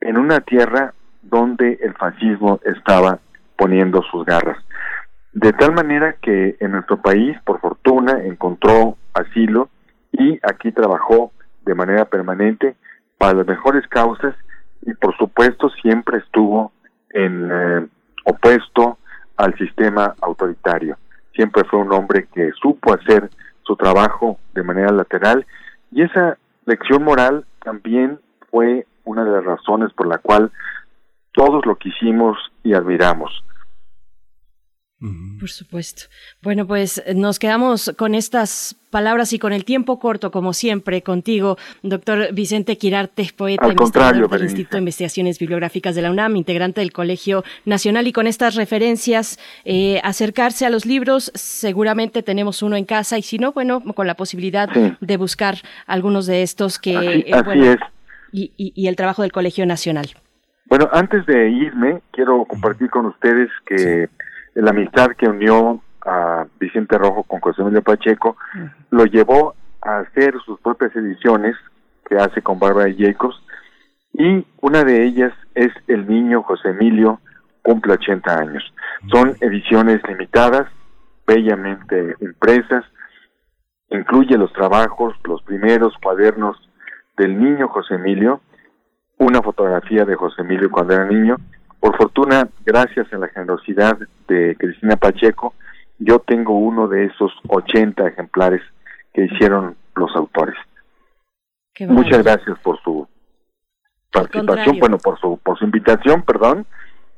[0.00, 3.18] en una tierra donde el fascismo estaba
[3.56, 4.58] poniendo sus garras.
[5.32, 9.68] De tal manera que en nuestro país, por fortuna, encontró asilo
[10.12, 11.32] y aquí trabajó
[11.64, 12.76] de manera permanente
[13.18, 14.34] para las mejores causas
[14.82, 16.72] y por supuesto siempre estuvo
[17.10, 17.86] en eh,
[18.24, 18.98] opuesto
[19.36, 20.96] al sistema autoritario.
[21.34, 23.30] Siempre fue un hombre que supo hacer
[23.62, 25.46] su trabajo de manera lateral
[25.92, 28.18] y esa lección moral también
[28.50, 30.50] fue una de las razones por la cual
[31.32, 33.44] todos lo quisimos y admiramos.
[35.38, 36.02] Por supuesto.
[36.42, 41.56] Bueno, pues nos quedamos con estas palabras y con el tiempo corto, como siempre, contigo,
[41.82, 46.82] doctor Vicente Quirarte, poeta, Al contrario, del Instituto de Investigaciones Bibliográficas de la UNAM, integrante
[46.82, 52.76] del Colegio Nacional, y con estas referencias, eh, acercarse a los libros, seguramente tenemos uno
[52.76, 54.68] en casa, y si no, bueno, con la posibilidad
[55.00, 55.54] de buscar
[55.86, 56.96] algunos de estos que...
[56.96, 57.78] Así, eh, así bueno, es.
[58.32, 60.08] Y, y- y el trabajo del Colegio Nacional.
[60.66, 64.08] Bueno, antes de irme, quiero compartir con ustedes que
[64.54, 68.36] la amistad que unió a Vicente Rojo con José Emilio Pacheco
[68.90, 71.56] lo llevó a hacer sus propias ediciones
[72.06, 73.40] que hace con Bárbara Jacobs
[74.12, 77.20] y una de ellas es El Niño José Emilio
[77.62, 78.74] cumple 80 años.
[79.10, 80.66] Son ediciones limitadas,
[81.26, 82.84] bellamente impresas,
[83.90, 86.56] incluye los trabajos, los primeros cuadernos
[87.16, 88.40] del niño José Emilio,
[89.18, 91.36] una fotografía de José Emilio cuando era niño.
[91.80, 93.98] Por fortuna, gracias a la generosidad
[94.28, 95.54] de Cristina Pacheco,
[95.98, 98.62] yo tengo uno de esos 80 ejemplares
[99.14, 100.56] que hicieron los autores.
[101.74, 103.08] Qué Muchas gracias por su
[104.12, 106.66] participación, bueno, por su por su invitación, perdón,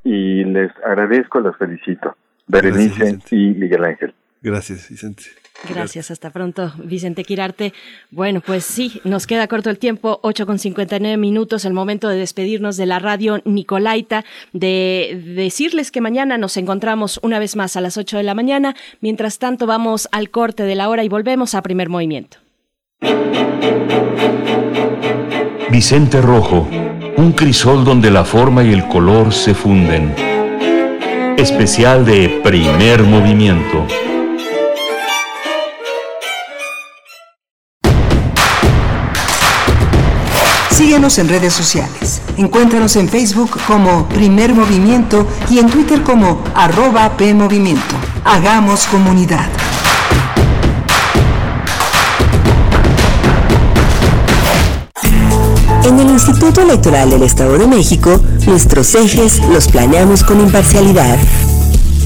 [0.04, 2.16] y les agradezco, les felicito.
[2.46, 4.14] Berenice y Miguel Ángel.
[4.42, 5.22] Gracias, Vicente.
[5.68, 7.72] Gracias, hasta pronto, Vicente Quirarte.
[8.10, 12.16] Bueno, pues sí, nos queda corto el tiempo, 8 con 59 minutos, el momento de
[12.16, 17.80] despedirnos de la radio Nicolaita, de decirles que mañana nos encontramos una vez más a
[17.80, 18.74] las 8 de la mañana.
[19.00, 22.38] Mientras tanto, vamos al corte de la hora y volvemos a primer movimiento.
[25.70, 26.68] Vicente Rojo,
[27.16, 30.14] un crisol donde la forma y el color se funden.
[31.38, 33.86] Especial de primer movimiento.
[40.82, 42.20] Síguenos en redes sociales.
[42.36, 47.94] Encuéntranos en Facebook como Primer Movimiento y en Twitter como arroba PMovimiento.
[48.24, 49.46] Hagamos comunidad.
[55.84, 61.16] En el Instituto Electoral del Estado de México, nuestros ejes los planeamos con imparcialidad.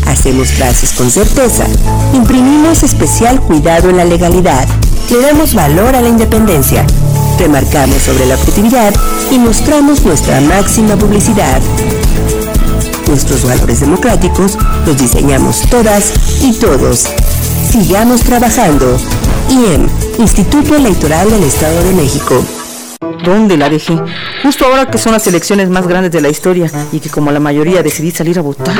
[0.06, 1.66] Hacemos frases con certeza,
[2.14, 4.66] imprimimos especial cuidado en la legalidad,
[5.10, 6.86] le damos valor a la independencia,
[7.38, 8.94] remarcamos sobre la objetividad
[9.30, 11.60] y mostramos nuestra máxima publicidad.
[13.08, 16.12] Nuestros valores democráticos los diseñamos todas
[16.42, 17.06] y todos.
[17.70, 18.98] Sigamos trabajando.
[19.48, 19.88] IEM,
[20.18, 22.42] Instituto Electoral del Estado de México.
[23.24, 23.96] ¿Dónde la dejé?
[24.42, 27.40] Justo ahora que son las elecciones más grandes de la historia y que como la
[27.40, 28.76] mayoría decidí salir a votar.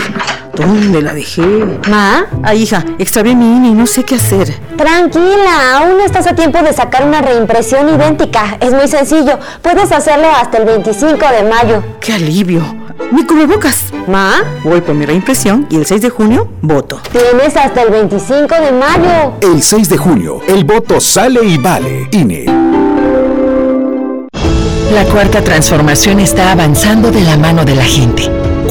[0.56, 1.42] ¿Dónde la dejé?
[1.88, 2.26] ¿Ma?
[2.42, 4.54] Ay, hija, extravié mi INE y no sé qué hacer.
[4.76, 8.56] Tranquila, aún no estás a tiempo de sacar una reimpresión idéntica.
[8.60, 9.38] Es muy sencillo.
[9.60, 11.84] Puedes hacerlo hasta el 25 de mayo.
[12.00, 12.62] ¡Qué alivio!
[13.12, 13.84] ¡Mi cubrebocas!
[14.08, 14.36] ¿Ma?
[14.64, 17.00] Voy por mi reimpresión y el 6 de junio voto.
[17.12, 19.34] Tienes hasta el 25 de mayo.
[19.42, 22.08] El 6 de junio, el voto sale y vale.
[22.12, 22.46] INE.
[24.92, 28.30] La cuarta transformación está avanzando de la mano de la gente.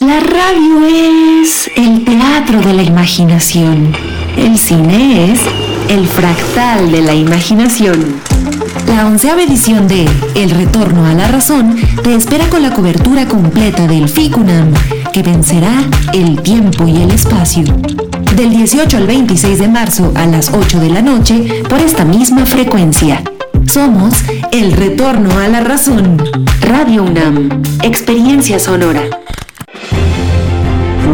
[0.00, 3.92] La radio es el teatro de la imaginación.
[4.36, 5.40] El cine es
[5.88, 8.20] el fractal de la imaginación.
[8.86, 13.88] La onceava edición de El Retorno a la Razón te espera con la cobertura completa
[13.88, 14.72] del FICUNAM,
[15.12, 15.82] que vencerá
[16.14, 17.64] el tiempo y el espacio.
[18.36, 22.46] Del 18 al 26 de marzo a las 8 de la noche por esta misma
[22.46, 23.24] frecuencia.
[23.66, 24.14] Somos
[24.52, 26.22] El Retorno a la Razón.
[26.60, 27.62] Radio UNAM.
[27.82, 29.02] Experiencia sonora.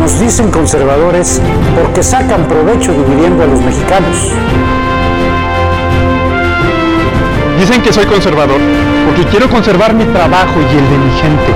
[0.04, 1.40] Nos dicen conservadores
[1.74, 4.32] porque sacan provecho dividiendo a los mexicanos.
[7.58, 8.60] Dicen que soy conservador
[9.06, 11.54] porque quiero conservar mi trabajo y el de mi gente.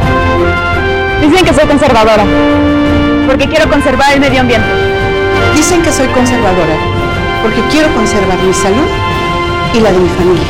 [1.21, 2.25] Dicen que soy conservadora
[3.27, 4.67] porque quiero conservar el medio ambiente.
[5.55, 6.79] Dicen que soy conservadora
[7.43, 8.89] porque quiero conservar mi salud
[9.75, 10.47] y la de mi familia.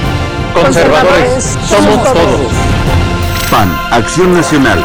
[0.54, 2.52] Conservadores, somos todos.
[3.50, 4.84] PAN, Acción Nacional,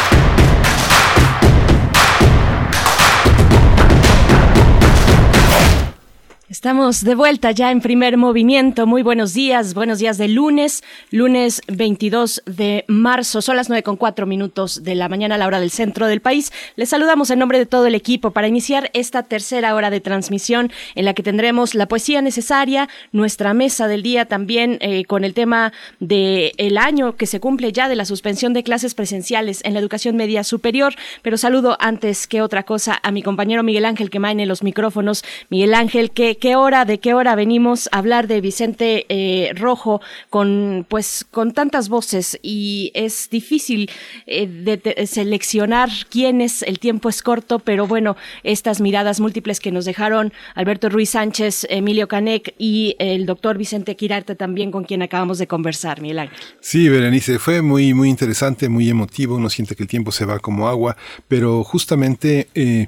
[6.61, 8.85] Estamos de vuelta ya en primer movimiento.
[8.85, 13.41] Muy buenos días, buenos días de lunes, lunes 22 de marzo.
[13.41, 16.21] Son las nueve con cuatro minutos de la mañana a la hora del centro del
[16.21, 16.53] país.
[16.75, 20.71] Les saludamos en nombre de todo el equipo para iniciar esta tercera hora de transmisión
[20.93, 25.33] en la que tendremos la poesía necesaria, nuestra mesa del día también eh, con el
[25.33, 29.73] tema del el año que se cumple ya de la suspensión de clases presenciales en
[29.73, 30.93] la educación media superior.
[31.23, 35.23] Pero saludo antes que otra cosa a mi compañero Miguel Ángel que en los micrófonos.
[35.49, 40.01] Miguel Ángel, que qué hora, de qué hora venimos a hablar de Vicente eh, Rojo
[40.29, 43.89] con, pues, con tantas voces y es difícil
[44.25, 49.71] eh, de, seleccionar quién es, el tiempo es corto, pero bueno, estas miradas múltiples que
[49.71, 55.01] nos dejaron Alberto Ruiz Sánchez, Emilio Canec y el doctor Vicente Quirarte también con quien
[55.01, 56.37] acabamos de conversar, Miguel Ángel.
[56.59, 60.39] Sí, Berenice, fue muy, muy interesante, muy emotivo, uno siente que el tiempo se va
[60.39, 60.97] como agua,
[61.27, 62.87] pero justamente eh,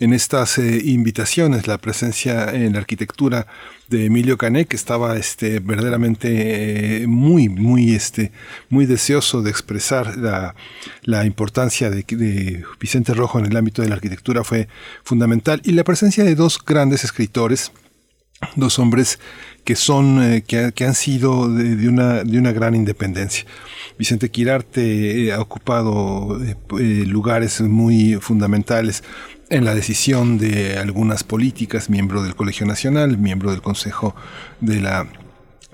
[0.00, 3.03] en estas invitaciones, la presencia en la arquitectura,
[3.88, 8.32] de Emilio Canet, que estaba este, verdaderamente eh, muy, muy, este,
[8.68, 10.54] muy deseoso de expresar la,
[11.02, 14.68] la importancia de, de, Vicente Rojo en el ámbito de la arquitectura fue
[15.02, 15.60] fundamental.
[15.64, 17.72] Y la presencia de dos grandes escritores,
[18.56, 19.18] dos hombres
[19.64, 23.44] que son eh, que, que, han sido de, una, de una gran independencia.
[23.98, 26.38] Vicente Quirarte eh, ha ocupado
[27.06, 29.02] lugares muy fundamentales
[29.50, 34.14] en la decisión de algunas políticas, miembro del Colegio Nacional, miembro del Consejo
[34.60, 35.06] de la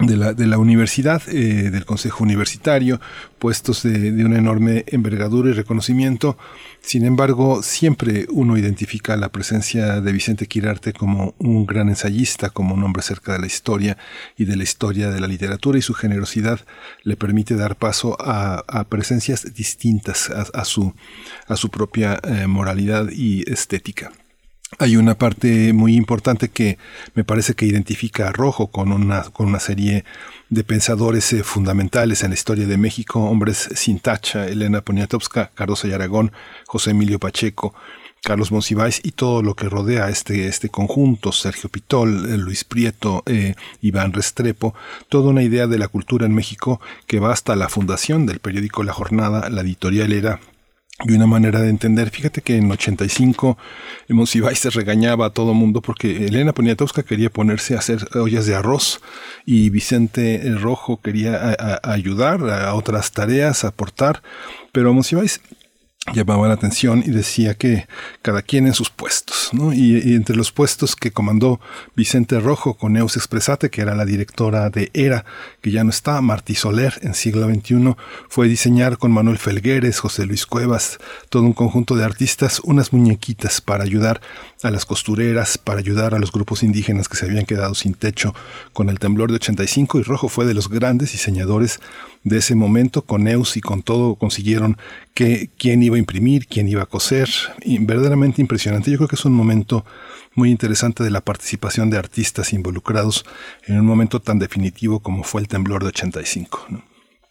[0.00, 3.00] de la, de la universidad, eh, del Consejo Universitario,
[3.38, 6.36] puestos de, de, una enorme envergadura y reconocimiento.
[6.80, 12.74] Sin embargo, siempre uno identifica la presencia de Vicente Quirarte como un gran ensayista, como
[12.74, 13.98] un hombre cerca de la historia
[14.36, 16.60] y de la historia de la literatura, y su generosidad
[17.02, 20.94] le permite dar paso a, a presencias distintas a, a, su,
[21.46, 24.12] a su propia eh, moralidad y estética.
[24.78, 26.78] Hay una parte muy importante que
[27.14, 30.04] me parece que identifica a Rojo con una, con una serie
[30.48, 35.84] de pensadores eh, fundamentales en la historia de México, hombres sin tacha, Elena Poniatowska, Carlos
[35.84, 36.32] Ayaragón,
[36.66, 37.74] José Emilio Pacheco,
[38.22, 43.24] Carlos Monsiváis y todo lo que rodea este, este conjunto, Sergio Pitol, eh, Luis Prieto,
[43.26, 44.74] eh, Iván Restrepo,
[45.08, 48.84] toda una idea de la cultura en México que va hasta la fundación del periódico
[48.84, 50.40] La Jornada, la editorial era
[51.04, 52.10] y una manera de entender.
[52.10, 53.56] Fíjate que en 85
[54.08, 58.54] Monsiváis se regañaba a todo mundo porque Elena Poniatowska quería ponerse a hacer ollas de
[58.54, 59.00] arroz
[59.46, 64.22] y Vicente Rojo quería ayudar a otras tareas, aportar,
[64.72, 65.40] pero Monsiváis
[66.14, 67.86] llamaba la atención y decía que
[68.22, 69.72] cada quien en sus puestos, ¿no?
[69.72, 71.60] Y, entre los puestos que comandó
[71.94, 75.24] Vicente Rojo con Neus Expresate, que era la directora de ERA,
[75.60, 77.96] que ya no está, Martí Soler en siglo XXI,
[78.28, 80.98] fue diseñar con Manuel Felgueres, José Luis Cuevas,
[81.28, 84.20] todo un conjunto de artistas, unas muñequitas para ayudar
[84.62, 88.34] a las costureras, para ayudar a los grupos indígenas que se habían quedado sin techo
[88.72, 91.78] con el temblor de 85 y Rojo fue de los grandes diseñadores
[92.22, 94.76] de ese momento con Neus y con todo consiguieron
[95.14, 97.28] que quién iba a imprimir, quién iba a coser,
[97.62, 98.90] y verdaderamente impresionante.
[98.90, 99.84] Yo creo que es un momento
[100.34, 103.24] muy interesante de la participación de artistas involucrados
[103.66, 106.66] en un momento tan definitivo como fue el temblor de 85.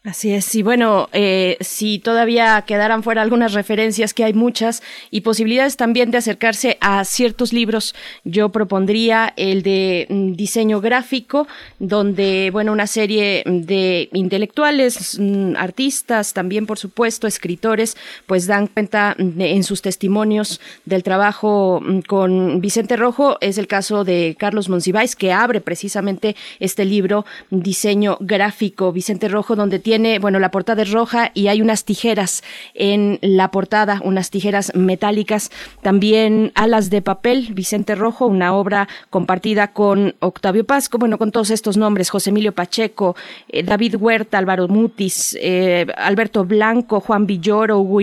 [0.02, 5.20] Así es, y bueno, eh, si todavía quedaran fuera algunas referencias, que hay muchas, y
[5.20, 7.94] posibilidades también de acercarse a ciertos libros,
[8.24, 11.46] yo propondría el de mm, diseño gráfico,
[11.78, 17.94] donde, bueno, una serie de intelectuales, mm, artistas, también por supuesto, escritores,
[18.24, 23.36] pues dan cuenta en sus testimonios del trabajo mm, con Vicente Rojo.
[23.42, 29.56] Es el caso de Carlos Monsiváis, que abre precisamente este libro, Diseño Gráfico, Vicente Rojo,
[29.56, 32.44] donde tiene tiene, bueno, la portada es roja y hay unas tijeras
[32.74, 35.50] en la portada, unas tijeras metálicas,
[35.82, 41.50] también Alas de papel, Vicente Rojo, una obra compartida con Octavio Pasco, bueno, con todos
[41.50, 43.16] estos nombres, José Emilio Pacheco,
[43.48, 48.00] eh, David Huerta, Álvaro Mutis, eh, Alberto Blanco, Juan Villoro, Hugo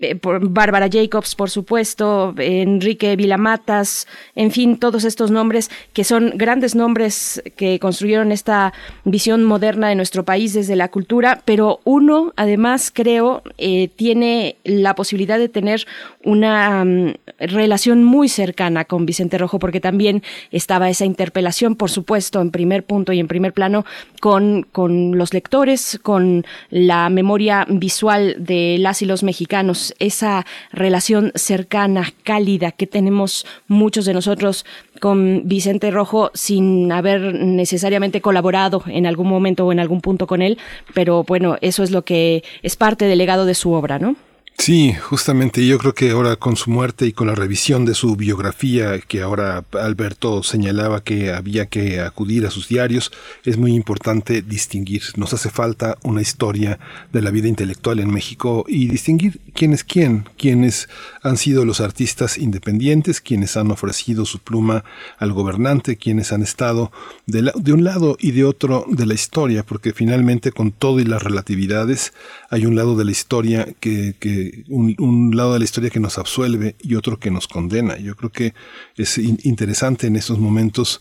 [0.00, 6.74] eh, Bárbara Jacobs, por supuesto, Enrique Vilamatas, en fin, todos estos nombres que son grandes
[6.74, 8.72] nombres que construyeron esta
[9.04, 14.96] visión moderna de nuestro país desde la cultura, pero uno, además, creo, eh, tiene la
[14.96, 15.86] posibilidad de tener
[16.24, 22.40] una mm, relación muy cercana con Vicente Rojo, porque también estaba esa interpelación, por supuesto,
[22.40, 23.84] en primer punto y en primer plano,
[24.20, 31.32] con, con los lectores, con la memoria visual de las y los mexicanos esa relación
[31.34, 34.64] cercana, cálida que tenemos muchos de nosotros
[35.00, 40.42] con Vicente Rojo sin haber necesariamente colaborado en algún momento o en algún punto con
[40.42, 40.58] él,
[40.94, 44.16] pero bueno, eso es lo que es parte del legado de su obra, ¿no?
[44.58, 48.16] Sí, justamente yo creo que ahora con su muerte y con la revisión de su
[48.16, 53.12] biografía, que ahora Alberto señalaba que había que acudir a sus diarios,
[53.44, 55.02] es muy importante distinguir.
[55.16, 56.80] Nos hace falta una historia
[57.12, 60.88] de la vida intelectual en México y distinguir quién es quién, quiénes
[61.22, 64.84] han sido los artistas independientes, quienes han ofrecido su pluma
[65.18, 66.90] al gobernante, quienes han estado
[67.26, 71.04] de, de un lado y de otro de la historia, porque finalmente con todo y
[71.04, 72.14] las relatividades
[72.50, 76.18] hay un lado de la historia que, que un, lado de la historia que nos
[76.18, 77.96] absuelve y otro que nos condena.
[77.98, 78.54] Yo creo que
[78.96, 81.00] es interesante en estos momentos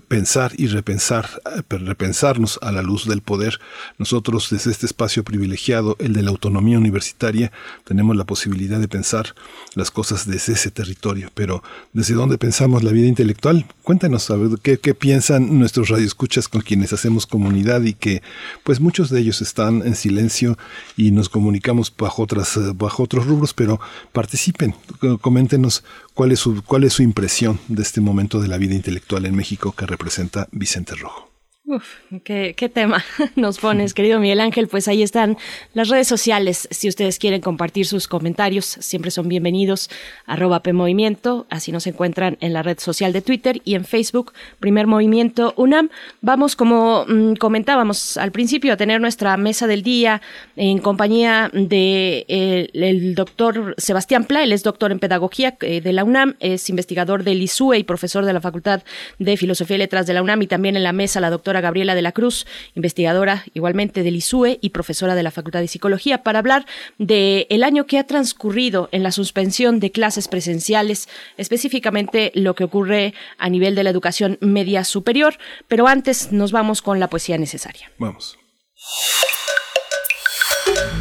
[0.00, 3.60] pensar y repensar, eh, repensarnos a la luz del poder.
[3.98, 7.52] Nosotros desde este espacio privilegiado, el de la autonomía universitaria,
[7.84, 9.34] tenemos la posibilidad de pensar
[9.74, 11.30] las cosas desde ese territorio.
[11.34, 11.62] Pero
[11.92, 13.66] ¿desde dónde pensamos la vida intelectual?
[13.82, 18.22] Cuéntanos, a ¿qué, qué piensan nuestros radioescuchas con quienes hacemos comunidad y que
[18.62, 20.58] pues muchos de ellos están en silencio
[20.96, 23.80] y nos comunicamos bajo, otras, eh, bajo otros rubros, pero
[24.12, 24.74] participen,
[25.20, 25.84] coméntenos
[26.14, 29.34] cuál es su, cuál es su impresión de este momento de la vida intelectual en
[29.34, 31.33] México representa Vicente Rojo.
[31.66, 33.02] Uf, qué, tema
[33.36, 34.68] nos pones, querido Miguel Ángel.
[34.68, 35.38] Pues ahí están
[35.72, 36.68] las redes sociales.
[36.70, 39.88] Si ustedes quieren compartir sus comentarios, siempre son bienvenidos.
[40.26, 44.86] Arroba PMovimiento, así nos encuentran en la red social de Twitter y en Facebook, Primer
[44.86, 45.88] Movimiento UNAM.
[46.20, 50.20] Vamos, como mm, comentábamos al principio, a tener nuestra mesa del día
[50.56, 54.44] en compañía de eh, el doctor Sebastián Pla.
[54.44, 58.26] Él es doctor en pedagogía eh, de la UNAM, es investigador del ISUE y profesor
[58.26, 58.82] de la Facultad
[59.18, 61.94] de Filosofía y Letras de la UNAM y también en la mesa la doctora Gabriela
[61.94, 66.38] de la Cruz, investigadora igualmente del ISUE y profesora de la Facultad de Psicología, para
[66.38, 66.66] hablar
[66.98, 72.64] del el año que ha transcurrido en la suspensión de clases presenciales, específicamente lo que
[72.64, 75.36] ocurre a nivel de la educación media superior.
[75.68, 77.90] Pero antes nos vamos con la poesía necesaria.
[77.98, 78.38] Vamos.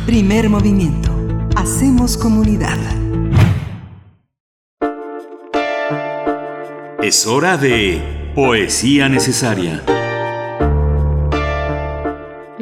[0.06, 1.12] Primer movimiento.
[1.56, 2.78] Hacemos comunidad.
[7.02, 9.84] Es hora de poesía necesaria.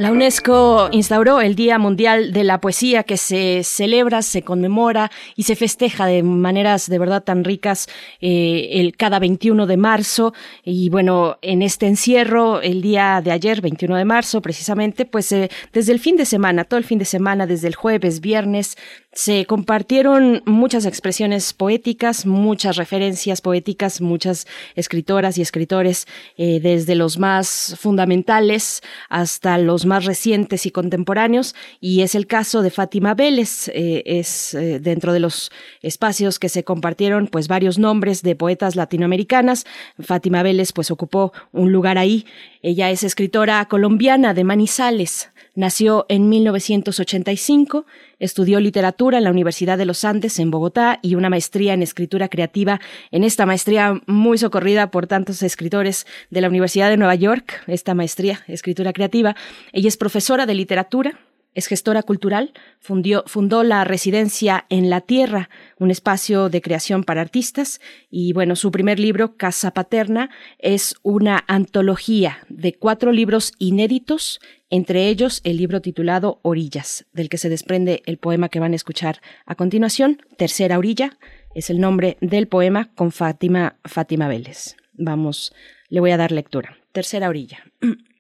[0.02, 5.44] La UNESCO instauró el Día Mundial de la Poesía que se celebra, se conmemora y
[5.44, 7.88] se festeja de maneras de verdad tan ricas
[8.20, 10.34] eh, el cada 21 de marzo.
[10.64, 15.52] Y bueno, en este encierro, el día de ayer, 21 de marzo, precisamente, pues eh,
[15.72, 18.80] desde el fin de semana, todo el fin de semana, desde el jueves, viernes,
[19.14, 26.08] se compartieron muchas expresiones poéticas, muchas referencias poéticas, muchas escritoras y escritores,
[26.38, 31.56] eh, desde los más fundamentales hasta los más recientes y contemporáneos.
[31.82, 33.68] Y es el caso de Fátima Vélez.
[33.74, 35.52] Eh, es eh, dentro de los
[35.82, 39.66] espacios que se compartieron, pues varios nombres de poetas latinoamericanas.
[40.00, 42.26] Fátima Vélez, pues ocupó un lugar ahí.
[42.62, 45.32] Ella es escritora colombiana de Manizales.
[45.54, 47.86] Nació en 1985,
[48.20, 52.30] estudió literatura en la Universidad de los Andes en Bogotá y una maestría en escritura
[52.30, 52.80] creativa.
[53.12, 57.94] En esta maestría muy socorrida por tantos escritores de la Universidad de Nueva York, esta
[57.94, 59.36] maestría, escritura creativa.
[59.74, 61.20] Ella es profesora de literatura,
[61.54, 67.82] es gestora cultural, fundó la residencia En la Tierra, un espacio de creación para artistas,
[68.10, 70.30] y bueno, su primer libro, Casa Paterna,
[70.60, 77.38] es una antología de cuatro libros inéditos, entre ellos el libro titulado Orillas, del que
[77.38, 81.18] se desprende el poema que van a escuchar a continuación, Tercera Orilla,
[81.54, 84.78] es el nombre del poema con Fátima, Fátima Vélez.
[84.94, 85.54] Vamos,
[85.90, 86.78] le voy a dar lectura.
[86.94, 87.60] Tercera Orilla.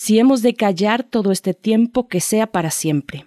[0.00, 3.26] Si hemos de callar todo este tiempo, que sea para siempre.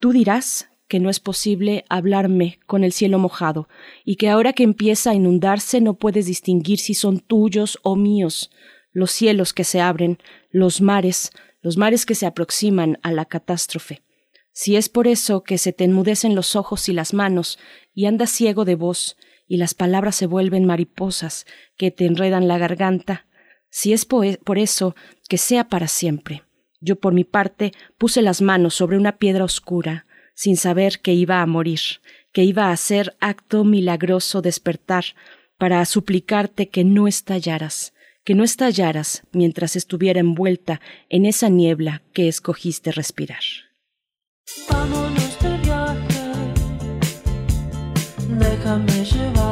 [0.00, 3.68] Tú dirás que no es posible hablarme con el cielo mojado,
[4.04, 8.50] y que ahora que empieza a inundarse no puedes distinguir si son tuyos o míos,
[8.90, 10.18] los cielos que se abren,
[10.50, 11.30] los mares,
[11.62, 14.02] los mares que se aproximan a la catástrofe.
[14.50, 17.56] Si es por eso que se te enmudecen los ojos y las manos,
[17.94, 21.46] y andas ciego de voz, y las palabras se vuelven mariposas
[21.76, 23.28] que te enredan la garganta,
[23.70, 24.94] si es por eso
[25.28, 26.42] que sea para siempre.
[26.80, 31.42] Yo por mi parte puse las manos sobre una piedra oscura, sin saber que iba
[31.42, 31.80] a morir,
[32.32, 35.04] que iba a ser acto milagroso despertar,
[35.58, 37.92] para suplicarte que no estallaras,
[38.24, 43.42] que no estallaras mientras estuviera envuelta en esa niebla que escogiste respirar.
[44.70, 46.32] Vámonos de viaje,
[48.38, 49.47] déjame llevarte.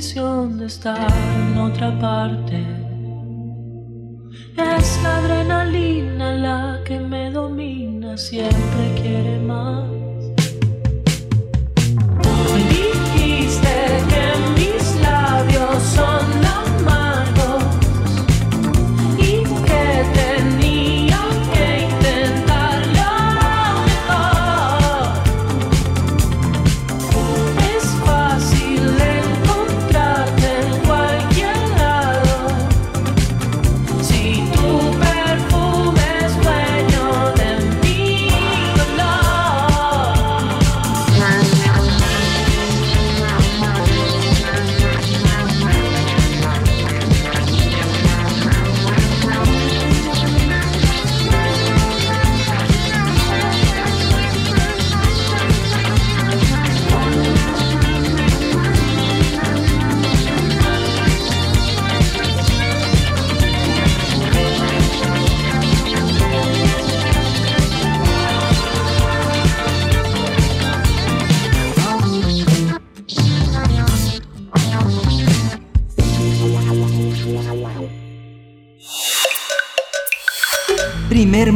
[0.00, 2.64] condición de estar en otra parte.
[4.56, 9.89] Es la adrenalina la que me domina, siempre quiere más.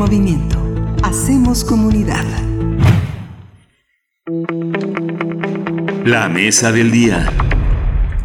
[0.05, 0.59] Movimiento.
[1.03, 2.27] Hacemos comunidad.
[6.05, 7.33] La mesa del día.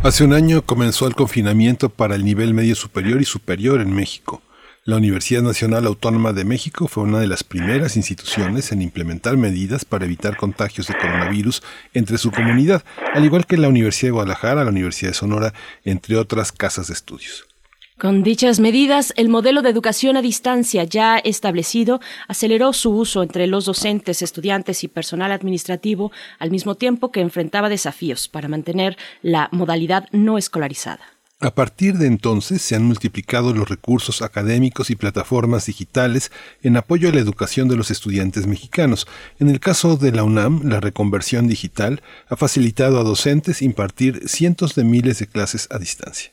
[0.04, 4.42] Hace un año comenzó el confinamiento para el nivel medio superior y superior en México.
[4.84, 9.86] La Universidad Nacional Autónoma de México fue una de las primeras instituciones en implementar medidas
[9.86, 12.84] para evitar contagios de coronavirus entre su comunidad,
[13.14, 15.54] al igual que la Universidad de Guadalajara, la Universidad de Sonora,
[15.86, 17.49] entre otras casas de estudios.
[18.00, 22.00] Con dichas medidas, el modelo de educación a distancia ya establecido
[22.30, 27.68] aceleró su uso entre los docentes, estudiantes y personal administrativo, al mismo tiempo que enfrentaba
[27.68, 31.02] desafíos para mantener la modalidad no escolarizada.
[31.42, 36.32] A partir de entonces se han multiplicado los recursos académicos y plataformas digitales
[36.62, 39.08] en apoyo a la educación de los estudiantes mexicanos.
[39.40, 44.74] En el caso de la UNAM, la reconversión digital ha facilitado a docentes impartir cientos
[44.76, 46.32] de miles de clases a distancia.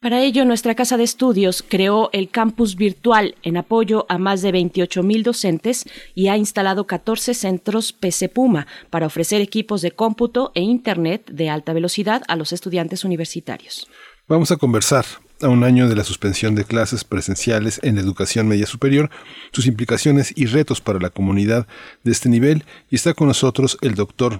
[0.00, 4.52] Para ello, nuestra Casa de Estudios creó el campus virtual en apoyo a más de
[4.52, 10.52] 28 mil docentes y ha instalado 14 centros PC Puma para ofrecer equipos de cómputo
[10.54, 13.88] e Internet de alta velocidad a los estudiantes universitarios.
[14.28, 15.04] Vamos a conversar
[15.42, 19.10] a un año de la suspensión de clases presenciales en educación media superior,
[19.50, 21.66] sus implicaciones y retos para la comunidad
[22.04, 22.64] de este nivel.
[22.88, 24.38] Y está con nosotros el doctor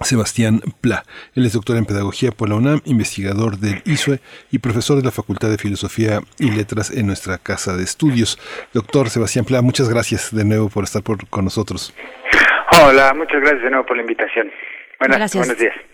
[0.00, 1.04] Sebastián Pla.
[1.34, 4.20] Él es doctor en Pedagogía por la UNAM, investigador del ISUE
[4.50, 8.38] y profesor de la Facultad de Filosofía y Letras en nuestra Casa de Estudios.
[8.72, 11.94] Doctor Sebastián Pla, muchas gracias de nuevo por estar por, con nosotros.
[12.82, 14.50] Hola, muchas gracias de nuevo por la invitación.
[14.98, 15.46] Buenas, Gracias.
[15.46, 15.91] Buenos días.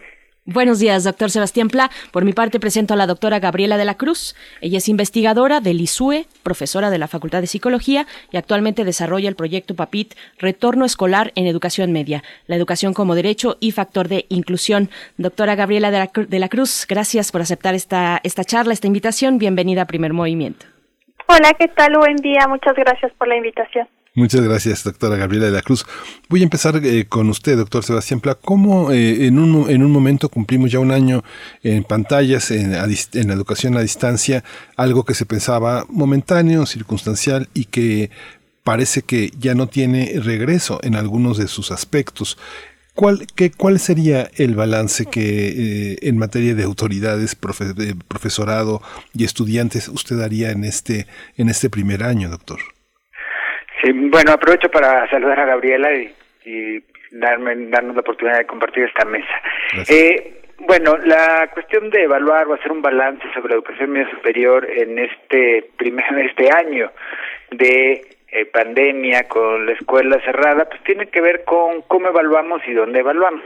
[0.50, 1.90] Buenos días, doctor Sebastián Pla.
[2.10, 4.34] Por mi parte presento a la doctora Gabriela de la Cruz.
[4.62, 9.36] Ella es investigadora del ISUE, profesora de la Facultad de Psicología y actualmente desarrolla el
[9.36, 14.88] proyecto PAPIT Retorno Escolar en Educación Media, la educación como derecho y factor de inclusión.
[15.18, 19.36] Doctora Gabriela de la, de la Cruz, gracias por aceptar esta, esta charla, esta invitación.
[19.36, 20.64] Bienvenida a Primer Movimiento.
[21.26, 21.92] Hola, ¿qué tal?
[21.98, 22.48] Buen día.
[22.48, 23.86] Muchas gracias por la invitación.
[24.18, 25.86] Muchas gracias, doctora Gabriela de la Cruz.
[26.28, 28.34] Voy a empezar eh, con usted, doctor Sebastián Pla.
[28.34, 31.22] ¿Cómo eh, en, un, en un momento cumplimos ya un año
[31.62, 34.42] en pantallas, en, en la educación a distancia,
[34.76, 38.10] algo que se pensaba momentáneo, circunstancial y que
[38.64, 42.38] parece que ya no tiene regreso en algunos de sus aspectos?
[42.94, 48.82] ¿Cuál, qué, ¿Cuál sería el balance que eh, en materia de autoridades, profe- profesorado
[49.14, 52.58] y estudiantes usted daría en este, en este primer año, doctor?
[53.82, 56.12] Sí, bueno, aprovecho para saludar a Gabriela y,
[56.44, 56.82] y
[57.12, 59.40] darme, darnos la oportunidad de compartir esta mesa.
[59.88, 64.68] Eh, bueno, la cuestión de evaluar o hacer un balance sobre la educación media superior
[64.68, 66.90] en este primer este año
[67.52, 72.72] de eh, pandemia con la escuela cerrada, pues tiene que ver con cómo evaluamos y
[72.72, 73.44] dónde evaluamos.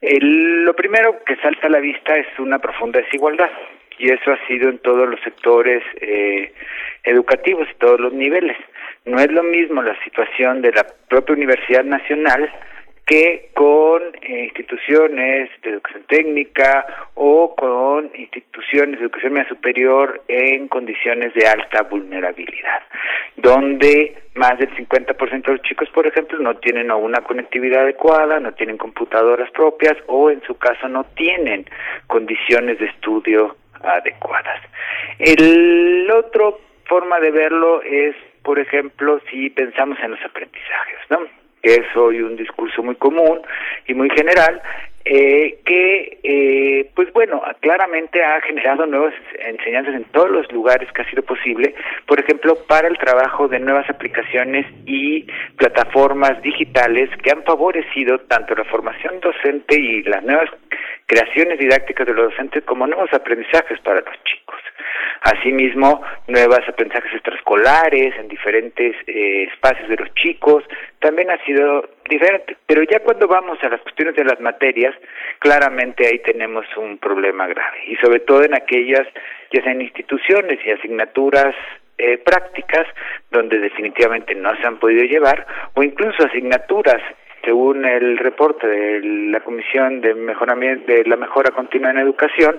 [0.00, 3.50] El- lo primero que salta a la vista es una profunda desigualdad
[3.98, 6.52] y eso ha sido en todos los sectores eh,
[7.04, 8.56] educativos y todos los niveles.
[9.04, 12.50] No es lo mismo la situación de la propia Universidad Nacional
[13.06, 20.68] que con eh, instituciones de educación técnica o con instituciones de educación media superior en
[20.68, 22.80] condiciones de alta vulnerabilidad,
[23.36, 28.52] donde más del 50% de los chicos, por ejemplo, no tienen una conectividad adecuada, no
[28.54, 31.66] tienen computadoras propias o en su caso no tienen
[32.06, 34.62] condiciones de estudio adecuadas.
[35.18, 41.18] El otro forma de verlo es, por ejemplo, si pensamos en los aprendizajes, ¿no?
[41.62, 43.40] Que es hoy un discurso muy común
[43.88, 44.60] y muy general,
[45.06, 51.02] eh, que, eh, pues bueno, claramente ha generado nuevas enseñanzas en todos los lugares que
[51.02, 51.74] ha sido posible,
[52.06, 58.54] por ejemplo, para el trabajo de nuevas aplicaciones y plataformas digitales que han favorecido tanto
[58.54, 60.50] la formación docente y las nuevas
[61.06, 64.60] creaciones didácticas de los docentes como nuevos aprendizajes para los chicos.
[65.22, 70.64] Asimismo, nuevos aprendizajes extraescolares en diferentes eh, espacios de los chicos,
[70.98, 72.56] también ha sido diferente.
[72.66, 74.94] Pero ya cuando vamos a las cuestiones de las materias,
[75.38, 77.78] claramente ahí tenemos un problema grave.
[77.86, 79.06] Y sobre todo en aquellas,
[79.52, 81.54] ya sean instituciones y asignaturas
[81.96, 82.86] eh, prácticas,
[83.30, 87.00] donde definitivamente no se han podido llevar, o incluso asignaturas
[87.44, 89.00] según el reporte de
[89.30, 92.58] la Comisión de Mejoramiento de la Mejora Continua en Educación,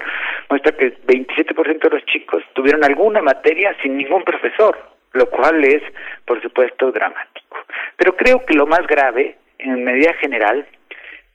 [0.49, 4.77] muestra que 27% de los chicos tuvieron alguna materia sin ningún profesor,
[5.13, 5.81] lo cual es,
[6.25, 7.57] por supuesto, dramático.
[7.97, 10.65] Pero creo que lo más grave, en medida general,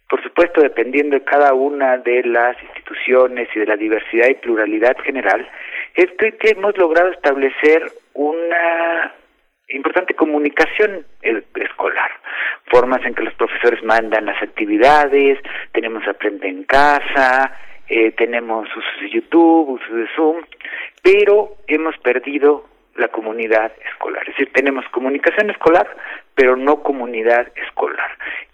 [0.08, 4.96] por supuesto, dependiendo de cada una de las instituciones y de la diversidad y pluralidad
[5.04, 5.48] general,
[5.94, 9.14] es que hemos logrado establecer una
[9.70, 12.10] importante comunicación escolar,
[12.66, 15.38] formas en que los profesores mandan las actividades,
[15.72, 17.56] tenemos Aprende en Casa,
[17.88, 20.36] eh, tenemos usos de YouTube, usos de Zoom,
[21.02, 22.64] pero hemos perdido
[22.96, 24.22] la comunidad escolar.
[24.28, 25.88] Es decir, tenemos comunicación escolar,
[26.34, 28.10] pero no comunidad escolar.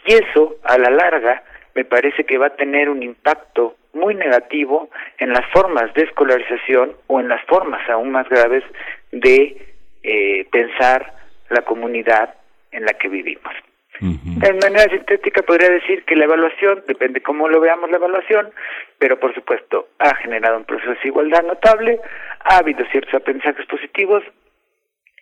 [0.07, 1.43] Y eso, a la larga,
[1.75, 4.89] me parece que va a tener un impacto muy negativo
[5.19, 8.65] en las formas de escolarización o en las formas aún más graves
[9.11, 9.76] de
[10.09, 11.13] eh, pensar
[11.51, 12.35] la comunidad
[12.71, 13.53] en la que vivimos.
[13.99, 18.53] De manera sintética podría decir que la evaluación, depende cómo lo veamos la evaluación,
[18.99, 21.99] pero por supuesto ha generado un proceso de desigualdad notable,
[22.45, 24.23] ha habido ciertos aprendizajes positivos,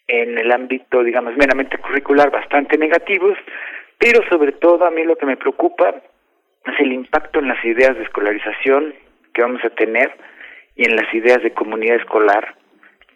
[0.06, 3.38] en el ámbito, digamos, meramente curricular bastante negativos,
[3.96, 5.94] pero sobre todo a mí lo que me preocupa
[6.66, 8.92] es el impacto en las ideas de escolarización
[9.32, 10.12] que vamos a tener
[10.76, 12.54] y en las ideas de comunidad escolar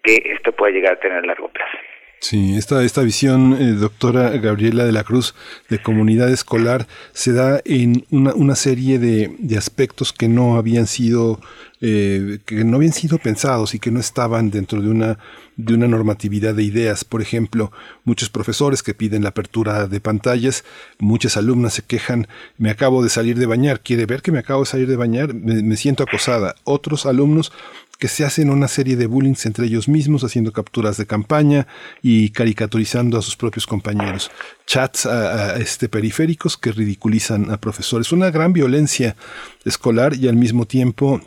[0.02, 1.78] que esto puede llegar a tener a largo plazo.
[2.20, 5.36] Sí, esta, esta visión, eh, doctora Gabriela de la Cruz,
[5.68, 10.88] de comunidad escolar, se da en una, una serie de, de, aspectos que no habían
[10.88, 11.40] sido,
[11.80, 15.18] eh, que no habían sido pensados y que no estaban dentro de una,
[15.56, 17.04] de una normatividad de ideas.
[17.04, 17.70] Por ejemplo,
[18.02, 20.64] muchos profesores que piden la apertura de pantallas,
[20.98, 24.62] muchas alumnas se quejan, me acabo de salir de bañar, quiere ver que me acabo
[24.62, 26.56] de salir de bañar, me, me siento acosada.
[26.64, 27.52] Otros alumnos
[27.98, 31.66] que se hacen una serie de bullying entre ellos mismos, haciendo capturas de campaña
[32.00, 34.30] y caricaturizando a sus propios compañeros.
[34.66, 38.12] Chats a este, periféricos que ridiculizan a profesores.
[38.12, 39.16] Una gran violencia
[39.64, 41.20] escolar y al mismo tiempo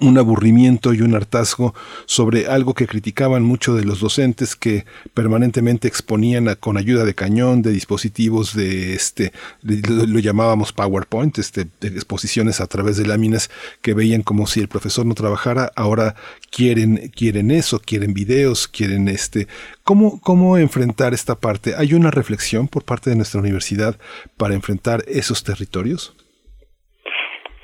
[0.00, 1.74] un aburrimiento y un hartazgo
[2.06, 7.62] sobre algo que criticaban mucho de los docentes que permanentemente exponían con ayuda de cañón,
[7.62, 9.32] de dispositivos de este,
[9.62, 13.50] lo, lo, llamábamos PowerPoint, este, exposiciones a través de láminas
[13.82, 16.16] que veían como si el profesor no trabajara, ahora
[16.50, 19.46] quieren, quieren eso, quieren videos, quieren este,
[19.84, 21.74] ¿cómo, cómo enfrentar esta parte?
[21.76, 23.96] ¿Hay una reflexión por parte de nuestra universidad
[24.36, 26.14] para enfrentar esos territorios?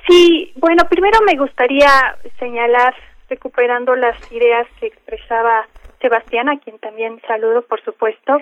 [0.07, 2.95] Sí, bueno, primero me gustaría señalar,
[3.29, 5.67] recuperando las ideas que expresaba
[6.01, 8.39] Sebastián, a quien también saludo, por supuesto,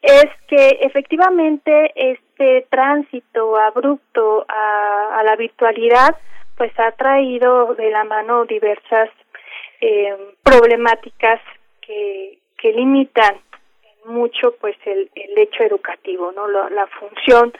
[0.00, 6.16] es que efectivamente este tránsito abrupto a, la virtualidad
[6.56, 9.08] pues ha traído de la mano diversas
[9.80, 11.40] eh, problemáticas
[11.80, 13.36] que, limitan
[14.06, 17.52] mucho pues el, el hecho educativo, no la, la función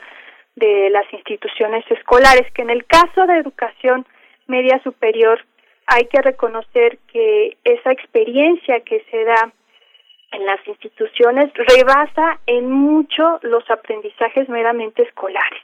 [0.56, 4.06] de las instituciones escolares, que en el caso de educación
[4.46, 5.44] media superior
[5.86, 9.52] hay que reconocer que esa experiencia que se da
[10.32, 15.62] en las instituciones rebasa en mucho los aprendizajes meramente escolares.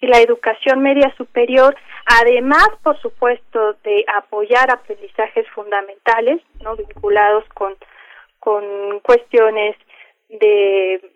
[0.00, 1.76] Y la educación media superior,
[2.06, 7.74] además, por supuesto, de apoyar aprendizajes fundamentales, no vinculados con,
[8.40, 9.76] con cuestiones
[10.28, 11.13] de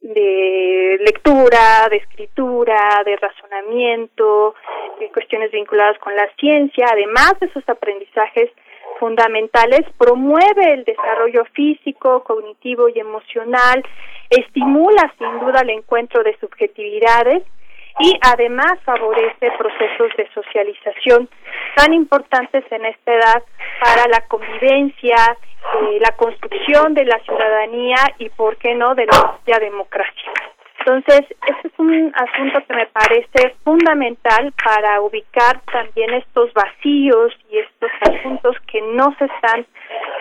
[0.00, 4.54] de lectura, de escritura, de razonamiento,
[5.00, 8.50] de cuestiones vinculadas con la ciencia, además de esos aprendizajes
[8.98, 13.82] fundamentales, promueve el desarrollo físico, cognitivo y emocional,
[14.30, 17.42] estimula sin duda el encuentro de subjetividades
[18.00, 21.28] y además favorece procesos de socialización
[21.74, 23.42] tan importantes en esta edad
[23.80, 25.36] para la convivencia,
[25.82, 30.32] eh, la construcción de la ciudadanía y, por qué no, de la democracia.
[30.78, 37.58] Entonces, este es un asunto que me parece fundamental para ubicar también estos vacíos y
[37.58, 39.66] estos asuntos que no se están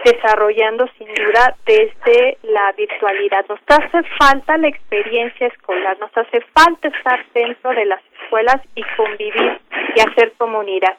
[0.04, 3.46] desarrollando sin duda desde la virtualidad.
[3.48, 8.84] Nos hace falta la experiencia escolar, nos hace falta estar dentro de las escuelas y
[8.96, 9.60] convivir
[9.96, 10.96] y hacer comunidad.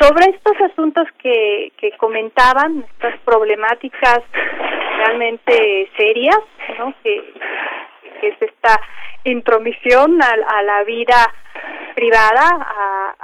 [0.00, 4.20] Sobre estos asuntos que, que comentaban, estas problemáticas
[4.96, 6.40] realmente serias,
[6.78, 6.94] ¿no?
[7.02, 7.22] que,
[8.24, 8.80] que es esta
[9.24, 11.32] intromisión a, a la vida
[11.94, 13.16] privada,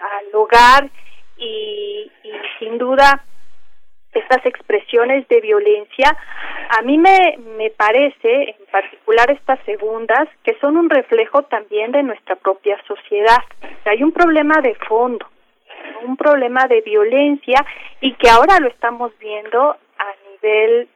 [0.00, 0.90] al hogar
[1.38, 3.24] y, y sin duda
[4.12, 6.16] estas expresiones de violencia,
[6.78, 12.04] a mí me, me parece, en particular estas segundas, que son un reflejo también de
[12.04, 13.42] nuestra propia sociedad.
[13.86, 15.26] Hay un problema de fondo,
[16.04, 17.64] un problema de violencia
[18.00, 19.76] y que ahora lo estamos viendo
[20.44, 20.88] de,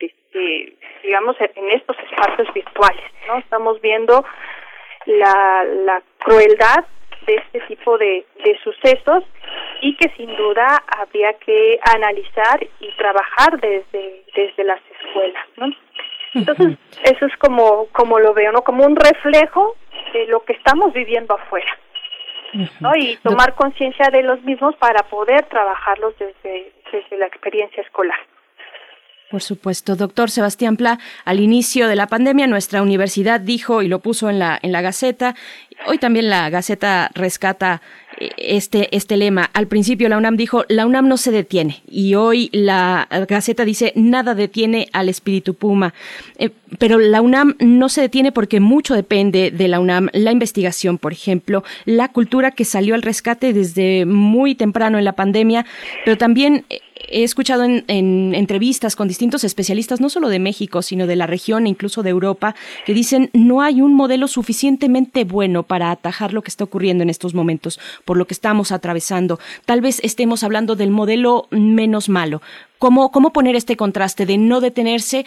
[0.00, 3.38] de, de digamos, en estos espacios virtuales, ¿no?
[3.38, 4.24] Estamos viendo
[5.06, 6.84] la, la crueldad
[7.26, 9.24] de este tipo de, de sucesos
[9.80, 15.66] y que sin duda habría que analizar y trabajar desde desde las escuelas, ¿no?
[16.34, 18.62] Entonces, eso es como como lo veo, ¿no?
[18.62, 19.76] Como un reflejo
[20.12, 21.78] de lo que estamos viviendo afuera.
[22.80, 22.94] ¿no?
[22.94, 28.18] Y tomar conciencia de los mismos para poder trabajarlos desde, desde la experiencia escolar.
[29.32, 34.00] Por supuesto, doctor Sebastián Pla, al inicio de la pandemia nuestra universidad dijo y lo
[34.00, 35.34] puso en la en la Gaceta,
[35.86, 37.80] hoy también la Gaceta rescata
[38.18, 39.48] eh, este este lema.
[39.54, 43.94] Al principio la UNAM dijo, la UNAM no se detiene y hoy la Gaceta dice,
[43.96, 45.94] nada detiene al espíritu Puma.
[46.36, 50.98] Eh, pero la UNAM no se detiene porque mucho depende de la UNAM, la investigación,
[50.98, 55.64] por ejemplo, la cultura que salió al rescate desde muy temprano en la pandemia,
[56.04, 56.80] pero también eh,
[57.12, 61.26] he escuchado en, en, entrevistas con distintos especialistas, no solo de México, sino de la
[61.26, 66.32] región e incluso de Europa, que dicen no hay un modelo suficientemente bueno para atajar
[66.32, 69.38] lo que está ocurriendo en estos momentos, por lo que estamos atravesando.
[69.66, 72.42] Tal vez estemos hablando del modelo menos malo.
[72.78, 75.24] ¿Cómo, cómo poner este contraste de no detenerse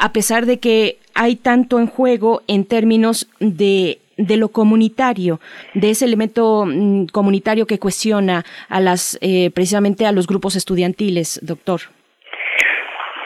[0.00, 5.40] a pesar de que hay tanto en juego en términos de de lo comunitario,
[5.74, 11.40] de ese elemento mm, comunitario que cuestiona a las eh, precisamente a los grupos estudiantiles,
[11.42, 11.80] doctor.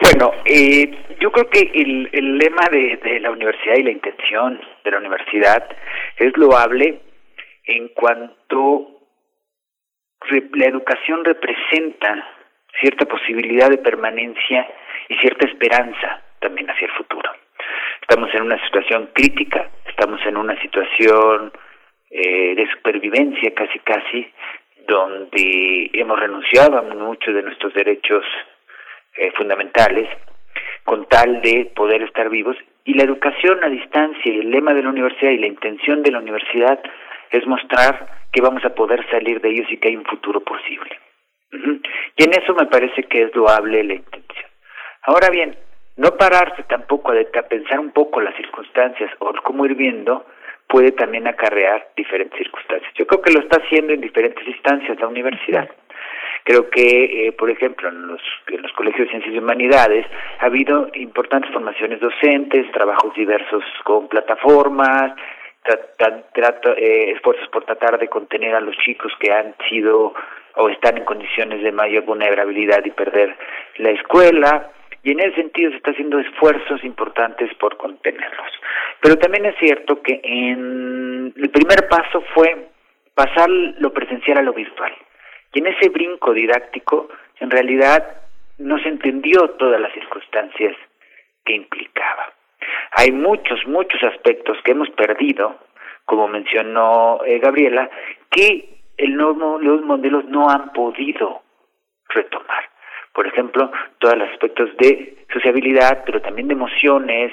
[0.01, 0.91] Bueno, eh,
[1.21, 5.67] yo creo que el, lema de, de, la universidad y la intención de la universidad
[6.19, 7.01] es loable
[7.67, 8.91] en cuanto
[10.55, 12.29] la educación representa
[12.81, 14.67] cierta posibilidad de permanencia
[15.09, 17.31] y cierta esperanza también hacia el futuro.
[18.01, 21.53] Estamos en una situación crítica, estamos en una situación
[22.11, 24.27] eh, de supervivencia casi casi,
[24.89, 28.25] donde hemos renunciado a muchos de nuestros derechos
[29.17, 30.09] eh, fundamentales
[30.85, 34.83] con tal de poder estar vivos y la educación a distancia y el lema de
[34.83, 36.81] la universidad y la intención de la universidad
[37.31, 40.99] es mostrar que vamos a poder salir de ellos y que hay un futuro posible.
[42.17, 44.51] Y en eso me parece que es loable la intención.
[45.03, 45.57] Ahora bien,
[45.97, 50.27] no pararse tampoco a, pensar un poco las circunstancias o cómo ir viendo
[50.67, 52.93] puede también acarrear diferentes circunstancias.
[52.97, 55.69] Yo creo que lo está haciendo en diferentes instancias la universidad.
[56.43, 58.21] Creo que, eh, por ejemplo, en los,
[58.77, 60.05] colegios de ciencias y humanidades
[60.41, 65.13] ha habido importantes formaciones docentes, trabajos diversos con plataformas,
[65.67, 70.13] eh, esfuerzos por tratar de contener a los chicos que han sido
[70.57, 73.35] o están en condiciones de mayor vulnerabilidad y perder
[73.79, 74.71] la escuela
[75.05, 78.51] y en ese sentido se está haciendo esfuerzos importantes por contenerlos.
[79.01, 82.69] Pero también es cierto que en el primer paso fue
[83.15, 84.93] pasar lo presencial a lo virtual.
[85.53, 88.23] Y en ese brinco didáctico, en realidad
[88.57, 90.75] no se entendió todas las circunstancias
[91.45, 92.33] que implicaba.
[92.93, 95.59] Hay muchos, muchos aspectos que hemos perdido,
[96.07, 97.91] como mencionó eh, Gabriela,
[98.31, 101.43] que los modelos no han podido
[102.09, 102.74] retomar
[103.15, 107.33] por ejemplo, todos los aspectos de sociabilidad, pero también de emociones,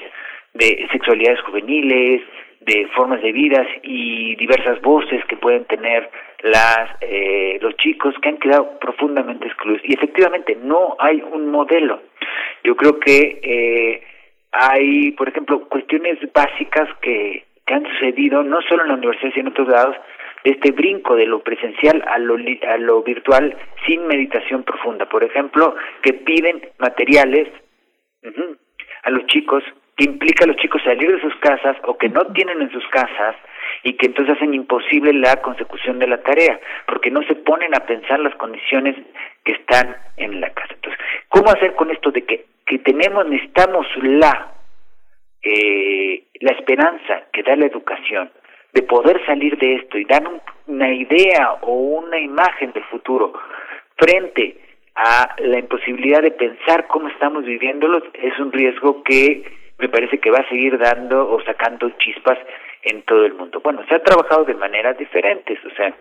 [0.54, 2.22] de sexualidades juveniles,
[2.60, 6.08] de formas de vidas y diversas voces que pueden tener
[6.42, 9.82] las eh, los chicos que han quedado profundamente excluidos.
[9.84, 12.00] Y efectivamente no hay un modelo.
[12.62, 14.02] Yo creo que eh,
[14.52, 19.48] hay por ejemplo cuestiones básicas que, que han sucedido no solo en la universidad sino
[19.48, 19.96] en otros lados
[20.44, 23.56] este brinco de lo presencial a lo, a lo virtual
[23.86, 25.08] sin meditación profunda.
[25.08, 27.48] Por ejemplo, que piden materiales
[28.22, 28.58] uh -huh,
[29.04, 29.62] a los chicos,
[29.96, 32.86] que implica a los chicos salir de sus casas o que no tienen en sus
[32.88, 33.36] casas
[33.84, 37.80] y que entonces hacen imposible la consecución de la tarea, porque no se ponen a
[37.86, 38.96] pensar las condiciones
[39.44, 40.74] que están en la casa.
[40.74, 44.52] Entonces, ¿cómo hacer con esto de que, que tenemos, necesitamos la,
[45.42, 48.30] eh, la esperanza que da la educación,
[48.72, 53.32] de poder salir de esto y dar un, una idea o una imagen del futuro
[53.96, 54.56] frente
[54.94, 59.42] a la imposibilidad de pensar cómo estamos viviéndolo es un riesgo que
[59.78, 62.38] me parece que va a seguir dando o sacando chispas
[62.82, 63.60] en todo el mundo.
[63.62, 65.94] Bueno, se ha trabajado de maneras diferentes, o sea,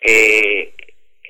[0.00, 0.72] eh,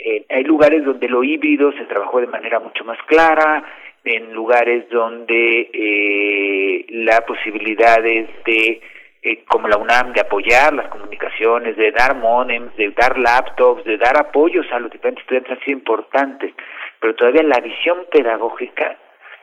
[0.04, 3.62] eh, hay lugares donde lo híbrido se trabajó de manera mucho más clara,
[4.04, 8.80] en lugares donde eh, la posibilidad es de
[9.22, 13.96] eh, como la UNAM de apoyar las comunicaciones, de dar modems, de dar laptops, de
[13.96, 16.52] dar apoyos a los diferentes estudiantes han sido importantes,
[16.98, 18.96] pero todavía la visión pedagógica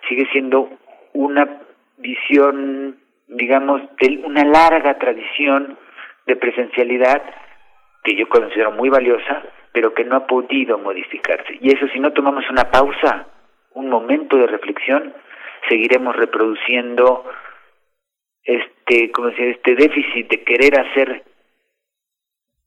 [0.08, 0.70] sigue siendo
[1.14, 1.62] una
[1.98, 5.78] visión, digamos, de una larga tradición
[6.26, 7.22] de presencialidad
[8.04, 11.58] que yo considero muy valiosa, pero que no ha podido modificarse.
[11.62, 13.28] Y eso si no tomamos una pausa,
[13.74, 15.14] un momento de reflexión,
[15.70, 17.26] seguiremos reproduciendo
[18.44, 21.24] este, como decía, este déficit de querer hacer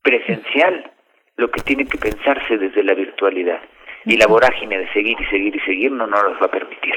[0.01, 0.91] presencial
[1.37, 3.61] lo que tiene que pensarse desde la virtualidad.
[4.05, 6.95] Y la vorágine de seguir y seguir y seguir no nos va a permitir.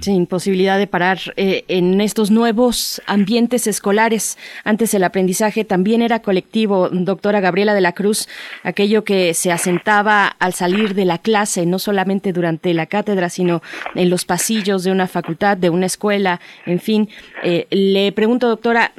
[0.00, 4.36] Sin posibilidad de parar eh, en estos nuevos ambientes escolares.
[4.64, 8.28] Antes el aprendizaje también era colectivo, doctora Gabriela de la Cruz,
[8.62, 13.62] aquello que se asentaba al salir de la clase, no solamente durante la cátedra, sino
[13.94, 17.08] en los pasillos de una facultad, de una escuela, en fin.
[17.42, 18.92] Eh, le pregunto, doctora,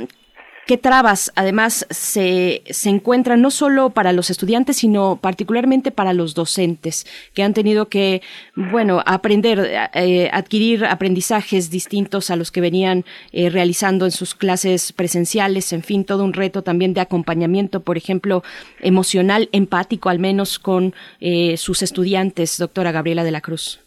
[0.69, 6.35] qué trabas además se, se encuentran no solo para los estudiantes, sino particularmente para los
[6.35, 8.21] docentes, que han tenido que,
[8.55, 14.93] bueno, aprender, eh, adquirir aprendizajes distintos a los que venían eh, realizando en sus clases
[14.93, 18.43] presenciales, en fin, todo un reto también de acompañamiento, por ejemplo,
[18.79, 23.83] emocional, empático al menos con eh, sus estudiantes, doctora Gabriela de la Cruz.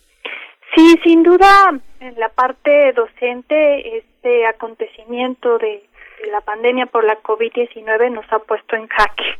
[0.74, 5.84] Sí, sin duda, en la parte docente, este acontecimiento de
[6.30, 9.38] la pandemia por la COVID-19 nos ha puesto en jaque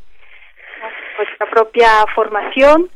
[1.19, 2.91] nuestra propia formación,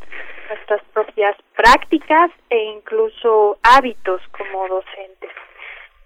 [0.48, 5.30] nuestras propias prácticas e incluso hábitos como docentes.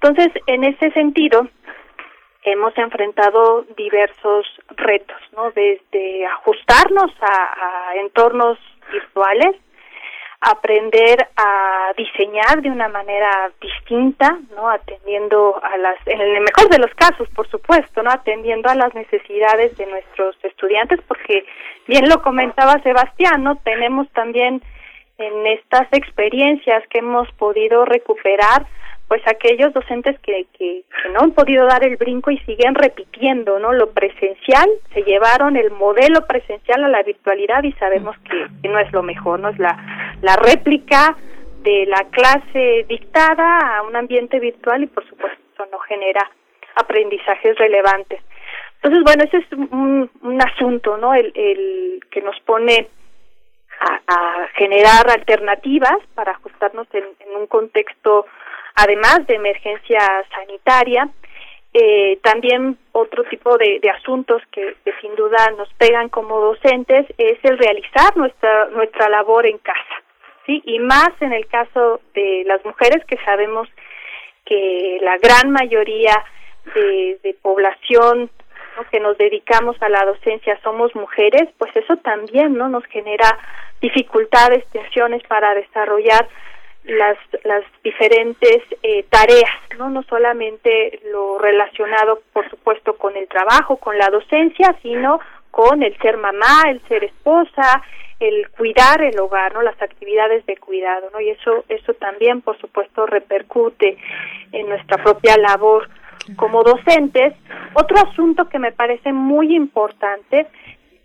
[0.01, 1.49] Entonces, en ese sentido,
[2.43, 5.51] hemos enfrentado diversos retos, ¿no?
[5.53, 8.59] Desde ajustarnos a, a entornos
[8.91, 9.57] virtuales,
[10.41, 14.71] aprender a diseñar de una manera distinta, ¿no?
[14.71, 18.11] Atendiendo a las, en el mejor de los casos, por supuesto, ¿no?
[18.11, 21.45] Atendiendo a las necesidades de nuestros estudiantes, porque
[21.87, 23.57] bien lo comentaba Sebastián, ¿no?
[23.57, 24.63] Tenemos también
[25.19, 28.65] en estas experiencias que hemos podido recuperar,
[29.11, 33.73] pues aquellos docentes que, que, no han podido dar el brinco y siguen repitiendo, ¿no?
[33.73, 38.93] Lo presencial, se llevaron el modelo presencial a la virtualidad y sabemos que, no es
[38.93, 41.17] lo mejor, no es la, la réplica
[41.65, 46.31] de la clase dictada a un ambiente virtual y por supuesto no genera
[46.77, 48.21] aprendizajes relevantes.
[48.77, 51.15] Entonces, bueno, ese es un, un asunto, ¿no?
[51.15, 52.87] El, el que nos pone
[54.07, 57.05] a, generar alternativas para ajustarnos en
[57.37, 58.27] un contexto
[58.75, 60.01] además de emergencia
[60.33, 61.09] sanitaria,
[61.73, 67.39] eh, también otro tipo de, de asuntos que, sin duda nos pegan como docentes es
[67.45, 70.03] el realizar nuestra nuestra labor en casa,
[70.47, 73.69] sí, y más en el caso de las mujeres que sabemos
[74.45, 76.25] que la gran mayoría
[76.75, 78.31] de, de población
[78.91, 83.39] que nos dedicamos a la docencia somos mujeres, pues eso también no nos genera
[83.81, 86.29] dificultades, tensiones para desarrollar
[86.85, 89.91] las, las diferentes eh, tareas, ¿no?
[89.91, 95.97] No solamente lo relacionado, por supuesto, con el trabajo, con la docencia, sino con el
[95.99, 97.83] ser mamá, el ser esposa,
[98.19, 99.63] el cuidar el hogar, ¿no?
[99.63, 101.21] Las actividades de cuidado, ¿no?
[101.21, 103.97] Y eso, eso también, por supuesto, repercute
[104.53, 105.89] en nuestra propia labor
[106.37, 107.35] como docentes.
[107.75, 110.47] Otro asunto que me parece muy importante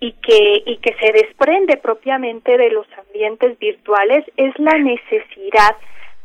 [0.05, 5.75] y que y que se desprende propiamente de los ambientes virtuales es la necesidad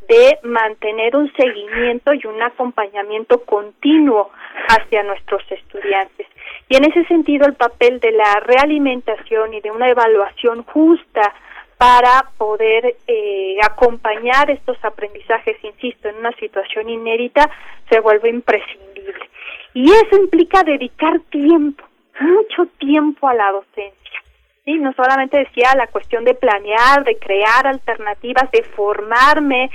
[0.06, 4.30] de mantener un seguimiento y un acompañamiento continuo
[4.68, 6.26] hacia nuestros estudiantes.
[6.68, 11.32] Y en ese sentido el papel de la realimentación y de una evaluación justa
[11.78, 17.48] para poder eh, acompañar estos aprendizajes, insisto, en una situación inédita,
[17.88, 19.30] se vuelve imprescindible.
[19.72, 21.84] Y eso implica dedicar tiempo,
[22.20, 24.22] mucho tiempo a la docencia.
[24.64, 24.74] ¿sí?
[24.74, 29.70] No solamente decía la cuestión de planear, de crear alternativas, de formarme,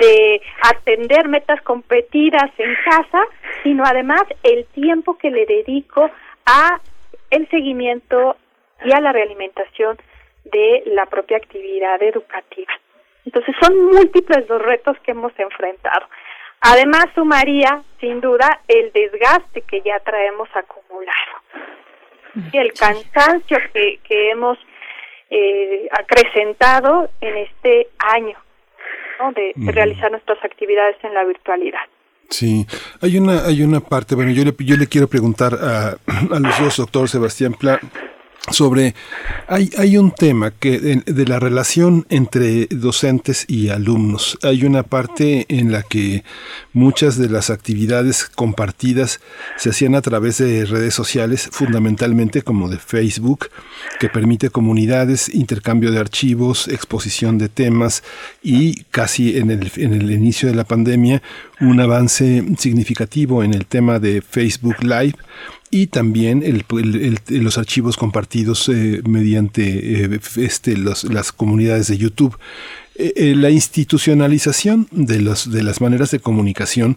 [0.00, 3.24] de atender metas competidas en casa,
[3.62, 6.10] sino además el tiempo que le dedico
[6.46, 6.80] a
[7.30, 8.36] el seguimiento
[8.84, 9.96] y a la realimentación
[10.44, 12.72] de la propia actividad educativa.
[13.24, 16.06] Entonces son múltiples los retos que hemos enfrentado.
[16.60, 20.84] Además sumaría, sin duda, el desgaste que ya traemos acumulado
[22.52, 24.58] y el cansancio que, que hemos
[25.30, 28.36] eh, acrecentado en este año
[29.20, 29.32] ¿no?
[29.32, 31.80] de, de realizar nuestras actividades en la virtualidad.
[32.30, 32.66] Sí,
[33.00, 36.58] hay una, hay una parte, bueno, yo le, yo le quiero preguntar a, a los
[36.58, 37.78] dos, doctor Sebastián Pla,
[38.50, 38.94] sobre
[39.48, 44.38] hay, hay un tema que de, la relación entre docentes y alumnos.
[44.42, 46.24] Hay una parte en la que
[46.74, 49.20] muchas de las actividades compartidas
[49.56, 53.48] se hacían a través de redes sociales, fundamentalmente como de Facebook,
[53.98, 58.02] que permite comunidades, intercambio de archivos, exposición de temas
[58.42, 61.22] y casi en el, en el inicio de la pandemia
[61.60, 65.16] un avance significativo en el tema de Facebook Live
[65.74, 66.64] y también
[67.30, 72.38] los archivos compartidos eh, mediante eh, este, las comunidades de YouTube.
[72.94, 76.96] Eh, la institucionalización de, los, de las maneras de comunicación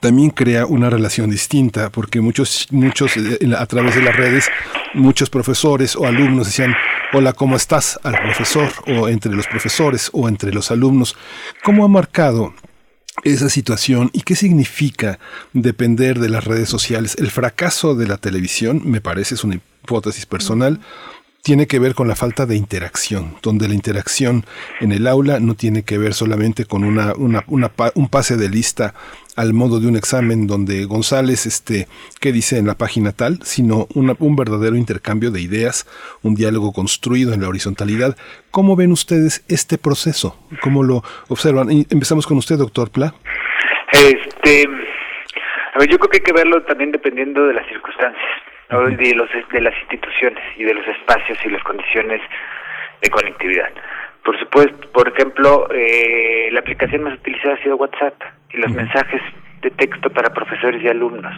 [0.00, 3.12] también crea una relación distinta porque muchos muchos
[3.56, 4.48] a través de las redes
[4.94, 6.74] muchos profesores o alumnos decían,
[7.12, 7.96] hola, ¿cómo estás?
[8.02, 11.14] al profesor o entre los profesores o entre los alumnos.
[11.62, 12.54] ¿Cómo ha marcado
[13.24, 15.18] esa situación y qué significa
[15.52, 17.16] depender de las redes sociales?
[17.18, 20.80] El fracaso de la televisión, me parece, es una hipótesis personal,
[21.42, 24.44] tiene que ver con la falta de interacción, donde la interacción
[24.78, 28.48] en el aula no tiene que ver solamente con una, una, una un pase de
[28.48, 28.94] lista
[29.34, 31.88] al modo de un examen donde González, este,
[32.20, 33.40] ¿qué dice en la página tal?
[33.42, 35.84] Sino un verdadero intercambio de ideas,
[36.22, 38.16] un diálogo construido en la horizontalidad.
[38.52, 40.38] ¿Cómo ven ustedes este proceso?
[40.60, 41.70] ¿Cómo lo observan?
[41.70, 43.14] Empezamos con usted, doctor Pla.
[43.90, 44.64] Este,
[45.74, 49.28] a ver, yo creo que hay que verlo también dependiendo de las circunstancias de, los,
[49.52, 52.20] de las instituciones y de los espacios y las condiciones
[53.00, 53.70] de conectividad.
[54.24, 58.14] Por supuesto, por ejemplo, eh, la aplicación más utilizada ha sido WhatsApp
[58.50, 59.20] y los mensajes
[59.62, 61.34] de texto para profesores y alumnos.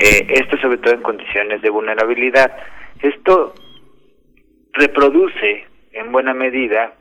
[0.00, 2.56] Eh, esto sobre todo en condiciones de vulnerabilidad.
[3.02, 3.54] Esto
[4.72, 6.92] reproduce en buena medida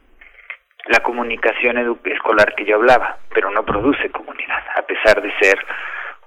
[0.87, 5.57] la comunicación escolar que yo hablaba, pero no produce comunidad, a pesar de ser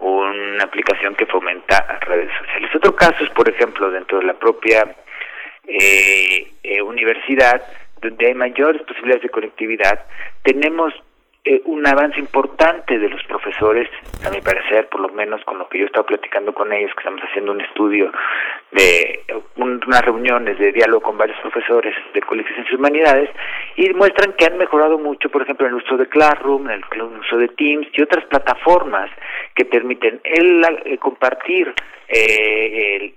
[0.01, 2.71] una aplicación que fomenta redes sociales.
[2.75, 4.95] Otro caso es, por ejemplo, dentro de la propia
[5.67, 7.63] eh, eh, universidad,
[8.01, 10.07] donde hay mayores posibilidades de conectividad,
[10.43, 10.95] tenemos
[11.43, 13.89] eh, un avance importante de los profesores,
[14.27, 16.93] a mi parecer, por lo menos con lo que yo he estado platicando con ellos,
[16.93, 18.13] que estamos haciendo un estudio
[18.73, 19.25] de
[19.57, 23.31] unas reuniones de diálogo con varios profesores de colegios en sus humanidades,
[23.77, 27.49] y muestran que han mejorado mucho, por ejemplo, el uso de Classroom, el, uso de
[27.49, 29.11] Teams y otras plataformas
[29.55, 31.73] que permiten el, eh, compartir
[32.07, 33.15] eh,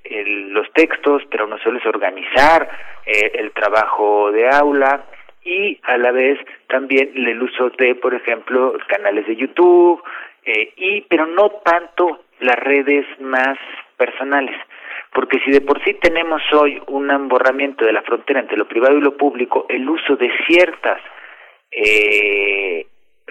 [0.50, 2.69] los textos, pero no solo es organizar
[3.06, 5.03] el trabajo de aula,
[5.43, 10.01] y a la vez también el uso de, por ejemplo, canales de YouTube,
[10.45, 13.57] eh, y pero no tanto las redes más
[13.97, 14.55] personales.
[15.11, 18.97] Porque si de por sí tenemos hoy un emborramiento de la frontera entre lo privado
[18.97, 20.99] y lo público, el uso de ciertas
[21.72, 22.85] eh,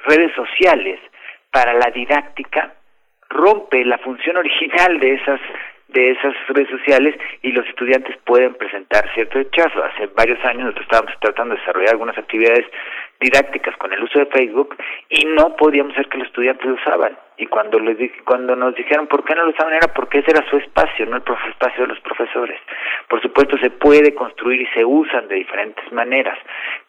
[0.07, 1.01] redes sociales
[1.51, 2.75] para la didáctica
[3.29, 5.41] rompe la función original de esas
[5.93, 9.83] de esas redes sociales y los estudiantes pueden presentar cierto rechazo.
[9.83, 12.67] Hace varios años nosotros estábamos tratando de desarrollar algunas actividades
[13.21, 14.77] didácticas con el uso de Facebook
[15.09, 17.17] y no podíamos hacer que los estudiantes lo usaban.
[17.37, 20.49] Y cuando les cuando nos dijeron por qué no lo usaban era porque ese era
[20.51, 22.61] su espacio, no el espacio de los profesores.
[23.09, 26.39] Por supuesto se puede construir y se usan de diferentes maneras,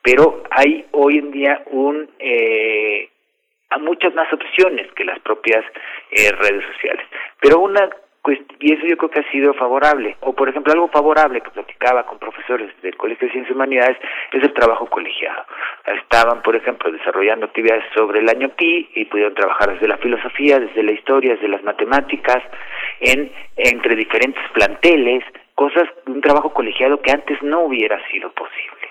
[0.02, 3.10] pero hay hoy en día un eh,
[3.80, 5.64] muchas más opciones que las propias
[6.12, 7.06] eh, redes sociales.
[7.42, 7.90] Pero una
[8.24, 10.16] pues, y eso yo creo que ha sido favorable.
[10.22, 13.98] O, por ejemplo, algo favorable que platicaba con profesores del Colegio de Ciencias y Humanidades
[14.32, 15.45] es el trabajo colegiado.
[15.85, 20.58] Estaban, por ejemplo, desarrollando actividades sobre el año pi y pudieron trabajar desde la filosofía,
[20.58, 22.42] desde la historia, desde las matemáticas,
[23.02, 28.88] en entre diferentes planteles, cosas, un trabajo colegiado que antes no hubiera sido posible.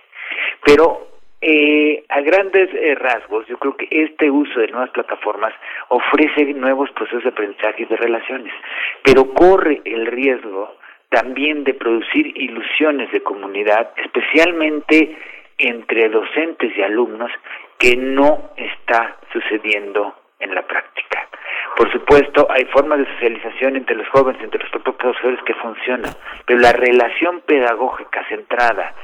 [0.63, 1.12] Pero
[1.45, 5.53] eh, a grandes eh, rasgos, yo creo que este uso de nuevas plataformas
[5.89, 8.55] ofrece nuevos procesos de aprendizaje y de relaciones,
[9.03, 10.77] pero corre el riesgo
[11.09, 15.17] también de producir ilusiones de comunidad, especialmente
[15.59, 17.33] entre docentes y alumnos,
[17.77, 21.29] que no está sucediendo en la práctica.
[21.77, 26.13] Por supuesto, hay formas de socialización entre los jóvenes, entre los propios profesores que funcionan,
[26.47, 28.95] pero la relación pedagógica centrada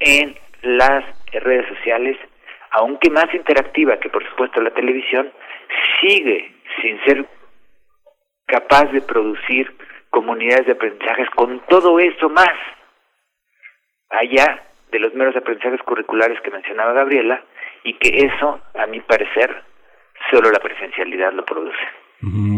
[0.00, 2.16] en las redes sociales,
[2.70, 5.30] aunque más interactiva que por supuesto la televisión,
[6.00, 7.26] sigue sin ser
[8.46, 9.74] capaz de producir
[10.10, 12.52] comunidades de aprendizajes con todo eso más
[14.10, 17.42] allá de los meros aprendizajes curriculares que mencionaba Gabriela
[17.82, 19.62] y que eso, a mi parecer,
[20.30, 21.78] solo la presencialidad lo produce.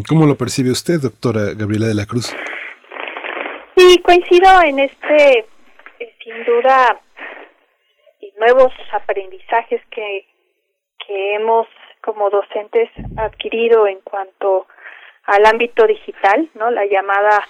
[0.09, 2.37] ¿Cómo lo percibe usted, doctora Gabriela de la Cruz?
[3.77, 5.47] Sí, coincido en este,
[6.01, 7.01] eh, sin duda,
[8.39, 10.27] nuevos aprendizajes que,
[11.07, 11.67] que hemos
[12.01, 14.67] como docentes adquirido en cuanto
[15.25, 16.71] al ámbito digital, ¿no?
[16.71, 17.43] La llamada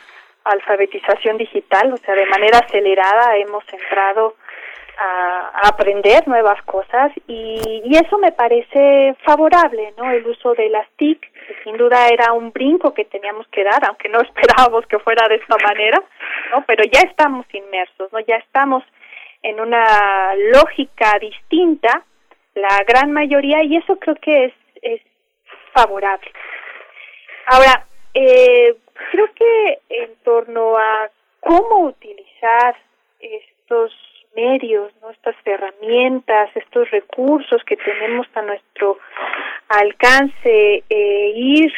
[0.45, 4.37] alfabetización digital, o sea, de manera acelerada hemos entrado
[4.99, 10.11] a, aprender nuevas cosas y, y, eso me parece favorable, ¿no?
[10.11, 13.85] El uso de las TIC, que sin duda era un brinco que teníamos que dar,
[13.87, 16.01] aunque no esperábamos que fuera de esta manera,
[16.53, 16.65] ¿no?
[16.67, 18.21] Pero ya estamos inmersos, ¿no?
[18.21, 18.85] Ya estamos
[19.45, 22.03] en una lógica distinta,
[22.55, 25.03] la gran mayoría, y eso creo que es, es
[25.75, 26.33] favorable.
[27.47, 28.75] Ahora, eh,
[29.11, 32.75] creo que en torno a cómo utilizar
[33.21, 33.93] estos
[34.35, 35.11] medios, ¿no?
[35.11, 38.99] estas herramientas, estos recursos que tenemos a nuestro
[39.69, 41.73] alcance, eh, ir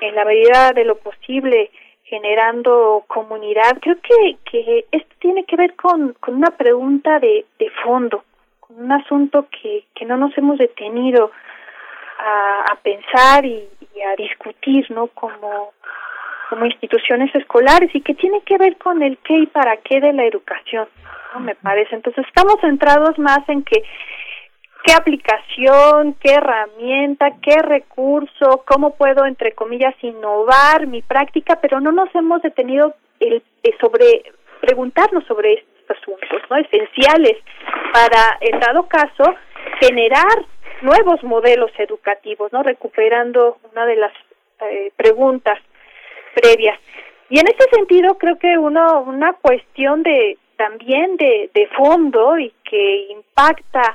[0.00, 1.70] en la medida de lo posible
[2.08, 3.78] generando comunidad.
[3.80, 8.24] Creo que, que esto tiene que ver con, con una pregunta de, de fondo,
[8.60, 11.30] con un asunto que, que no nos hemos detenido
[12.18, 15.08] a, a pensar y, y a discutir, ¿no?
[15.08, 15.72] Como,
[16.48, 20.12] como instituciones escolares y que tiene que ver con el qué y para qué de
[20.12, 20.88] la educación,
[21.34, 21.40] ¿no?
[21.40, 21.94] Me parece.
[21.94, 23.82] Entonces estamos centrados más en que
[24.88, 31.92] qué aplicación, qué herramienta, qué recurso, cómo puedo, entre comillas, innovar mi práctica, pero no
[31.92, 36.56] nos hemos detenido el, eh, sobre preguntarnos sobre estos asuntos, ¿no?
[36.56, 37.36] Esenciales
[37.92, 39.24] para, en dado caso,
[39.78, 40.46] generar
[40.80, 42.62] nuevos modelos educativos, ¿no?
[42.62, 44.12] Recuperando una de las
[44.62, 45.58] eh, preguntas
[46.34, 46.78] previas.
[47.28, 52.54] Y en este sentido creo que uno una cuestión de también de, de fondo y
[52.64, 53.94] que impacta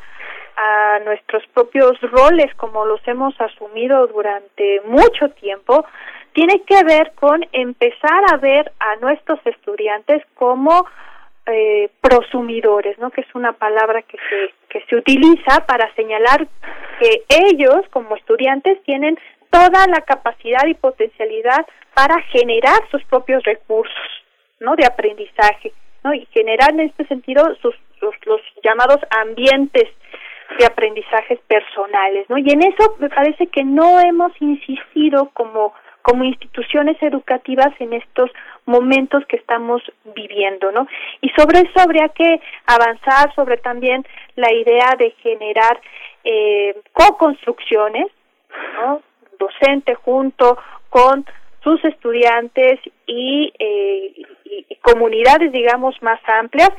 [0.56, 5.86] a nuestros propios roles como los hemos asumido durante mucho tiempo
[6.34, 10.88] tiene que ver con empezar a ver a nuestros estudiantes como
[11.46, 13.12] eh, prosumidores, ¿no?
[13.12, 16.48] Que es una palabra que se que se utiliza para señalar
[17.00, 19.20] que ellos como estudiantes tienen
[19.52, 23.94] toda la capacidad y potencialidad para generar sus propios recursos,
[24.60, 24.76] ¿no?
[24.76, 25.74] De aprendizaje,
[26.04, 26.14] ¿no?
[26.14, 29.90] Y generar en este sentido sus los, los llamados ambientes
[30.60, 32.38] de aprendizajes personales, ¿no?
[32.38, 35.74] Y en eso me parece que no hemos insistido como
[36.04, 38.30] como instituciones educativas en estos
[38.66, 39.82] momentos que estamos
[40.14, 40.86] viviendo, ¿no?
[41.22, 44.06] Y sobre eso habría que avanzar sobre también
[44.36, 45.80] la idea de generar
[46.26, 48.08] eh, co-construcciones,
[48.76, 49.02] ¿no?
[49.40, 50.58] Docente junto
[50.90, 51.26] con
[51.64, 54.14] sus estudiantes y, eh,
[54.70, 56.72] y, comunidades, digamos, más amplias,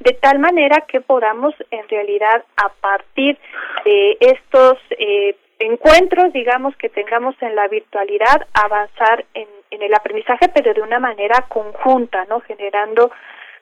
[0.00, 3.38] de tal manera que podamos en realidad a partir
[3.84, 10.48] de estos eh, encuentros, digamos, que tengamos en la virtualidad, avanzar en, en el aprendizaje,
[10.48, 12.40] pero de una manera conjunta, ¿no?
[12.40, 13.12] Generando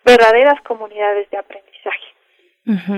[0.04, 2.09] verdaderas comunidades de aprendizaje.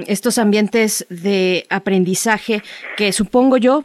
[0.06, 2.62] Estos ambientes de aprendizaje
[2.96, 3.82] que supongo yo,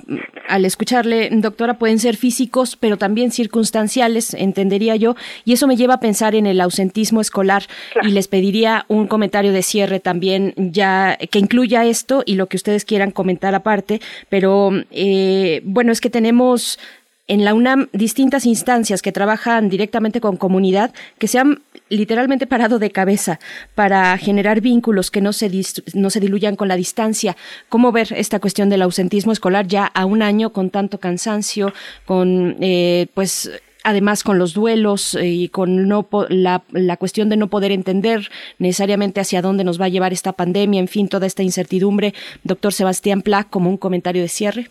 [0.48, 5.96] al escucharle, doctora, pueden ser físicos, pero también circunstanciales, entendería yo, y eso me lleva
[5.96, 7.64] a pensar en el ausentismo escolar.
[8.04, 12.58] Y les pediría un comentario de cierre también ya que incluya esto y lo que
[12.58, 16.80] ustedes quieran comentar aparte, pero eh, bueno, es que tenemos
[17.28, 22.80] en la UNAM distintas instancias que trabajan directamente con comunidad que se han literalmente parado
[22.80, 23.40] de cabeza
[23.76, 25.50] para generar vínculos que no se,
[25.94, 27.38] no se diluyan con la distancia.
[27.70, 31.74] ¿Cómo ver esta cuestión del ausentismo escolar ya a un año con tanto cansancio,
[32.06, 33.52] con eh, pues
[33.84, 38.30] además con los duelos eh, y con no la, la, cuestión de no poder entender
[38.60, 42.14] necesariamente hacia dónde nos va a llevar esta pandemia, en fin, toda esta incertidumbre.
[42.44, 44.70] Doctor Sebastián Pla, como un comentario de cierre.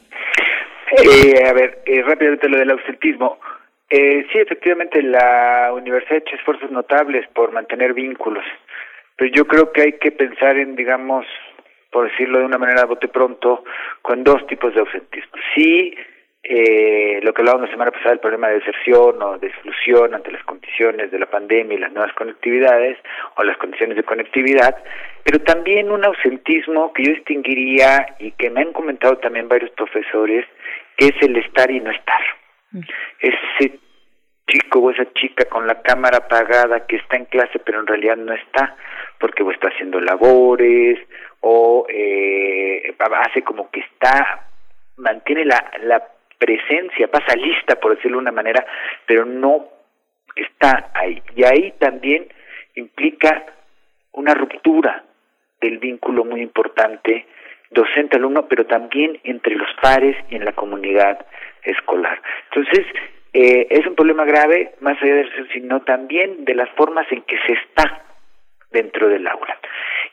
[1.03, 3.39] Eh, a ver, eh, rápidamente lo del ausentismo.
[3.91, 8.45] Eh, sí, efectivamente, la universidad ha hecho esfuerzos notables por mantener vínculos,
[9.17, 11.27] pero yo creo que hay que pensar en, digamos,
[11.91, 13.65] por decirlo de una manera bote pronto,
[14.03, 15.33] con dos tipos de ausentismo.
[15.55, 15.95] Sí,
[16.49, 20.31] eh, lo que hablábamos la semana pasada, el problema de deserción o de exclusión ante
[20.31, 22.99] las condiciones de la pandemia y las nuevas conectividades
[23.37, 24.77] o las condiciones de conectividad,
[25.25, 30.47] pero también un ausentismo que yo distinguiría y que me han comentado también varios profesores,
[30.97, 32.21] que es el estar y no estar.
[33.21, 33.79] Ese
[34.49, 38.17] chico o esa chica con la cámara apagada que está en clase pero en realidad
[38.17, 38.77] no está
[39.19, 41.01] porque o está haciendo labores
[41.41, 42.95] o eh,
[43.25, 44.47] hace como que está
[44.97, 46.03] mantiene la, la
[46.39, 48.65] presencia, pasa lista por decirlo de una manera,
[49.07, 49.69] pero no
[50.35, 51.23] está ahí.
[51.35, 52.29] Y ahí también
[52.75, 53.47] implica
[54.13, 55.05] una ruptura
[55.61, 57.27] del vínculo muy importante
[57.71, 61.27] docente-alumno, pero también entre los pares y en la comunidad
[61.63, 62.21] escolar.
[62.51, 62.87] Entonces,
[63.33, 67.23] eh, es un problema grave, más allá de eso, sino también de las formas en
[67.23, 68.03] que se está
[68.71, 69.59] dentro del aula.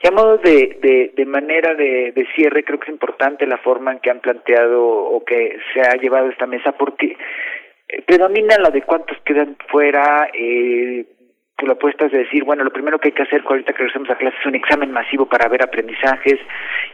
[0.01, 3.57] Y a modo de, de, de manera de, de, cierre, creo que es importante la
[3.57, 7.15] forma en que han planteado o que se ha llevado esta mesa, porque
[7.87, 11.05] eh, predomina la de cuántos quedan fuera, eh,
[11.61, 14.09] la apuesta es de decir, bueno, lo primero que hay que hacer ahorita que regresemos
[14.09, 16.39] a clase es un examen masivo para ver aprendizajes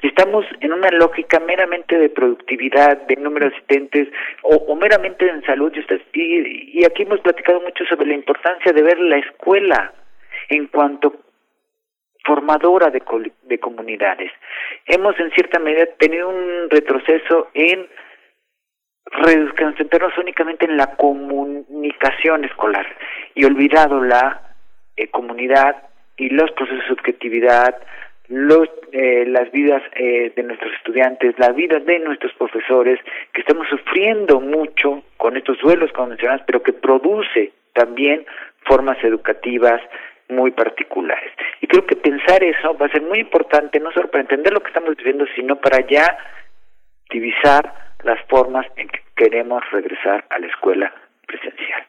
[0.02, 4.10] y estamos en una lógica meramente de productividad, de número de asistentes
[4.44, 5.72] o, meramente en salud
[6.14, 9.94] y, y, aquí hemos platicado mucho sobre la importancia de ver la escuela
[10.50, 11.16] en cuanto
[12.24, 13.02] formadora de,
[13.44, 14.32] de comunidades.
[14.86, 17.88] Hemos en cierta medida tenido un retroceso en
[19.58, 22.86] concentrarnos únicamente en la comunicación escolar
[23.34, 24.49] y olvidado la
[25.00, 25.78] eh, comunidad
[26.18, 27.76] y los procesos de subjetividad,
[28.28, 33.00] los, eh, las vidas eh, de nuestros estudiantes, la vida de nuestros profesores,
[33.34, 38.26] que estamos sufriendo mucho con estos duelos convencionales, pero que produce también
[38.66, 39.82] formas educativas
[40.28, 41.32] muy particulares.
[41.62, 44.60] Y creo que pensar eso va a ser muy importante, no solo para entender lo
[44.60, 46.18] que estamos viviendo, sino para ya
[47.10, 50.94] divisar las formas en que queremos regresar a la escuela
[51.26, 51.84] presencial.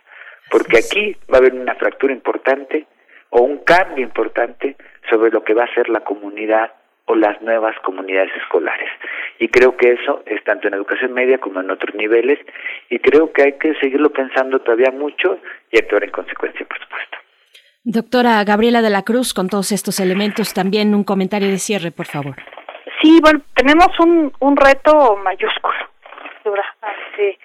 [0.51, 2.87] Porque aquí va a haber una fractura importante
[3.31, 4.77] o un cambio importante
[5.09, 6.73] sobre lo que va a ser la comunidad
[7.07, 8.89] o las nuevas comunidades escolares.
[9.39, 12.39] Y creo que eso es tanto en educación media como en otros niveles
[12.89, 15.39] y creo que hay que seguirlo pensando todavía mucho
[15.71, 17.17] y actuar en consecuencia, por supuesto.
[17.83, 22.07] Doctora Gabriela de la Cruz, con todos estos elementos, también un comentario de cierre, por
[22.07, 22.37] favor.
[23.01, 25.75] Sí, bueno, tenemos un, un reto mayúsculo
[26.83, 27.39] ante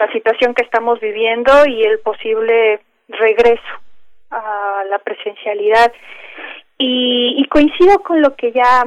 [0.00, 3.62] la situación que estamos viviendo y el posible regreso
[4.30, 5.92] a la presencialidad.
[6.78, 8.86] Y, y coincido con lo que ya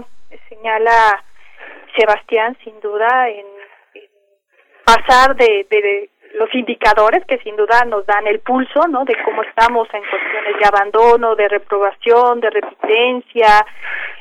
[0.49, 1.23] señala
[1.97, 3.45] Sebastián, sin duda, en,
[4.85, 9.03] pasar de, de, de, los indicadores que sin duda nos dan el pulso, ¿no?
[9.03, 13.65] De cómo estamos en cuestiones de abandono, de reprobación, de repitencia,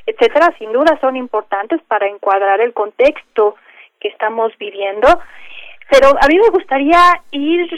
[0.06, 3.54] etcétera, sin duda son importantes para encuadrar el contexto
[4.00, 5.06] que estamos viviendo.
[5.88, 7.00] Pero a mí me gustaría
[7.30, 7.68] ir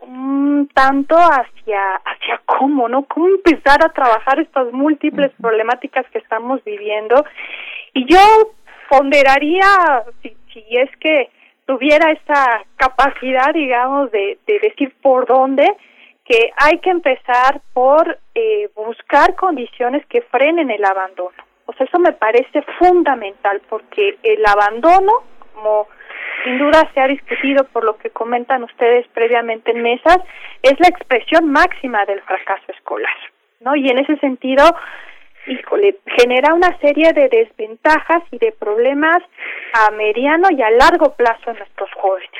[0.00, 3.04] un tanto hacia hacia cómo, ¿no?
[3.04, 7.24] Cómo empezar a trabajar estas múltiples problemáticas que estamos viviendo.
[7.92, 8.18] Y yo
[8.88, 11.30] ponderaría si, si es que
[11.66, 15.66] tuviera esa capacidad, digamos, de, de decir por dónde,
[16.24, 21.36] que hay que empezar por eh, buscar condiciones que frenen el abandono.
[21.66, 25.12] O sea, eso me parece fundamental porque el abandono,
[25.54, 25.88] como
[26.46, 30.18] sin duda se ha discutido por lo que comentan ustedes previamente en mesas,
[30.62, 33.16] es la expresión máxima del fracaso escolar,
[33.60, 33.74] ¿no?
[33.74, 34.62] Y en ese sentido,
[35.48, 39.18] híjole, genera una serie de desventajas y de problemas
[39.72, 42.30] a mediano y a largo plazo en nuestros jóvenes.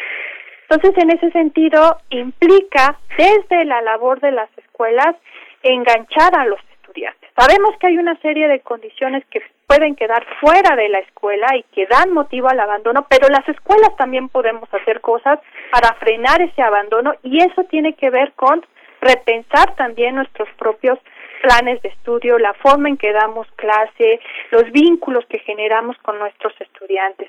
[0.69, 5.17] Entonces, en ese sentido, implica desde la labor de las escuelas
[5.65, 7.29] enganchar a los estudiantes.
[7.37, 11.63] Sabemos que hay una serie de condiciones que pueden quedar fuera de la escuela y
[11.75, 16.63] que dan motivo al abandono, pero las escuelas también podemos hacer cosas para frenar ese
[16.63, 18.65] abandono y eso tiene que ver con
[19.01, 20.99] repensar también nuestros propios
[21.43, 24.21] planes de estudio, la forma en que damos clase,
[24.51, 27.29] los vínculos que generamos con nuestros estudiantes.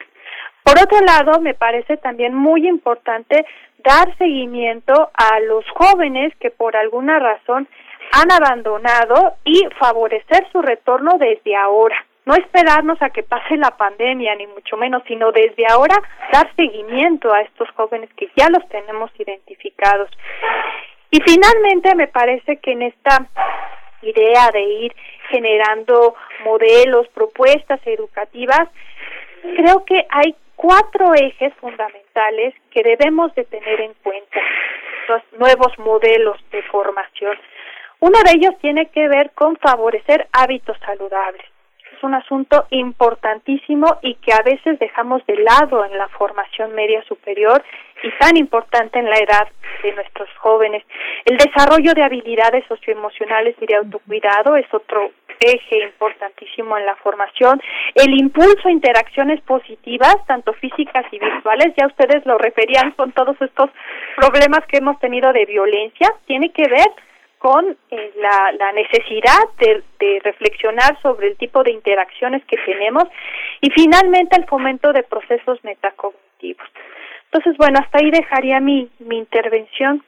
[0.63, 3.45] Por otro lado, me parece también muy importante
[3.83, 7.67] dar seguimiento a los jóvenes que por alguna razón
[8.11, 12.06] han abandonado y favorecer su retorno desde ahora.
[12.27, 15.95] No esperarnos a que pase la pandemia, ni mucho menos, sino desde ahora
[16.33, 20.09] dar seguimiento a estos jóvenes que ya los tenemos identificados.
[21.09, 23.25] Y finalmente me parece que en esta
[24.01, 24.95] idea de ir
[25.29, 28.67] generando modelos, propuestas educativas,
[29.55, 34.41] creo que hay cuatro ejes fundamentales que debemos de tener en cuenta,
[35.07, 37.37] los nuevos modelos de formación.
[38.01, 41.45] Uno de ellos tiene que ver con favorecer hábitos saludables.
[41.97, 47.01] Es un asunto importantísimo y que a veces dejamos de lado en la formación media
[47.05, 47.63] superior
[48.03, 49.47] y tan importante en la edad
[49.81, 50.83] de nuestros jóvenes.
[51.25, 55.09] El desarrollo de habilidades socioemocionales y de autocuidado es otro
[55.39, 57.59] eje importantísimo en la formación.
[57.95, 63.41] El impulso a interacciones positivas, tanto físicas y virtuales, ya ustedes lo referían con todos
[63.41, 63.71] estos
[64.17, 66.87] problemas que hemos tenido de violencia, tiene que ver
[67.39, 73.03] con eh, la, la, necesidad de, de, reflexionar sobre el tipo de interacciones que tenemos
[73.61, 76.67] y finalmente el fomento de procesos metacognitivos.
[77.25, 80.03] Entonces, bueno, hasta ahí dejaría mi, mi intervención.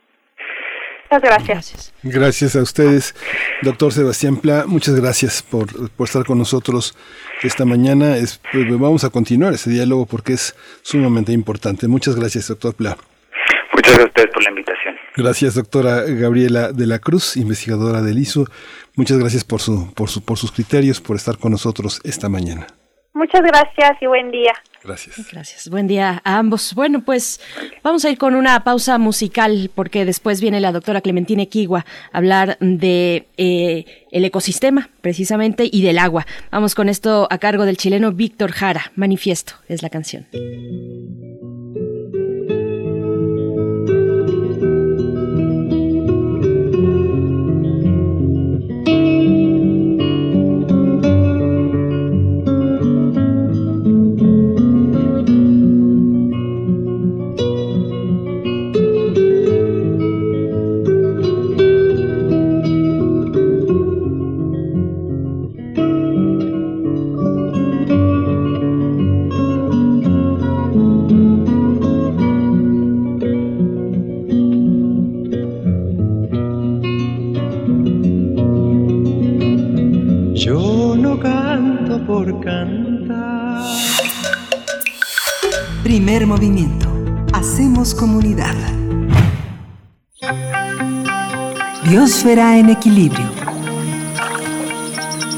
[1.11, 1.93] Muchas gracias.
[2.03, 2.56] gracias.
[2.56, 3.16] A ustedes,
[3.64, 4.66] doctor Sebastián Pla.
[4.67, 6.95] Muchas gracias por, por estar con nosotros
[7.41, 8.16] esta mañana.
[8.16, 11.88] Es, pues, vamos a continuar ese diálogo porque es sumamente importante.
[11.88, 12.95] Muchas gracias, doctor Pla.
[13.74, 14.78] Muchas gracias a ustedes por la invitación.
[15.15, 18.45] Gracias, doctora Gabriela de la Cruz, investigadora del ISO.
[18.95, 22.67] Muchas gracias por, su, por, su, por sus criterios, por estar con nosotros esta mañana.
[23.13, 24.53] Muchas gracias y buen día.
[24.83, 25.27] Gracias.
[25.31, 25.69] Gracias.
[25.69, 26.73] Buen día a ambos.
[26.73, 27.41] Bueno, pues
[27.83, 32.17] vamos a ir con una pausa musical porque después viene la doctora Clementina Equigua a
[32.17, 36.25] hablar de eh, el ecosistema precisamente y del agua.
[36.49, 38.91] Vamos con esto a cargo del chileno Víctor Jara.
[38.95, 40.27] Manifiesto es la canción.
[86.19, 86.89] Primer movimiento.
[87.33, 88.53] Hacemos comunidad.
[91.89, 93.23] Biosfera en equilibrio.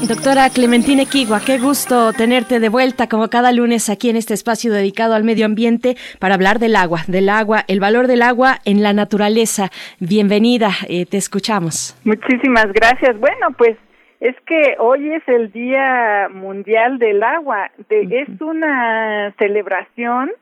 [0.08, 4.72] Doctora Clementina Equigua, qué gusto tenerte de vuelta como cada lunes aquí en este espacio
[4.72, 8.82] dedicado al medio ambiente para hablar del agua, del agua, el valor del agua en
[8.82, 9.70] la naturaleza.
[10.00, 11.96] Bienvenida, eh, te escuchamos.
[12.04, 13.16] Muchísimas gracias.
[13.20, 13.76] Bueno, pues
[14.18, 17.70] es que hoy es el Día Mundial del Agua.
[17.88, 20.32] De, Es una celebración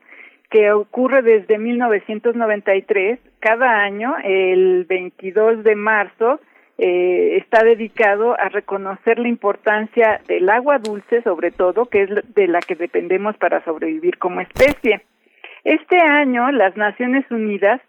[0.51, 3.19] que ocurre desde 1993.
[3.39, 6.41] Cada año, el 22 de marzo,
[6.77, 12.47] eh, está dedicado a reconocer la importancia del agua dulce, sobre todo, que es de
[12.47, 15.01] la que dependemos para sobrevivir como especie.
[15.63, 17.81] Este año, las Naciones Unidas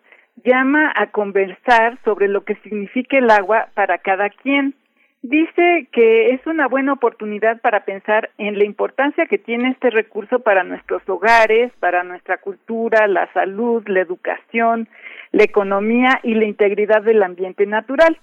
[0.45, 4.75] llama a conversar sobre lo que significa el agua para cada quien.
[5.23, 10.41] Dice que es una buena oportunidad para pensar en la importancia que tiene este recurso
[10.41, 14.89] para nuestros hogares, para nuestra cultura, la salud, la educación,
[15.31, 18.19] la economía y la integridad del ambiente natural.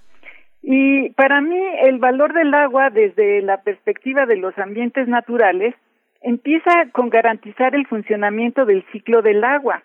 [0.62, 5.76] Y para mí el valor del agua desde la perspectiva de los ambientes naturales
[6.22, 9.84] empieza con garantizar el funcionamiento del ciclo del agua.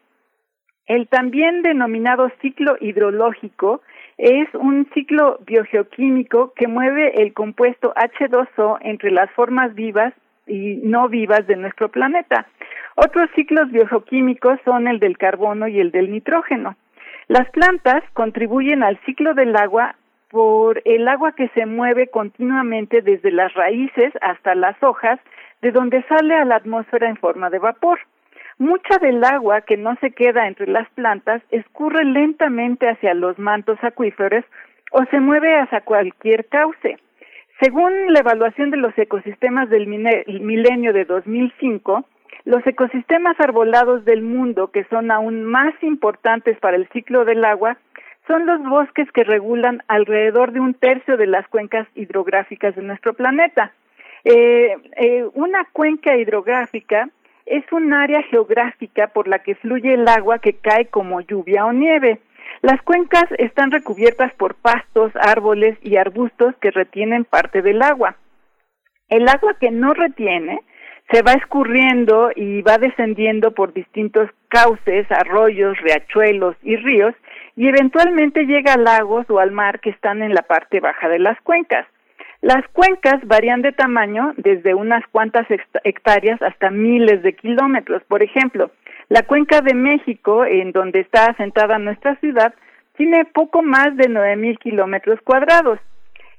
[0.86, 3.82] El también denominado ciclo hidrológico
[4.18, 10.14] es un ciclo biogeoquímico que mueve el compuesto H2O entre las formas vivas
[10.46, 12.46] y no vivas de nuestro planeta.
[12.96, 16.76] Otros ciclos biogeoquímicos son el del carbono y el del nitrógeno.
[17.26, 19.96] Las plantas contribuyen al ciclo del agua
[20.30, 25.18] por el agua que se mueve continuamente desde las raíces hasta las hojas,
[25.62, 27.98] de donde sale a la atmósfera en forma de vapor.
[28.58, 33.78] Mucha del agua que no se queda entre las plantas escurre lentamente hacia los mantos
[33.82, 34.44] acuíferos
[34.92, 36.98] o se mueve hacia cualquier cauce.
[37.60, 42.04] Según la evaluación de los ecosistemas del milenio de 2005,
[42.44, 47.78] los ecosistemas arbolados del mundo, que son aún más importantes para el ciclo del agua,
[48.26, 53.14] son los bosques que regulan alrededor de un tercio de las cuencas hidrográficas de nuestro
[53.14, 53.72] planeta.
[54.24, 57.08] Eh, eh, una cuenca hidrográfica
[57.46, 61.72] es un área geográfica por la que fluye el agua que cae como lluvia o
[61.72, 62.20] nieve.
[62.62, 68.16] Las cuencas están recubiertas por pastos, árboles y arbustos que retienen parte del agua.
[69.08, 70.60] El agua que no retiene
[71.10, 77.14] se va escurriendo y va descendiendo por distintos cauces, arroyos, riachuelos y ríos
[77.56, 81.18] y eventualmente llega a lagos o al mar que están en la parte baja de
[81.18, 81.86] las cuencas.
[82.44, 85.46] Las cuencas varían de tamaño desde unas cuantas
[85.82, 88.02] hectáreas hasta miles de kilómetros.
[88.04, 88.70] Por ejemplo,
[89.08, 92.54] la cuenca de México, en donde está asentada nuestra ciudad,
[92.98, 95.78] tiene poco más de nueve mil kilómetros cuadrados.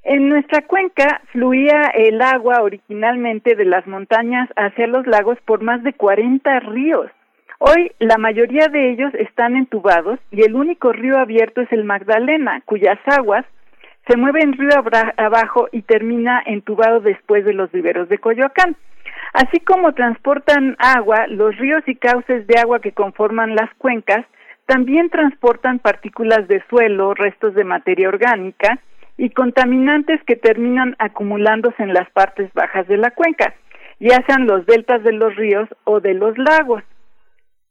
[0.03, 5.81] En nuestra cuenca fluía el agua originalmente de las montañas hacia los lagos por más
[5.81, 7.09] de 40 ríos.
[7.57, 12.61] Hoy la mayoría de ellos están entubados y el único río abierto es el Magdalena,
[12.65, 13.43] cuyas aguas
[14.07, 14.83] se mueven río
[15.17, 18.75] abajo y termina entubado después de los viveros de Coyoacán.
[19.33, 24.25] Así como transportan agua, los ríos y cauces de agua que conforman las cuencas
[24.65, 28.79] también transportan partículas de suelo, restos de materia orgánica
[29.17, 33.53] y contaminantes que terminan acumulándose en las partes bajas de la cuenca,
[33.99, 36.83] ya sean los deltas de los ríos o de los lagos.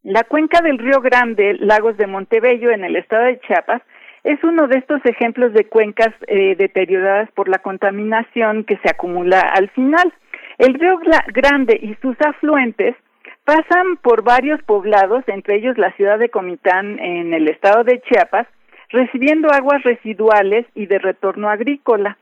[0.02, 3.82] La cuenca del Río Grande, Lagos de Montebello, en el estado de Chiapas,
[4.24, 9.40] es uno de estos ejemplos de cuencas eh, deterioradas por la contaminación que se acumula
[9.40, 10.12] al final.
[10.58, 10.98] El Río
[11.32, 12.96] Grande y sus afluentes
[13.44, 18.46] pasan por varios poblados, entre ellos la ciudad de Comitán en el estado de Chiapas,
[18.88, 22.16] recibiendo aguas residuales y de retorno agrícola.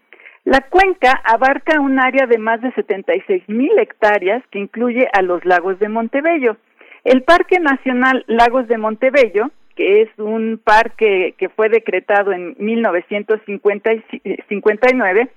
[0.44, 5.44] La cuenca abarca un área de más de 76 mil hectáreas que incluye a los
[5.44, 6.56] lagos de Montebello.
[7.04, 15.28] El Parque Nacional Lagos de Montebello, que es un parque que fue decretado en 1959,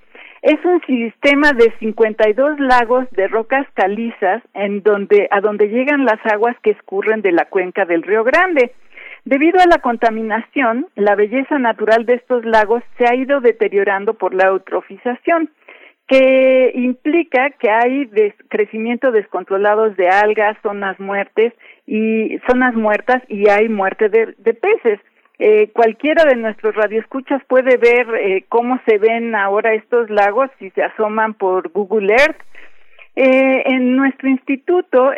[0.41, 6.23] es un sistema de 52 lagos de rocas calizas en donde a donde llegan las
[6.25, 8.73] aguas que escurren de la cuenca del Río Grande.
[9.23, 14.35] Debido a la contaminación, la belleza natural de estos lagos se ha ido deteriorando por
[14.35, 15.49] la eutrofización
[16.07, 18.07] que implica que hay
[18.49, 21.53] crecimiento descontrolado de algas, zonas muertes
[21.87, 24.99] y zonas muertas y hay muerte de, peces.
[25.37, 30.69] Eh, cualquiera de nuestros radioescuchas puede ver eh, cómo se ven ahora estos lagos si
[30.71, 32.41] se asoman por Google Earth.
[33.17, 35.11] Eh, en nuestro instituto,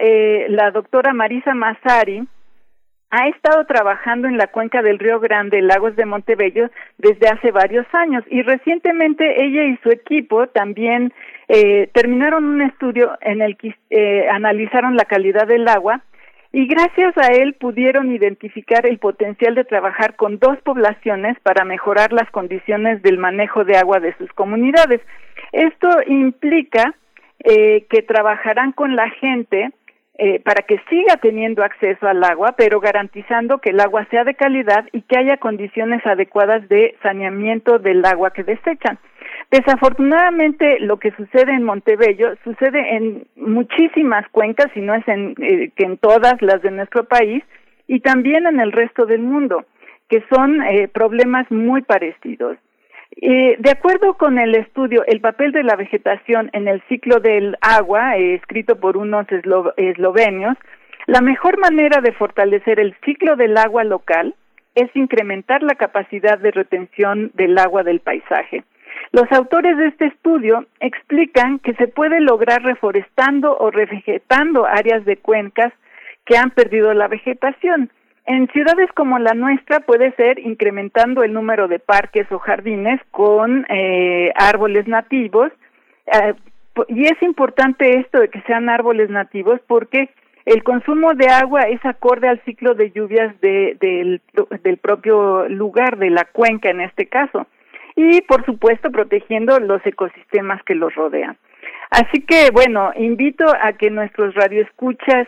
[0.49, 2.27] la doctora Marisa Massari
[3.09, 7.85] ha estado trabajando en la cuenca del Río Grande, Lagos de Montebello, desde hace varios
[7.93, 11.13] años y recientemente ella y su equipo también
[11.47, 16.01] eh, terminaron un estudio en el que eh, analizaron la calidad del agua
[16.57, 22.11] y gracias a él pudieron identificar el potencial de trabajar con dos poblaciones para mejorar
[22.11, 24.99] las condiciones del manejo de agua de sus comunidades.
[25.51, 26.95] Esto implica
[27.43, 29.69] eh, que trabajarán con la gente
[30.17, 34.33] eh, para que siga teniendo acceso al agua, pero garantizando que el agua sea de
[34.33, 38.97] calidad y que haya condiciones adecuadas de saneamiento del agua que desechan.
[39.49, 45.71] Desafortunadamente, lo que sucede en Montebello sucede en muchísimas cuencas, y no es en, eh,
[45.75, 47.43] que en todas las de nuestro país,
[47.87, 49.65] y también en el resto del mundo,
[50.09, 52.57] que son eh, problemas muy parecidos.
[53.21, 57.55] Eh, de acuerdo con el estudio El papel de la vegetación en el ciclo del
[57.61, 59.25] agua, escrito por unos
[59.77, 60.57] eslovenios,
[61.07, 64.35] la mejor manera de fortalecer el ciclo del agua local
[64.75, 68.63] es incrementar la capacidad de retención del agua del paisaje.
[69.11, 75.17] Los autores de este estudio explican que se puede lograr reforestando o revegetando áreas de
[75.17, 75.73] cuencas
[76.25, 77.89] que han perdido la vegetación.
[78.25, 83.65] En ciudades como la nuestra puede ser incrementando el número de parques o jardines con
[83.69, 85.51] eh, árboles nativos.
[86.07, 86.33] Eh,
[86.89, 90.09] y es importante esto de que sean árboles nativos porque
[90.45, 94.21] el consumo de agua es acorde al ciclo de lluvias del
[94.81, 97.47] propio lugar, de la cuenca en este caso
[97.97, 101.35] y por supuesto protegiendo los ecosistemas que los rodean.
[101.89, 105.27] Así que bueno, invito a que nuestros radioescuchas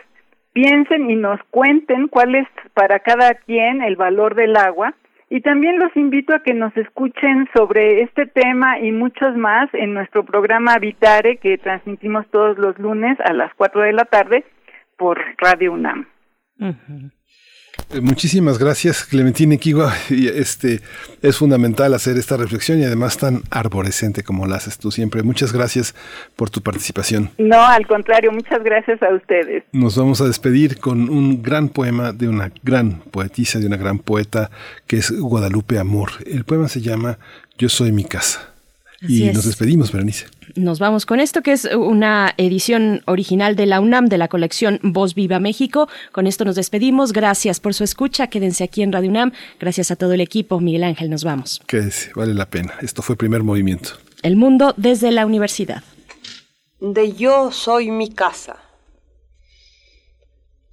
[0.52, 4.94] piensen y nos cuenten cuál es para cada quien el valor del agua
[5.28, 9.92] y también los invito a que nos escuchen sobre este tema y muchos más en
[9.92, 14.44] nuestro programa Habitare que transmitimos todos los lunes a las 4 de la tarde
[14.96, 16.06] por Radio UNAM.
[18.00, 19.94] Muchísimas gracias, Clementina Equigua.
[20.10, 20.80] Este,
[21.22, 25.22] es fundamental hacer esta reflexión y además tan arborescente como la haces tú siempre.
[25.22, 25.94] Muchas gracias
[26.36, 27.30] por tu participación.
[27.38, 29.64] No, al contrario, muchas gracias a ustedes.
[29.72, 33.98] Nos vamos a despedir con un gran poema de una gran poetisa, de una gran
[33.98, 34.50] poeta,
[34.86, 36.10] que es Guadalupe Amor.
[36.26, 37.18] El poema se llama
[37.58, 38.50] Yo soy mi casa.
[39.02, 43.80] Y nos despedimos, Berenice nos vamos con esto, que es una edición original de la
[43.80, 45.88] UNAM de la colección Voz Viva México.
[46.12, 47.12] Con esto nos despedimos.
[47.12, 48.28] Gracias por su escucha.
[48.28, 49.32] Quédense aquí en Radio UNAM.
[49.58, 50.60] Gracias a todo el equipo.
[50.60, 51.60] Miguel Ángel, nos vamos.
[51.66, 52.74] Quédese, vale la pena.
[52.80, 53.90] Esto fue primer movimiento.
[54.22, 55.82] El mundo desde la universidad.
[56.80, 58.56] De yo soy mi casa.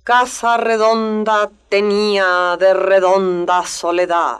[0.03, 4.39] Casa redonda tenía de redonda soledad.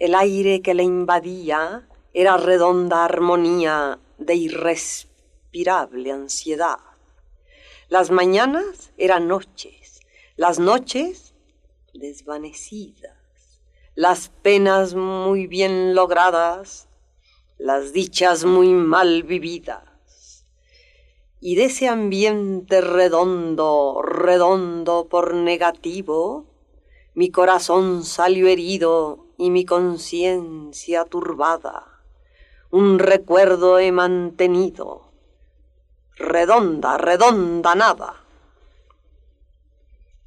[0.00, 1.84] El aire que le invadía
[2.14, 6.78] era redonda armonía de irrespirable ansiedad.
[7.88, 10.00] Las mañanas eran noches,
[10.36, 11.34] las noches
[11.94, 13.62] desvanecidas,
[13.94, 16.88] las penas muy bien logradas,
[17.56, 20.46] las dichas muy mal vividas.
[21.40, 26.46] Y de ese ambiente redondo, redondo por negativo,
[27.14, 31.91] mi corazón salió herido y mi conciencia turbada
[32.72, 35.12] un recuerdo he mantenido.
[36.16, 38.24] Redonda, redonda nada.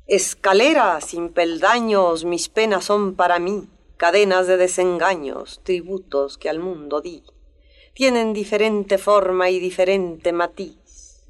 [0.06, 3.68] Escalera sin peldaños, mis penas son para mí,
[3.98, 7.24] cadenas de desengaños, tributos que al mundo di.
[7.96, 11.24] Tienen diferente forma y diferente matiz,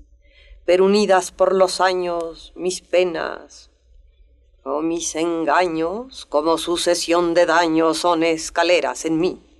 [0.65, 3.71] pero unidas por los años, mis penas
[4.65, 9.54] o mis engaños, como sucesión de daños, son escaleras en mí.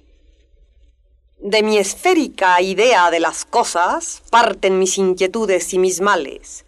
[1.39, 6.65] De mi esférica idea de las cosas parten mis inquietudes y mis males,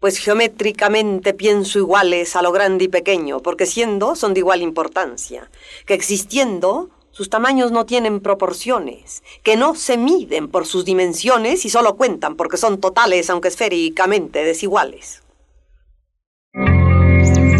[0.00, 5.50] pues geométricamente pienso iguales a lo grande y pequeño, porque siendo son de igual importancia,
[5.86, 11.70] que existiendo sus tamaños no tienen proporciones, que no se miden por sus dimensiones y
[11.70, 15.22] solo cuentan porque son totales aunque esféricamente desiguales.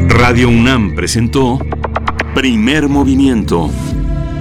[0.08, 1.58] Radio UNAM presentó
[2.34, 3.70] Primer Movimiento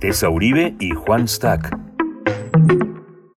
[0.00, 1.87] Tessa Uribe y Juan Stack.